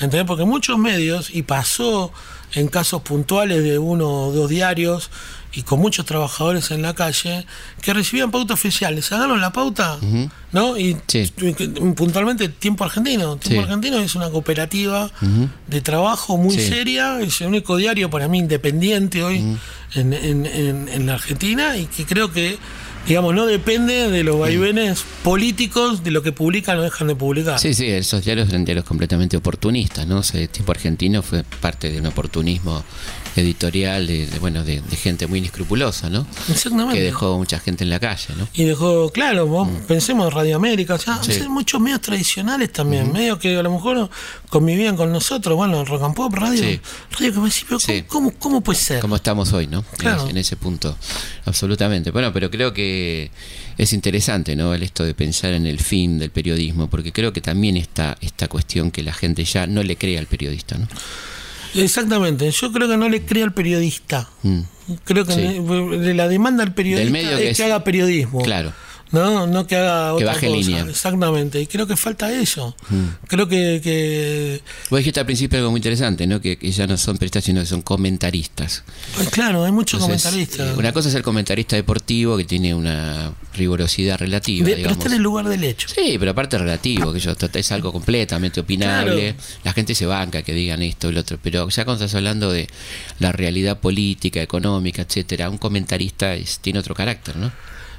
¿Entendés? 0.00 0.24
Porque 0.24 0.44
muchos 0.44 0.78
medios, 0.78 1.30
y 1.34 1.42
pasó 1.42 2.12
en 2.54 2.68
casos 2.68 3.02
puntuales 3.02 3.62
de 3.62 3.78
uno 3.78 4.08
o 4.26 4.32
dos 4.32 4.48
diarios, 4.50 5.10
y 5.52 5.62
con 5.62 5.80
muchos 5.80 6.04
trabajadores 6.04 6.70
en 6.70 6.82
la 6.82 6.94
calle, 6.94 7.46
que 7.80 7.94
recibían 7.94 8.30
pauta 8.30 8.52
oficial. 8.54 8.94
Les 8.94 9.10
agarraron 9.10 9.40
la 9.40 9.50
pauta, 9.50 9.96
¿no? 10.52 10.76
Y 10.76 10.96
Sí. 11.06 11.32
puntualmente 11.96 12.48
Tiempo 12.50 12.84
Argentino. 12.84 13.36
Tiempo 13.36 13.62
Sí. 13.62 13.64
Argentino 13.64 13.98
es 13.98 14.14
una 14.14 14.30
cooperativa 14.30 15.10
de 15.66 15.80
trabajo 15.80 16.36
muy 16.36 16.54
Sí. 16.54 16.68
seria, 16.68 17.20
es 17.20 17.40
el 17.40 17.48
único 17.48 17.76
diario 17.76 18.10
para 18.10 18.28
mí 18.28 18.38
independiente 18.38 19.22
hoy 19.22 19.56
en, 19.94 20.12
en- 20.12 20.46
en- 20.46 20.88
en 20.88 21.06
la 21.06 21.14
Argentina 21.14 21.76
y 21.76 21.86
que 21.86 22.04
creo 22.04 22.30
que, 22.30 22.58
digamos, 23.08 23.34
no 23.34 23.46
depende 23.46 24.10
de 24.10 24.22
los 24.22 24.38
vaivenes 24.38 25.02
políticos 25.22 26.04
de 26.04 26.10
lo 26.10 26.22
que 26.22 26.30
publican 26.30 26.78
o 26.78 26.82
dejan 26.82 27.08
de 27.08 27.16
publicar. 27.16 27.58
Sí, 27.58 27.72
sí, 27.72 27.86
esos 27.86 28.22
diarios 28.22 28.50
eran 28.50 28.66
diarios 28.66 28.84
completamente 28.84 29.38
oportunistas, 29.38 30.06
¿no? 30.06 30.18
O 30.18 30.22
sea, 30.22 30.42
el 30.42 30.50
tipo 30.50 30.72
argentino 30.72 31.22
fue 31.22 31.42
parte 31.42 31.90
de 31.90 32.00
un 32.00 32.06
oportunismo 32.06 32.84
editorial 33.38 34.06
de, 34.06 34.26
de, 34.26 34.38
bueno, 34.38 34.64
de, 34.64 34.80
de 34.80 34.96
gente 34.96 35.26
muy 35.26 35.38
inescrupulosa, 35.38 36.10
¿no? 36.10 36.26
Exactamente. 36.48 36.94
Que 36.96 37.02
dejó 37.04 37.38
mucha 37.38 37.58
gente 37.58 37.84
en 37.84 37.90
la 37.90 38.00
calle, 38.00 38.34
¿no? 38.36 38.48
Y 38.54 38.64
dejó, 38.64 39.10
claro, 39.10 39.46
vos 39.46 39.68
pensemos 39.86 40.26
en 40.26 40.32
Radio 40.32 40.56
América, 40.56 40.94
o 40.94 40.98
sea, 40.98 41.16
Mm. 41.16 41.24
Sí. 41.24 41.48
muchos 41.48 41.80
medios 41.80 42.00
tradicionales 42.00 42.72
también, 42.72 43.12
medios 43.12 43.38
que 43.38 43.56
a 43.56 43.62
lo 43.62 43.70
mejor 43.72 44.08
convivían 44.48 44.96
con 44.96 45.12
nosotros, 45.12 45.56
bueno, 45.56 45.84
Rock 45.84 46.02
and 46.02 46.14
Pop, 46.14 46.32
radio, 46.34 46.62
Sí. 46.62 46.80
radio 47.18 47.32
que 47.44 47.50
pero 47.66 47.78
Sí. 47.80 48.04
¿cómo, 48.06 48.32
cómo, 48.38 48.60
puede 48.60 48.78
ser? 48.78 49.00
Como 49.00 49.16
estamos 49.16 49.52
hoy, 49.52 49.66
¿no? 49.66 49.78
En 49.78 49.96
Claro. 49.98 50.22
ese- 50.22 50.30
En, 50.30 50.36
ese 50.38 50.56
punto, 50.56 50.96
absolutamente. 51.44 52.10
Bueno, 52.10 52.32
pero 52.32 52.50
creo 52.50 52.72
que 52.72 53.30
es 53.76 53.92
interesante, 53.92 54.56
¿no? 54.56 54.74
El 54.74 54.82
esto 54.82 55.04
de 55.04 55.14
pensar 55.14 55.52
en 55.52 55.66
el 55.66 55.78
fin 55.80 56.18
del 56.18 56.30
periodismo, 56.30 56.88
porque 56.88 57.12
creo 57.12 57.32
que 57.32 57.40
también 57.40 57.76
está 57.76 58.16
esta 58.20 58.48
cuestión 58.48 58.90
que 58.90 59.02
la 59.02 59.12
gente 59.12 59.44
ya 59.44 59.66
no 59.66 59.82
le 59.82 59.96
cree 59.96 60.18
al 60.18 60.26
periodista, 60.26 60.76
¿no? 60.78 60.88
Exactamente, 61.74 62.50
yo 62.50 62.72
creo 62.72 62.88
que 62.88 62.96
no 62.96 63.08
le 63.08 63.24
creo 63.24 63.44
al 63.44 63.52
periodista. 63.52 64.28
Mm. 64.42 64.60
Creo 65.04 65.24
que 65.26 65.32
Sí. 65.34 66.14
la 66.14 66.28
demanda 66.28 66.64
del 66.64 66.72
periodista 66.72 67.10
medio 67.12 67.30
es 67.30 67.36
que 67.36 67.42
que, 67.42 67.50
es- 67.50 67.60
haga 67.60 67.84
periodismo. 67.84 68.40
Claro. 68.42 68.72
No, 69.10 69.46
no 69.46 69.66
que 69.66 69.76
haga 69.76 70.08
Que 70.10 70.24
otra 70.24 70.26
baje 70.34 70.46
cosa. 70.48 70.58
línea. 70.58 70.84
Mm. 70.84 70.88
Exactamente, 70.90 71.60
y 71.60 71.66
creo 71.66 71.86
que 71.86 71.96
falta 71.96 72.32
eso. 72.32 72.76
Creo 73.26 73.48
que, 73.48 73.80
que 73.82 74.60
Vos 74.90 74.98
dijiste 74.98 75.20
al 75.20 75.26
principio 75.26 75.58
algo 75.58 75.70
muy 75.70 75.78
interesante, 75.78 76.26
¿no? 76.26 76.40
Que, 76.40 76.58
que 76.58 76.70
ya 76.70 76.86
no 76.86 76.96
son 76.96 77.16
periodistas, 77.16 77.44
sino 77.44 77.60
que 77.60 77.66
son 77.66 77.82
comentaristas. 77.82 78.84
pues 79.14 79.28
claro, 79.30 79.64
hay 79.64 79.72
muchos 79.72 80.00
Entonces, 80.02 80.22
comentaristas. 80.30 80.68
eh, 80.74 80.78
Una 80.78 80.92
cosa 80.92 81.08
es 81.08 81.14
el 81.14 81.22
comentarista 81.22 81.76
deportivo 81.76 82.36
que 82.36 82.44
tiene 82.44 82.74
una 82.74 83.32
rigurosidad 83.54 84.18
relativa, 84.18 84.66
De- 84.66 84.76
pero 84.76 84.90
está 84.90 85.06
en 85.06 85.14
el 85.14 85.22
lugar 85.22 85.48
del 85.48 85.64
hecho. 85.64 85.88
Sí, 85.88 86.16
pero 86.18 86.30
aparte 86.32 86.58
relativo, 86.58 87.12
que 87.12 87.20
yo, 87.20 87.32
es 87.54 87.72
algo 87.72 87.92
completamente 87.92 88.60
opinable. 88.60 89.32
Claro. 89.34 89.36
La 89.64 89.72
gente 89.72 89.94
se 89.94 90.06
banca 90.06 90.42
que 90.42 90.52
digan 90.52 90.82
esto 90.82 91.08
y 91.08 91.12
lo 91.12 91.20
otro, 91.20 91.38
pero 91.42 91.68
ya 91.68 91.84
cuando 91.84 92.04
estás 92.04 92.16
hablando 92.16 92.52
de 92.52 92.68
la 93.20 93.32
realidad 93.32 93.78
política, 93.80 94.42
económica, 94.42 95.02
etcétera, 95.02 95.48
un 95.50 95.58
comentarista 95.58 96.34
es- 96.34 96.58
tiene 96.60 96.78
otro 96.78 96.94
carácter, 96.94 97.36
¿no? 97.36 97.50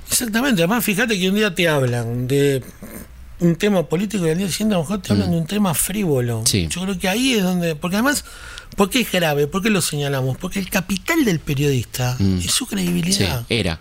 Exactamente, 0.09 0.61
además 0.63 0.83
fíjate 0.83 1.19
que 1.19 1.29
un 1.29 1.35
día 1.35 1.53
te 1.53 1.67
hablan 1.67 2.27
de 2.27 2.63
un 3.39 3.55
tema 3.55 3.87
político 3.87 4.27
y 4.27 4.31
al 4.31 4.37
día 4.37 4.49
siguiente 4.49 4.75
a 4.75 4.77
lo 4.79 4.83
mejor 4.83 5.01
te 5.01 5.13
hablan 5.13 5.31
de 5.31 5.37
un 5.37 5.47
tema 5.47 5.73
frívolo. 5.73 6.41
Mm. 6.41 6.45
Sí. 6.47 6.67
Yo 6.69 6.81
creo 6.81 6.97
que 6.99 7.07
ahí 7.07 7.33
es 7.35 7.43
donde, 7.43 7.75
porque 7.75 7.95
además, 7.97 8.25
¿por 8.75 8.89
qué 8.89 9.01
es 9.01 9.11
grave? 9.11 9.47
¿Por 9.47 9.61
qué 9.63 9.69
lo 9.69 9.81
señalamos? 9.81 10.37
Porque 10.37 10.59
el 10.59 10.69
capital 10.69 11.23
del 11.25 11.39
periodista 11.39 12.17
es 12.19 12.51
su 12.51 12.65
Mm. 12.65 12.67
Sí, 12.69 12.75
credibilidad. 12.75 13.45
era, 13.49 13.79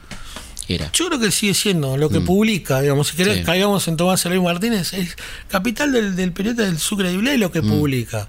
era. 0.68 0.92
Yo 0.92 1.06
creo 1.08 1.18
que 1.18 1.30
sigue 1.32 1.54
siendo 1.54 1.96
lo 1.96 2.08
que 2.10 2.20
publica, 2.20 2.80
digamos, 2.82 3.08
si 3.08 3.16
querés 3.16 3.38
Mm. 3.38 3.40
Sí. 3.40 3.44
caigamos 3.46 3.88
en 3.88 3.96
Tomás 3.96 4.24
Eloy 4.26 4.40
Martínez, 4.40 4.92
es 4.92 5.16
capital 5.48 5.90
del, 5.92 6.14
del 6.14 6.32
periodista 6.32 6.70
de 6.70 6.78
su 6.78 6.96
credibilidad 6.96 7.34
y 7.34 7.38
lo 7.38 7.48
Mm. 7.48 7.52
que 7.52 7.62
publica. 7.62 8.28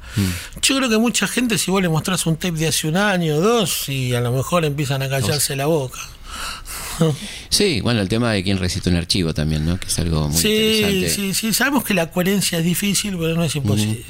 Yo 0.63 0.77
creo 0.77 0.89
que 0.89 0.97
mucha 0.97 1.27
gente, 1.27 1.57
si 1.59 1.69
vos 1.69 1.81
le 1.81 1.89
mostrás 1.89 2.25
un 2.25 2.37
tape 2.37 2.57
de 2.57 2.67
hace 2.69 2.87
un 2.87 2.95
año 2.97 3.35
o 3.35 3.41
dos, 3.41 3.87
y 3.89 4.15
a 4.15 4.21
lo 4.21 4.31
mejor 4.31 4.63
empiezan 4.65 5.01
a 5.03 5.09
callarse 5.09 5.55
la 5.55 5.65
boca. 5.67 5.99
Sí, 7.49 7.81
bueno, 7.81 8.01
el 8.01 8.07
tema 8.09 8.31
de 8.31 8.43
quién 8.43 8.57
recita 8.57 8.89
un 8.89 8.95
archivo 8.95 9.33
también, 9.33 9.65
¿no? 9.65 9.79
Que 9.79 9.87
es 9.87 9.99
algo 9.99 10.29
muy 10.29 10.39
Sí, 10.41 10.47
interesante. 10.83 11.09
sí, 11.09 11.33
sí, 11.33 11.53
sabemos 11.53 11.83
que 11.83 11.93
la 11.93 12.11
coherencia 12.11 12.59
es 12.59 12.63
difícil, 12.65 13.17
pero 13.17 13.35
no 13.35 13.43
es 13.43 13.55
imposible. 13.55 14.03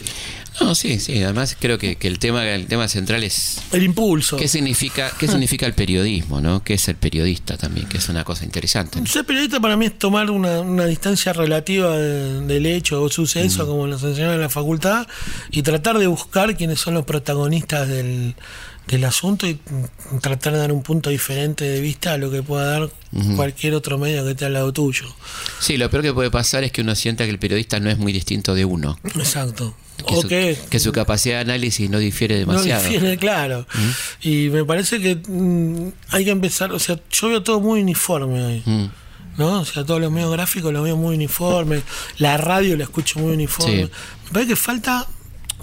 No, 0.61 0.75
sí, 0.75 0.99
sí, 0.99 1.21
además 1.23 1.55
creo 1.59 1.77
que, 1.77 1.95
que 1.95 2.07
el 2.07 2.19
tema 2.19 2.45
el 2.47 2.67
tema 2.67 2.87
central 2.87 3.23
es 3.23 3.59
El 3.71 3.83
impulso. 3.83 4.37
qué 4.37 4.47
significa 4.47 5.11
qué 5.17 5.27
significa 5.27 5.65
el 5.65 5.73
periodismo, 5.73 6.41
¿no? 6.41 6.63
¿Qué 6.63 6.73
es 6.73 6.87
el 6.87 6.95
periodista 6.95 7.57
también? 7.57 7.87
Que 7.87 7.97
es 7.97 8.09
una 8.09 8.23
cosa 8.23 8.43
interesante. 8.45 8.99
¿no? 8.99 9.05
Ser 9.07 9.25
periodista 9.25 9.59
para 9.59 9.77
mí 9.77 9.85
es 9.85 9.97
tomar 9.97 10.29
una, 10.31 10.59
una 10.61 10.85
distancia 10.85 11.33
relativa 11.33 11.95
de- 11.97 12.41
del 12.45 12.65
hecho 12.65 13.01
o 13.01 13.09
suceso, 13.09 13.65
como 13.67 13.87
nos 13.87 14.03
enseñaron 14.03 14.35
en 14.35 14.41
la 14.41 14.49
facultad, 14.49 15.07
y 15.51 15.61
tratar 15.61 15.97
de 15.97 16.07
buscar 16.07 16.55
quiénes 16.57 16.79
son 16.79 16.93
los 16.95 17.05
protagonistas 17.05 17.87
del, 17.87 18.35
del 18.87 19.05
asunto 19.05 19.47
y 19.47 19.53
mm, 19.55 20.17
tratar 20.19 20.53
de 20.53 20.59
dar 20.59 20.71
un 20.71 20.83
punto 20.83 21.09
diferente 21.09 21.63
de 21.65 21.79
vista 21.81 22.13
a 22.13 22.17
lo 22.17 22.29
que 22.31 22.43
pueda 22.43 22.65
dar 22.79 22.89
cualquier 23.35 23.73
otro 23.73 23.97
medio 23.97 24.23
que 24.25 24.31
esté 24.31 24.45
al 24.45 24.53
lado 24.53 24.71
tuyo. 24.73 25.05
Sí, 25.59 25.77
lo 25.77 25.89
peor 25.89 26.03
que 26.03 26.13
puede 26.13 26.29
pasar 26.31 26.63
es 26.63 26.71
que 26.71 26.81
uno 26.81 26.95
sienta 26.95 27.23
que 27.25 27.31
el 27.31 27.39
periodista 27.39 27.79
no 27.79 27.89
es 27.89 27.97
muy 27.97 28.11
distinto 28.13 28.53
de 28.55 28.65
uno. 28.65 28.99
Exacto. 29.15 29.75
Que, 30.07 30.15
su, 30.15 30.27
que 30.27 30.57
que 30.69 30.79
su 30.79 30.91
capacidad 30.91 31.35
de 31.35 31.41
análisis 31.41 31.89
no 31.89 31.99
difiere 31.99 32.45
no 32.45 32.51
demasiado. 32.51 32.83
difiere, 32.83 33.17
claro. 33.17 33.65
Y 34.21 34.49
me 34.49 34.63
parece 34.65 34.99
que 34.99 35.15
mm, 35.15 35.91
hay 36.09 36.25
que 36.25 36.31
empezar, 36.31 36.71
o 36.71 36.79
sea, 36.79 36.99
yo 37.11 37.29
veo 37.29 37.43
todo 37.43 37.59
muy 37.59 37.81
uniforme 37.81 38.43
hoy. 38.43 38.63
Mm. 38.65 38.85
¿no? 39.37 39.61
O 39.61 39.65
sea, 39.65 39.85
todos 39.85 40.01
los 40.01 40.11
medios 40.11 40.31
gráficos 40.31 40.71
los 40.73 40.83
veo 40.83 40.97
muy 40.97 41.15
uniformes, 41.15 41.83
la 42.17 42.37
radio 42.37 42.75
la 42.75 42.83
escucho 42.83 43.19
muy 43.19 43.33
uniforme. 43.33 43.85
Sí. 43.85 43.91
Me 44.25 44.31
parece 44.31 44.49
que 44.49 44.55
falta, 44.55 45.07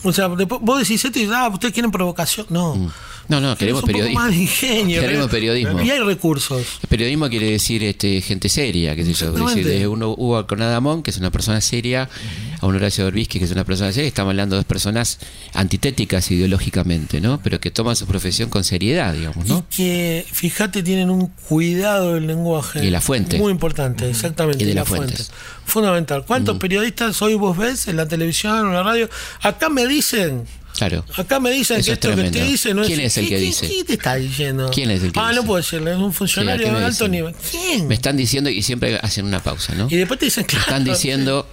o 0.06 0.12
sea, 0.12 0.28
vos 0.28 0.78
decís 0.78 1.04
esto 1.04 1.18
y 1.18 1.28
ah, 1.32 1.48
ustedes 1.52 1.74
quieren 1.74 1.90
provocación. 1.90 2.46
No, 2.50 2.92
No, 3.28 3.40
no, 3.40 3.56
queremos 3.56 3.82
periodismo. 3.82 4.20
más 4.20 4.32
ingenio. 4.32 5.00
Queremos 5.00 5.28
periodismo. 5.28 5.80
Y 5.82 5.90
hay 5.90 5.98
recursos. 6.00 6.64
Periodismo 6.88 7.28
quiere 7.28 7.50
decir 7.50 7.82
este, 7.82 8.20
gente 8.20 8.48
seria, 8.48 8.94
qué 8.94 9.04
sé 9.04 9.14
yo. 9.14 9.32
Decir, 9.32 9.66
de 9.66 9.88
uno 9.88 10.10
Hugo 10.10 10.46
Conadamón, 10.46 11.02
que 11.02 11.10
es 11.10 11.18
una 11.18 11.30
persona 11.30 11.60
seria, 11.60 12.08
a 12.60 12.66
un 12.66 12.76
Horacio 12.76 13.04
Berbisky, 13.04 13.40
que 13.40 13.44
es 13.46 13.50
una 13.50 13.64
persona 13.64 13.92
seria. 13.92 14.06
Estamos 14.06 14.30
hablando 14.30 14.54
de 14.54 14.58
dos 14.60 14.66
personas 14.66 15.18
antitéticas 15.54 16.30
ideológicamente, 16.30 17.20
¿no? 17.20 17.40
Pero 17.42 17.58
que 17.58 17.72
toman 17.72 17.96
su 17.96 18.06
profesión 18.06 18.48
con 18.48 18.62
seriedad, 18.62 19.12
digamos, 19.12 19.46
¿no? 19.46 19.66
Y 19.70 19.76
que, 19.76 20.26
fíjate, 20.30 20.84
tienen 20.84 21.10
un 21.10 21.26
cuidado 21.48 22.14
del 22.14 22.28
lenguaje. 22.28 22.84
Y 22.84 22.90
la 22.90 23.00
fuente. 23.00 23.38
Muy 23.38 23.50
importante, 23.50 24.08
exactamente. 24.08 24.62
Y 24.62 24.68
de 24.68 24.74
la 24.74 24.82
las 24.82 24.88
fuentes. 24.88 25.32
Fundamental. 25.64 26.24
¿Cuántos 26.24 26.58
periodistas 26.58 27.20
hoy 27.22 27.34
vos 27.34 27.56
ves 27.56 27.88
en 27.88 27.96
la 27.96 28.06
televisión 28.06 28.54
o 28.54 28.68
en 28.68 28.74
la 28.74 28.84
radio? 28.84 29.10
Acá 29.42 29.68
me 29.68 29.84
dicen. 29.96 30.44
Claro. 30.76 31.04
Acá 31.16 31.40
me 31.40 31.50
dicen 31.50 31.78
Eso 31.80 31.86
que 31.86 31.92
es 31.92 31.94
esto 32.04 32.14
que 32.14 32.30
te 32.30 32.44
dice 32.44 32.74
no 32.74 32.84
¿Quién 32.84 33.00
es. 33.00 33.06
es 33.12 33.16
el 33.18 33.24
¿Qué- 33.24 33.30
que 33.30 33.38
dice? 33.40 33.66
¿Qué 33.68 33.84
te 33.84 33.92
está 33.94 34.14
diciendo? 34.16 34.70
¿Quién 34.72 34.90
es 34.90 35.02
el 35.02 35.10
que 35.12 35.18
Ah, 35.20 35.28
dice? 35.30 35.40
no 35.40 35.46
puedo 35.46 35.56
decirle, 35.56 35.92
es 35.92 35.96
un 35.96 36.12
funcionario 36.12 36.68
¿a 36.68 36.72
de 36.74 36.78
me 36.80 36.84
alto 36.84 37.08
nivel. 37.08 37.34
¿Quién? 37.50 37.88
Me 37.88 37.94
están 37.94 38.16
diciendo 38.16 38.50
y 38.50 38.62
siempre 38.62 38.98
hacen 39.02 39.24
una 39.24 39.42
pausa, 39.42 39.74
¿no? 39.74 39.88
Y 39.90 39.96
después 39.96 40.20
te 40.20 40.26
dicen, 40.26 40.42
Me 40.42 40.46
claro. 40.48 40.62
están 40.64 40.84
diciendo. 40.84 41.48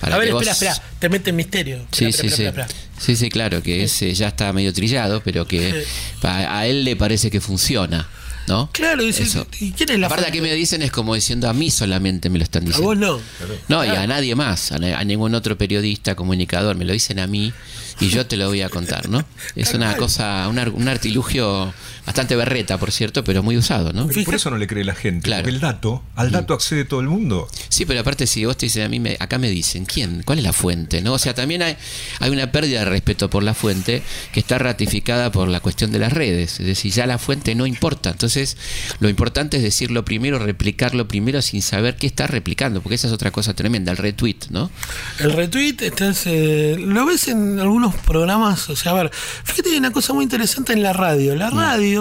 Para 0.00 0.14
a 0.14 0.18
ver, 0.18 0.28
que 0.28 0.34
vos- 0.34 0.46
espera, 0.46 0.70
espera. 0.74 0.88
Te 1.00 1.08
mete 1.08 1.30
en 1.30 1.36
misterio. 1.36 1.76
Sí, 1.90 2.04
Espera, 2.04 2.10
sí, 2.10 2.26
espera, 2.28 2.36
sí. 2.36 2.42
espera, 2.44 2.66
espera. 2.66 3.04
Sí, 3.04 3.16
sí, 3.16 3.28
claro, 3.30 3.62
que 3.64 3.82
ese 3.82 4.14
ya 4.14 4.28
está 4.28 4.52
medio 4.52 4.72
trillado, 4.72 5.22
pero 5.24 5.44
que 5.48 5.72
Sí. 5.72 6.26
a 6.28 6.66
él 6.68 6.84
le 6.84 6.94
parece 6.94 7.32
que 7.32 7.40
funciona, 7.40 8.08
¿no? 8.46 8.70
Claro, 8.72 9.02
dice, 9.02 9.24
Eso. 9.24 9.44
¿y 9.58 9.72
quién 9.72 9.90
es 9.90 9.98
la 9.98 10.08
fuente? 10.08 10.30
que 10.30 10.40
me 10.40 10.54
dicen 10.54 10.82
es 10.82 10.92
como 10.92 11.16
diciendo 11.16 11.48
a 11.48 11.52
mí 11.52 11.72
solamente 11.72 12.30
me 12.30 12.38
lo 12.38 12.44
están 12.44 12.62
A 12.62 12.66
diciendo. 12.66 12.86
vos 12.88 12.96
no. 12.96 13.20
No, 13.66 13.84
y 13.84 13.88
a 13.88 14.06
nadie 14.06 14.36
más, 14.36 14.70
a, 14.70 14.76
a 14.76 15.02
ningún 15.04 15.34
otro 15.34 15.58
periodista, 15.58 16.14
comunicador, 16.14 16.76
me 16.76 16.84
lo 16.84 16.92
dicen 16.92 17.18
a 17.18 17.26
mí 17.26 17.52
y 18.00 18.08
yo 18.08 18.26
te 18.26 18.36
lo 18.36 18.48
voy 18.48 18.62
a 18.62 18.68
contar, 18.68 19.08
¿no? 19.08 19.24
Es 19.56 19.74
una 19.74 19.96
cosa, 19.96 20.46
un, 20.48 20.58
ar- 20.58 20.70
un 20.70 20.88
artilugio 20.88 21.72
bastante 22.08 22.36
berreta, 22.36 22.78
por 22.78 22.90
cierto, 22.90 23.22
pero 23.22 23.42
muy 23.42 23.56
usado, 23.56 23.92
¿no? 23.92 24.08
Por 24.08 24.34
eso 24.34 24.50
no 24.50 24.56
le 24.56 24.66
cree 24.66 24.82
la 24.84 24.94
gente. 24.94 25.24
Claro. 25.24 25.42
Porque 25.42 25.54
el 25.54 25.60
dato, 25.60 26.02
al 26.16 26.30
dato 26.30 26.54
accede 26.54 26.84
todo 26.84 27.00
el 27.00 27.06
mundo. 27.08 27.48
Sí, 27.68 27.84
pero 27.84 28.00
aparte 28.00 28.26
si 28.26 28.44
vos 28.46 28.56
te 28.56 28.66
dicen 28.66 28.82
a 28.84 28.88
mí, 28.88 28.98
me- 28.98 29.16
acá 29.20 29.36
me 29.38 29.50
dicen, 29.50 29.84
¿quién? 29.84 30.22
¿Cuál 30.24 30.38
es 30.38 30.44
la 30.44 30.52
fuente? 30.52 31.02
¿no? 31.02 31.12
O 31.12 31.18
sea, 31.18 31.34
también 31.34 31.62
hay, 31.62 31.76
hay 32.20 32.30
una 32.30 32.50
pérdida 32.50 32.78
de 32.80 32.84
respeto 32.86 33.28
por 33.28 33.42
la 33.42 33.52
fuente 33.54 34.02
que 34.32 34.40
está 34.40 34.58
ratificada 34.58 35.30
por 35.30 35.48
la 35.48 35.60
cuestión 35.60 35.92
de 35.92 35.98
las 35.98 36.12
redes. 36.12 36.60
Es 36.60 36.66
decir, 36.66 36.92
ya 36.92 37.06
la 37.06 37.18
fuente 37.18 37.54
no 37.54 37.66
importa. 37.66 38.10
Entonces, 38.10 38.56
lo 39.00 39.08
importante 39.10 39.58
es 39.58 39.62
decirlo 39.62 40.04
primero, 40.04 40.38
replicarlo 40.38 41.06
primero 41.08 41.42
sin 41.42 41.60
saber 41.62 41.96
qué 41.96 42.06
estás 42.06 42.30
replicando, 42.30 42.80
porque 42.80 42.94
esa 42.94 43.06
es 43.08 43.12
otra 43.12 43.30
cosa 43.30 43.52
tremenda, 43.54 43.92
el 43.92 43.98
retweet, 43.98 44.48
¿no? 44.50 44.70
El 45.20 45.32
retweet, 45.34 45.76
estás, 45.80 46.22
eh, 46.26 46.76
lo 46.78 47.04
ves 47.04 47.28
en 47.28 47.60
algunos 47.60 47.94
programas, 47.96 48.70
o 48.70 48.76
sea, 48.76 48.92
a 48.92 48.94
ver, 48.94 49.10
fíjate 49.44 49.64
que 49.64 49.70
hay 49.72 49.78
una 49.78 49.92
cosa 49.92 50.14
muy 50.14 50.24
interesante 50.24 50.72
en 50.72 50.82
la 50.82 50.92
radio. 50.94 51.34
La 51.36 51.50
radio 51.50 51.97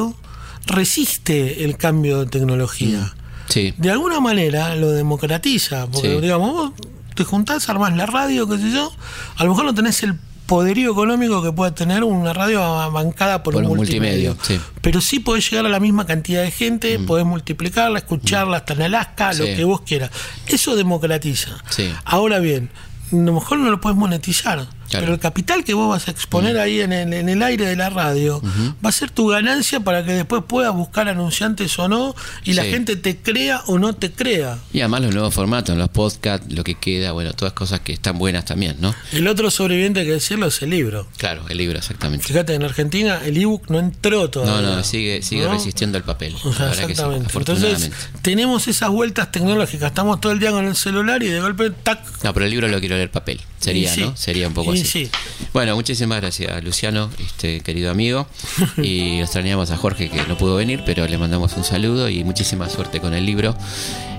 resiste 0.66 1.64
el 1.64 1.78
cambio 1.78 2.20
de 2.20 2.26
tecnología. 2.28 3.14
Sí. 3.50 3.74
De 3.78 3.92
alguna 3.92 4.20
manera 4.20 4.76
lo 4.76 4.92
democratiza, 4.92 5.88
porque 5.88 6.16
Sí. 6.16 6.22
digamos, 6.22 6.52
vos 6.54 6.72
te 7.16 7.24
juntás, 7.24 7.70
armás 7.70 7.96
la 7.96 8.06
radio, 8.06 8.48
qué 8.48 8.58
sé 8.58 8.72
yo, 8.72 8.92
a 9.38 9.44
lo 9.44 9.52
mejor 9.52 9.66
no 9.66 9.74
tenés 9.74 10.04
el 10.04 10.16
poderío 10.46 10.92
económico 10.92 11.42
que 11.44 11.52
puede 11.52 11.72
tener 11.72 12.04
una 12.04 12.32
radio 12.34 12.60
bancada 12.92 13.44
por, 13.44 13.54
Por 13.54 13.64
un 13.64 13.72
un 13.72 13.78
multimedio. 13.78 14.34
multimedio, 14.36 14.62
sí. 14.64 14.72
Pero 14.82 15.02
sí 15.02 15.20
podés 15.20 15.50
llegar 15.50 15.66
a 15.66 15.70
la 15.70 15.80
misma 15.80 16.06
cantidad 16.06 16.42
de 16.44 16.52
gente, 16.52 17.00
podés 17.00 17.26
multiplicarla, 17.26 18.00
escucharla 18.00 18.58
hasta 18.58 18.74
en 18.74 18.84
Alaska, 18.84 19.34
lo 19.34 19.44
que 19.46 19.64
vos 19.66 19.82
quieras. 19.82 20.12
Eso 20.46 20.76
democratiza. 20.76 21.50
Sí. 21.70 21.90
Ahora 22.06 22.40
bien, 22.40 22.70
a 23.12 23.16
lo 23.16 23.34
mejor 23.34 23.58
no 23.60 23.70
lo 23.72 23.82
puedes 23.82 23.98
monetizar. 23.98 24.68
Claro. 24.90 25.04
Pero 25.06 25.14
el 25.16 25.20
capital 25.20 25.64
que 25.64 25.74
vos 25.74 25.90
vas 25.90 26.08
a 26.08 26.12
exponer 26.12 26.58
ahí 26.58 26.82
en 26.82 26.94
el, 26.94 27.14
en 27.14 27.30
el 27.30 27.44
aire 27.44 27.66
de 27.66 27.76
la 27.76 27.90
radio 27.90 28.42
va 28.84 28.90
a 28.90 28.92
ser 28.92 29.12
tu 29.12 29.28
ganancia 29.28 29.80
para 29.82 30.06
que 30.06 30.14
después 30.14 30.44
puedas 30.48 30.74
buscar 30.74 31.08
anunciantes 31.10 31.78
o 31.80 31.88
no 31.88 32.16
y 32.44 32.54
la 32.54 32.64
gente 32.64 32.96
te 32.96 33.18
crea 33.18 33.62
o 33.68 33.78
no 33.80 33.94
te 33.94 34.12
crea. 34.12 34.58
Y 34.74 34.80
además 34.82 35.02
los 35.02 35.14
nuevos 35.14 35.34
formatos, 35.34 35.78
los 35.78 35.90
podcasts, 35.90 36.52
lo 36.52 36.64
que 36.64 36.76
queda, 36.76 37.12
bueno, 37.12 37.34
todas 37.34 37.54
cosas 37.54 37.82
que 37.82 37.94
están 37.94 38.18
buenas 38.18 38.46
también, 38.46 38.78
¿no? 38.80 38.94
El 39.12 39.28
otro 39.28 39.52
sobreviviente 39.52 40.06
que 40.06 40.12
decirlo 40.12 40.48
es 40.48 40.62
el 40.62 40.70
libro. 40.70 41.08
Claro, 41.18 41.44
el 41.50 41.58
libro, 41.58 41.78
exactamente. 41.78 42.26
Fíjate, 42.26 42.54
en 42.54 42.64
Argentina 42.64 43.20
el 43.26 43.38
ebook 43.38 43.70
no 43.70 43.80
entró 43.80 44.22
No, 44.22 44.30
todavía. 44.30 44.76
no, 44.76 44.84
sigue, 44.84 45.22
sigue 45.22 45.44
¿no? 45.46 45.52
resistiendo 45.54 45.98
el 45.98 46.04
papel. 46.04 46.36
O 46.44 46.54
sea, 46.54 46.66
la 46.66 46.72
verdad 46.72 46.88
que 46.88 46.96
sí, 46.96 47.02
exactamente. 47.02 47.38
Entonces, 47.38 47.92
tenemos 48.22 48.68
esas 48.68 48.90
vueltas 48.90 49.32
tecnológicas. 49.32 49.90
Estamos 49.90 50.22
todo 50.22 50.32
el 50.32 50.40
día 50.40 50.52
con 50.52 50.66
el 50.66 50.76
celular 50.76 51.22
y 51.24 51.28
de 51.28 51.40
golpe, 51.42 51.70
tac. 51.72 52.00
No, 52.24 52.34
pero 52.34 52.46
el 52.46 52.52
libro 52.52 52.68
lo 52.68 52.80
quiero 52.80 52.96
leer 52.96 53.12
papel. 53.12 53.42
Sería, 53.60 53.92
sí. 53.94 54.02
¿no? 54.02 54.16
Sería 54.16 54.48
un 54.48 54.54
poco 54.54 54.74
Y 54.74 54.82
así. 54.82 55.06
sí. 55.06 55.10
Bueno, 55.54 55.76
muchísimas 55.76 56.22
gracias, 56.22 56.64
Luciano, 56.64 57.10
este 57.20 57.62
querido 57.62 57.92
amigo. 57.92 58.28
Y 58.82 59.20
extrañamos 59.20 59.72
a 59.72 59.78
Jorge 59.78 60.10
que 60.10 60.22
no 60.28 60.38
pudo 60.38 60.56
venir, 60.56 60.84
pero 60.86 61.08
le 61.08 61.18
mandamos 61.18 61.56
un 61.58 61.64
saludo 61.64 62.10
y 62.10 62.24
muchísima 62.24 62.70
suerte 62.70 63.00
con 63.00 63.14
el 63.14 63.26
libro. 63.26 63.56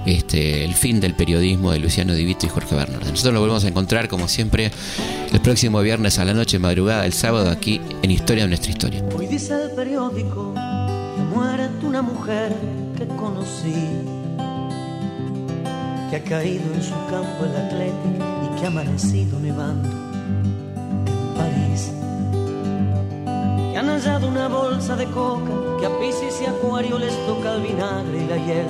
Este, 0.06 0.64
el 0.64 0.74
fin 0.74 1.00
del 1.00 1.14
periodismo 1.14 1.70
de 1.72 1.78
Luciano 1.80 2.14
Divito 2.14 2.46
y 2.46 2.48
Jorge 2.48 2.74
Bernardo. 2.74 3.10
Nosotros 3.10 3.34
lo 3.34 3.40
volvemos 3.40 3.64
a 3.64 3.68
encontrar, 3.68 4.08
como 4.08 4.26
siempre, 4.26 4.70
el 5.32 5.40
próximo 5.40 5.80
viernes 5.82 6.18
a 6.18 6.24
la 6.24 6.32
noche, 6.32 6.58
madrugada 6.58 7.02
del 7.02 7.12
sábado, 7.12 7.50
aquí 7.50 7.80
en 8.02 8.10
Historia 8.10 8.44
de 8.44 8.48
nuestra 8.48 8.70
historia. 8.70 9.04
Hoy 9.14 9.26
dice 9.26 9.54
el 9.64 9.70
periódico 9.72 10.54
que 10.54 10.60
ha 10.60 11.24
muerto 11.34 11.86
una 11.86 12.00
mujer 12.02 12.54
que 12.96 13.06
conocí, 13.06 13.74
que 16.10 16.16
ha 16.16 16.24
caído 16.24 16.72
en 16.74 16.82
su 16.82 16.94
campo 17.10 17.44
el 17.44 17.56
Atlético 17.56 18.37
que 18.58 18.64
ha 18.64 18.68
amanecido 18.68 19.38
nevando 19.38 19.88
en 19.88 21.34
París. 21.36 21.92
Que 23.72 23.78
han 23.78 23.88
hallado 23.88 24.28
una 24.28 24.48
bolsa 24.48 24.96
de 24.96 25.06
coca, 25.06 25.52
que 25.78 25.86
a 25.86 25.98
Piscis 25.98 26.40
y 26.42 26.46
Acuario 26.46 26.98
les 26.98 27.14
toca 27.26 27.54
el 27.54 27.62
vinagre 27.62 28.18
y 28.18 28.26
la 28.26 28.36
hiel. 28.36 28.66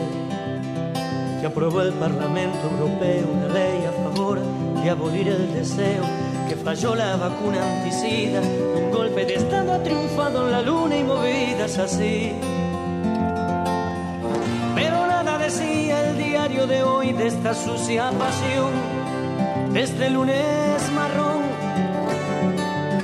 Que 1.41 1.47
aprobó 1.47 1.81
el 1.83 1.93
Parlamento 1.95 2.59
Europeo 2.71 3.27
una 3.33 3.49
ley 3.49 3.85
a 3.87 3.93
favor 4.11 4.41
de 4.83 4.91
abolir 4.91 5.29
el 5.29 5.55
deseo. 5.55 6.03
Que 6.49 6.57
falló 6.57 6.95
la 6.95 7.17
vacuna 7.17 7.59
anticida, 7.63 8.41
un 8.41 8.91
golpe 8.91 9.25
de 9.25 9.35
Estado 9.35 9.75
ha 9.75 9.83
triunfado 9.83 10.47
en 10.47 10.51
la 10.51 10.63
luna 10.63 10.97
y 10.97 11.05
movidas 11.05 11.79
así. 11.79 12.33
Pero 14.75 15.07
nada 15.07 15.39
decía 15.39 16.09
el 16.09 16.17
diario 16.17 16.67
de 16.67 16.83
hoy 16.83 17.13
de 17.13 17.27
esta 17.27 17.55
sucia 17.55 18.11
pasión, 18.19 18.73
de 19.73 19.83
este 19.83 20.11
lunes 20.11 20.93
marrón, 20.95 21.43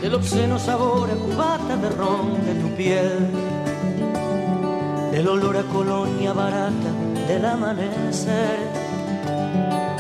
del 0.00 0.14
obsceno 0.14 0.58
sabor 0.58 1.10
a 1.10 1.14
cubata 1.14 1.76
de 1.76 1.88
ron 1.90 2.44
de 2.46 2.54
tu 2.54 2.68
piel, 2.76 3.30
del 5.12 5.28
olor 5.28 5.56
a 5.56 5.62
colonia 5.64 6.32
barata 6.32 6.90
del 7.28 7.44
amanecer, 7.44 8.58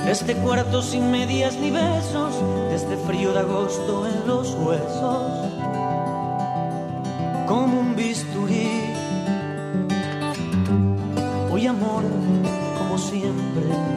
este 0.08 0.34
cuarto 0.36 0.82
sin 0.82 1.10
medias 1.10 1.56
ni 1.56 1.70
besos, 1.70 2.34
de 2.68 2.74
este 2.76 2.96
frío 2.96 3.32
de 3.32 3.40
agosto 3.40 4.06
en 4.06 4.26
los 4.26 4.54
huesos, 4.54 5.52
como 7.46 7.80
un 7.80 7.96
bisturí. 7.96 8.90
Hoy 11.52 11.66
amor, 11.66 12.02
como 12.78 12.98
siempre. 12.98 13.93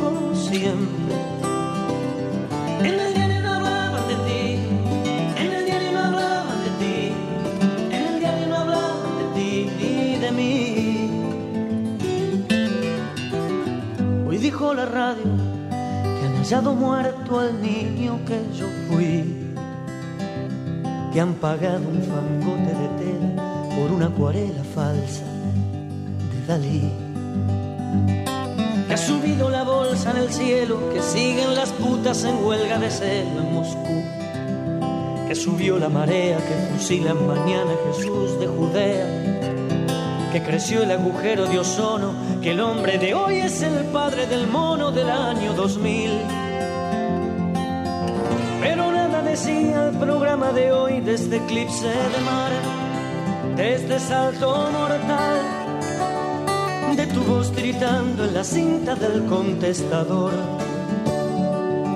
Como 0.00 0.34
siempre. 0.34 1.14
En 2.80 2.86
el 3.00 3.14
diario 3.14 3.40
no 3.42 3.52
hablaban 3.54 4.08
de 4.08 4.14
ti, 4.26 4.58
en 5.36 5.52
el 5.52 5.64
diario 5.66 5.92
no 5.92 6.00
hablaban 6.00 6.58
de 6.64 6.70
ti, 6.80 7.12
en 7.90 8.06
el 8.06 8.20
diario 8.20 8.46
no 8.48 8.56
hablaban 8.56 9.12
de 9.18 9.24
ti 9.34 9.70
ni 9.78 10.18
de 10.18 10.30
mí. 10.32 10.54
Hoy 14.26 14.38
dijo 14.38 14.74
la 14.74 14.86
radio 14.86 15.30
que 16.02 16.26
han 16.26 16.36
hallado 16.36 16.74
muerto 16.74 17.38
al 17.40 17.62
niño 17.62 18.18
que 18.26 18.40
yo 18.58 18.66
fui, 18.88 19.54
que 21.12 21.20
han 21.20 21.34
pagado 21.34 21.88
un 21.88 22.02
fangote 22.02 22.74
de 22.82 22.88
tela 22.98 23.42
por 23.76 23.92
una 23.92 24.06
acuarela 24.06 24.64
falsa 24.74 25.24
de 26.30 26.46
Dalí. 26.46 27.07
Cielo, 30.30 30.90
que 30.92 31.02
siguen 31.02 31.54
las 31.54 31.70
putas 31.70 32.24
en 32.24 32.44
huelga 32.44 32.78
de 32.78 32.90
celo 32.90 33.40
en 33.40 33.54
Moscú. 33.54 34.04
Que 35.26 35.34
subió 35.34 35.78
la 35.78 35.88
marea, 35.88 36.38
que 36.38 36.76
fusilan 36.76 37.26
mañana 37.26 37.72
Jesús 37.86 38.38
de 38.40 38.46
Judea 38.46 39.38
que 40.32 40.42
creció 40.42 40.82
el 40.82 40.90
agujero 40.90 41.46
de 41.46 41.58
ozono, 41.58 42.12
que 42.42 42.50
el 42.50 42.60
hombre 42.60 42.98
de 42.98 43.14
hoy 43.14 43.38
es 43.38 43.62
el 43.62 43.84
padre 43.86 44.26
del 44.26 44.46
mono 44.46 44.92
del 44.92 45.08
año 45.08 45.54
2000. 45.54 46.10
Pero 48.60 48.92
nada 48.92 49.22
decía 49.22 49.88
el 49.88 49.96
programa 49.96 50.52
de 50.52 50.72
hoy 50.72 51.00
de 51.00 51.14
este 51.14 51.36
eclipse 51.36 51.88
de 51.88 52.20
mar, 52.24 52.52
de 53.56 53.74
este 53.74 53.98
salto 53.98 54.70
mortal, 54.70 55.57
de 56.98 57.06
tu 57.06 57.22
voz 57.22 57.52
gritando 57.54 58.24
en 58.24 58.34
la 58.34 58.42
cinta 58.42 58.96
del 58.96 59.24
contestador, 59.26 60.32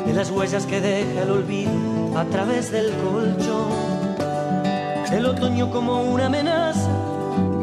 de 0.06 0.12
las 0.12 0.30
huellas 0.30 0.64
que 0.64 0.80
deja 0.80 1.22
el 1.22 1.30
olvido 1.30 2.16
a 2.16 2.24
través 2.26 2.70
del 2.70 2.92
colchón, 3.02 3.72
el 5.12 5.26
otoño 5.26 5.72
como 5.72 6.02
una 6.04 6.26
amenaza, 6.26 6.88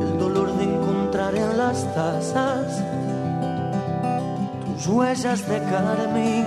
el 0.01 0.19
dolor 0.19 0.51
de 0.57 0.65
encontrar 0.65 1.33
en 1.33 1.57
las 1.57 1.95
tazas 1.95 2.83
tus 4.65 4.87
huellas 4.87 5.47
de 5.47 5.59
carmín. 5.59 6.45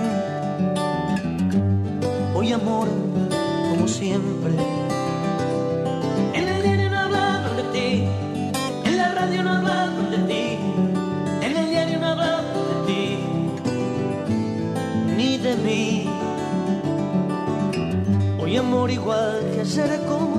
Hoy 2.35 2.53
amor, 2.53 2.87
como 3.71 3.87
siempre. 3.87 4.72
Amor 18.83 18.91
igual 18.91 19.39
que 19.53 19.61
ayer 19.61 20.01
como 20.05 20.32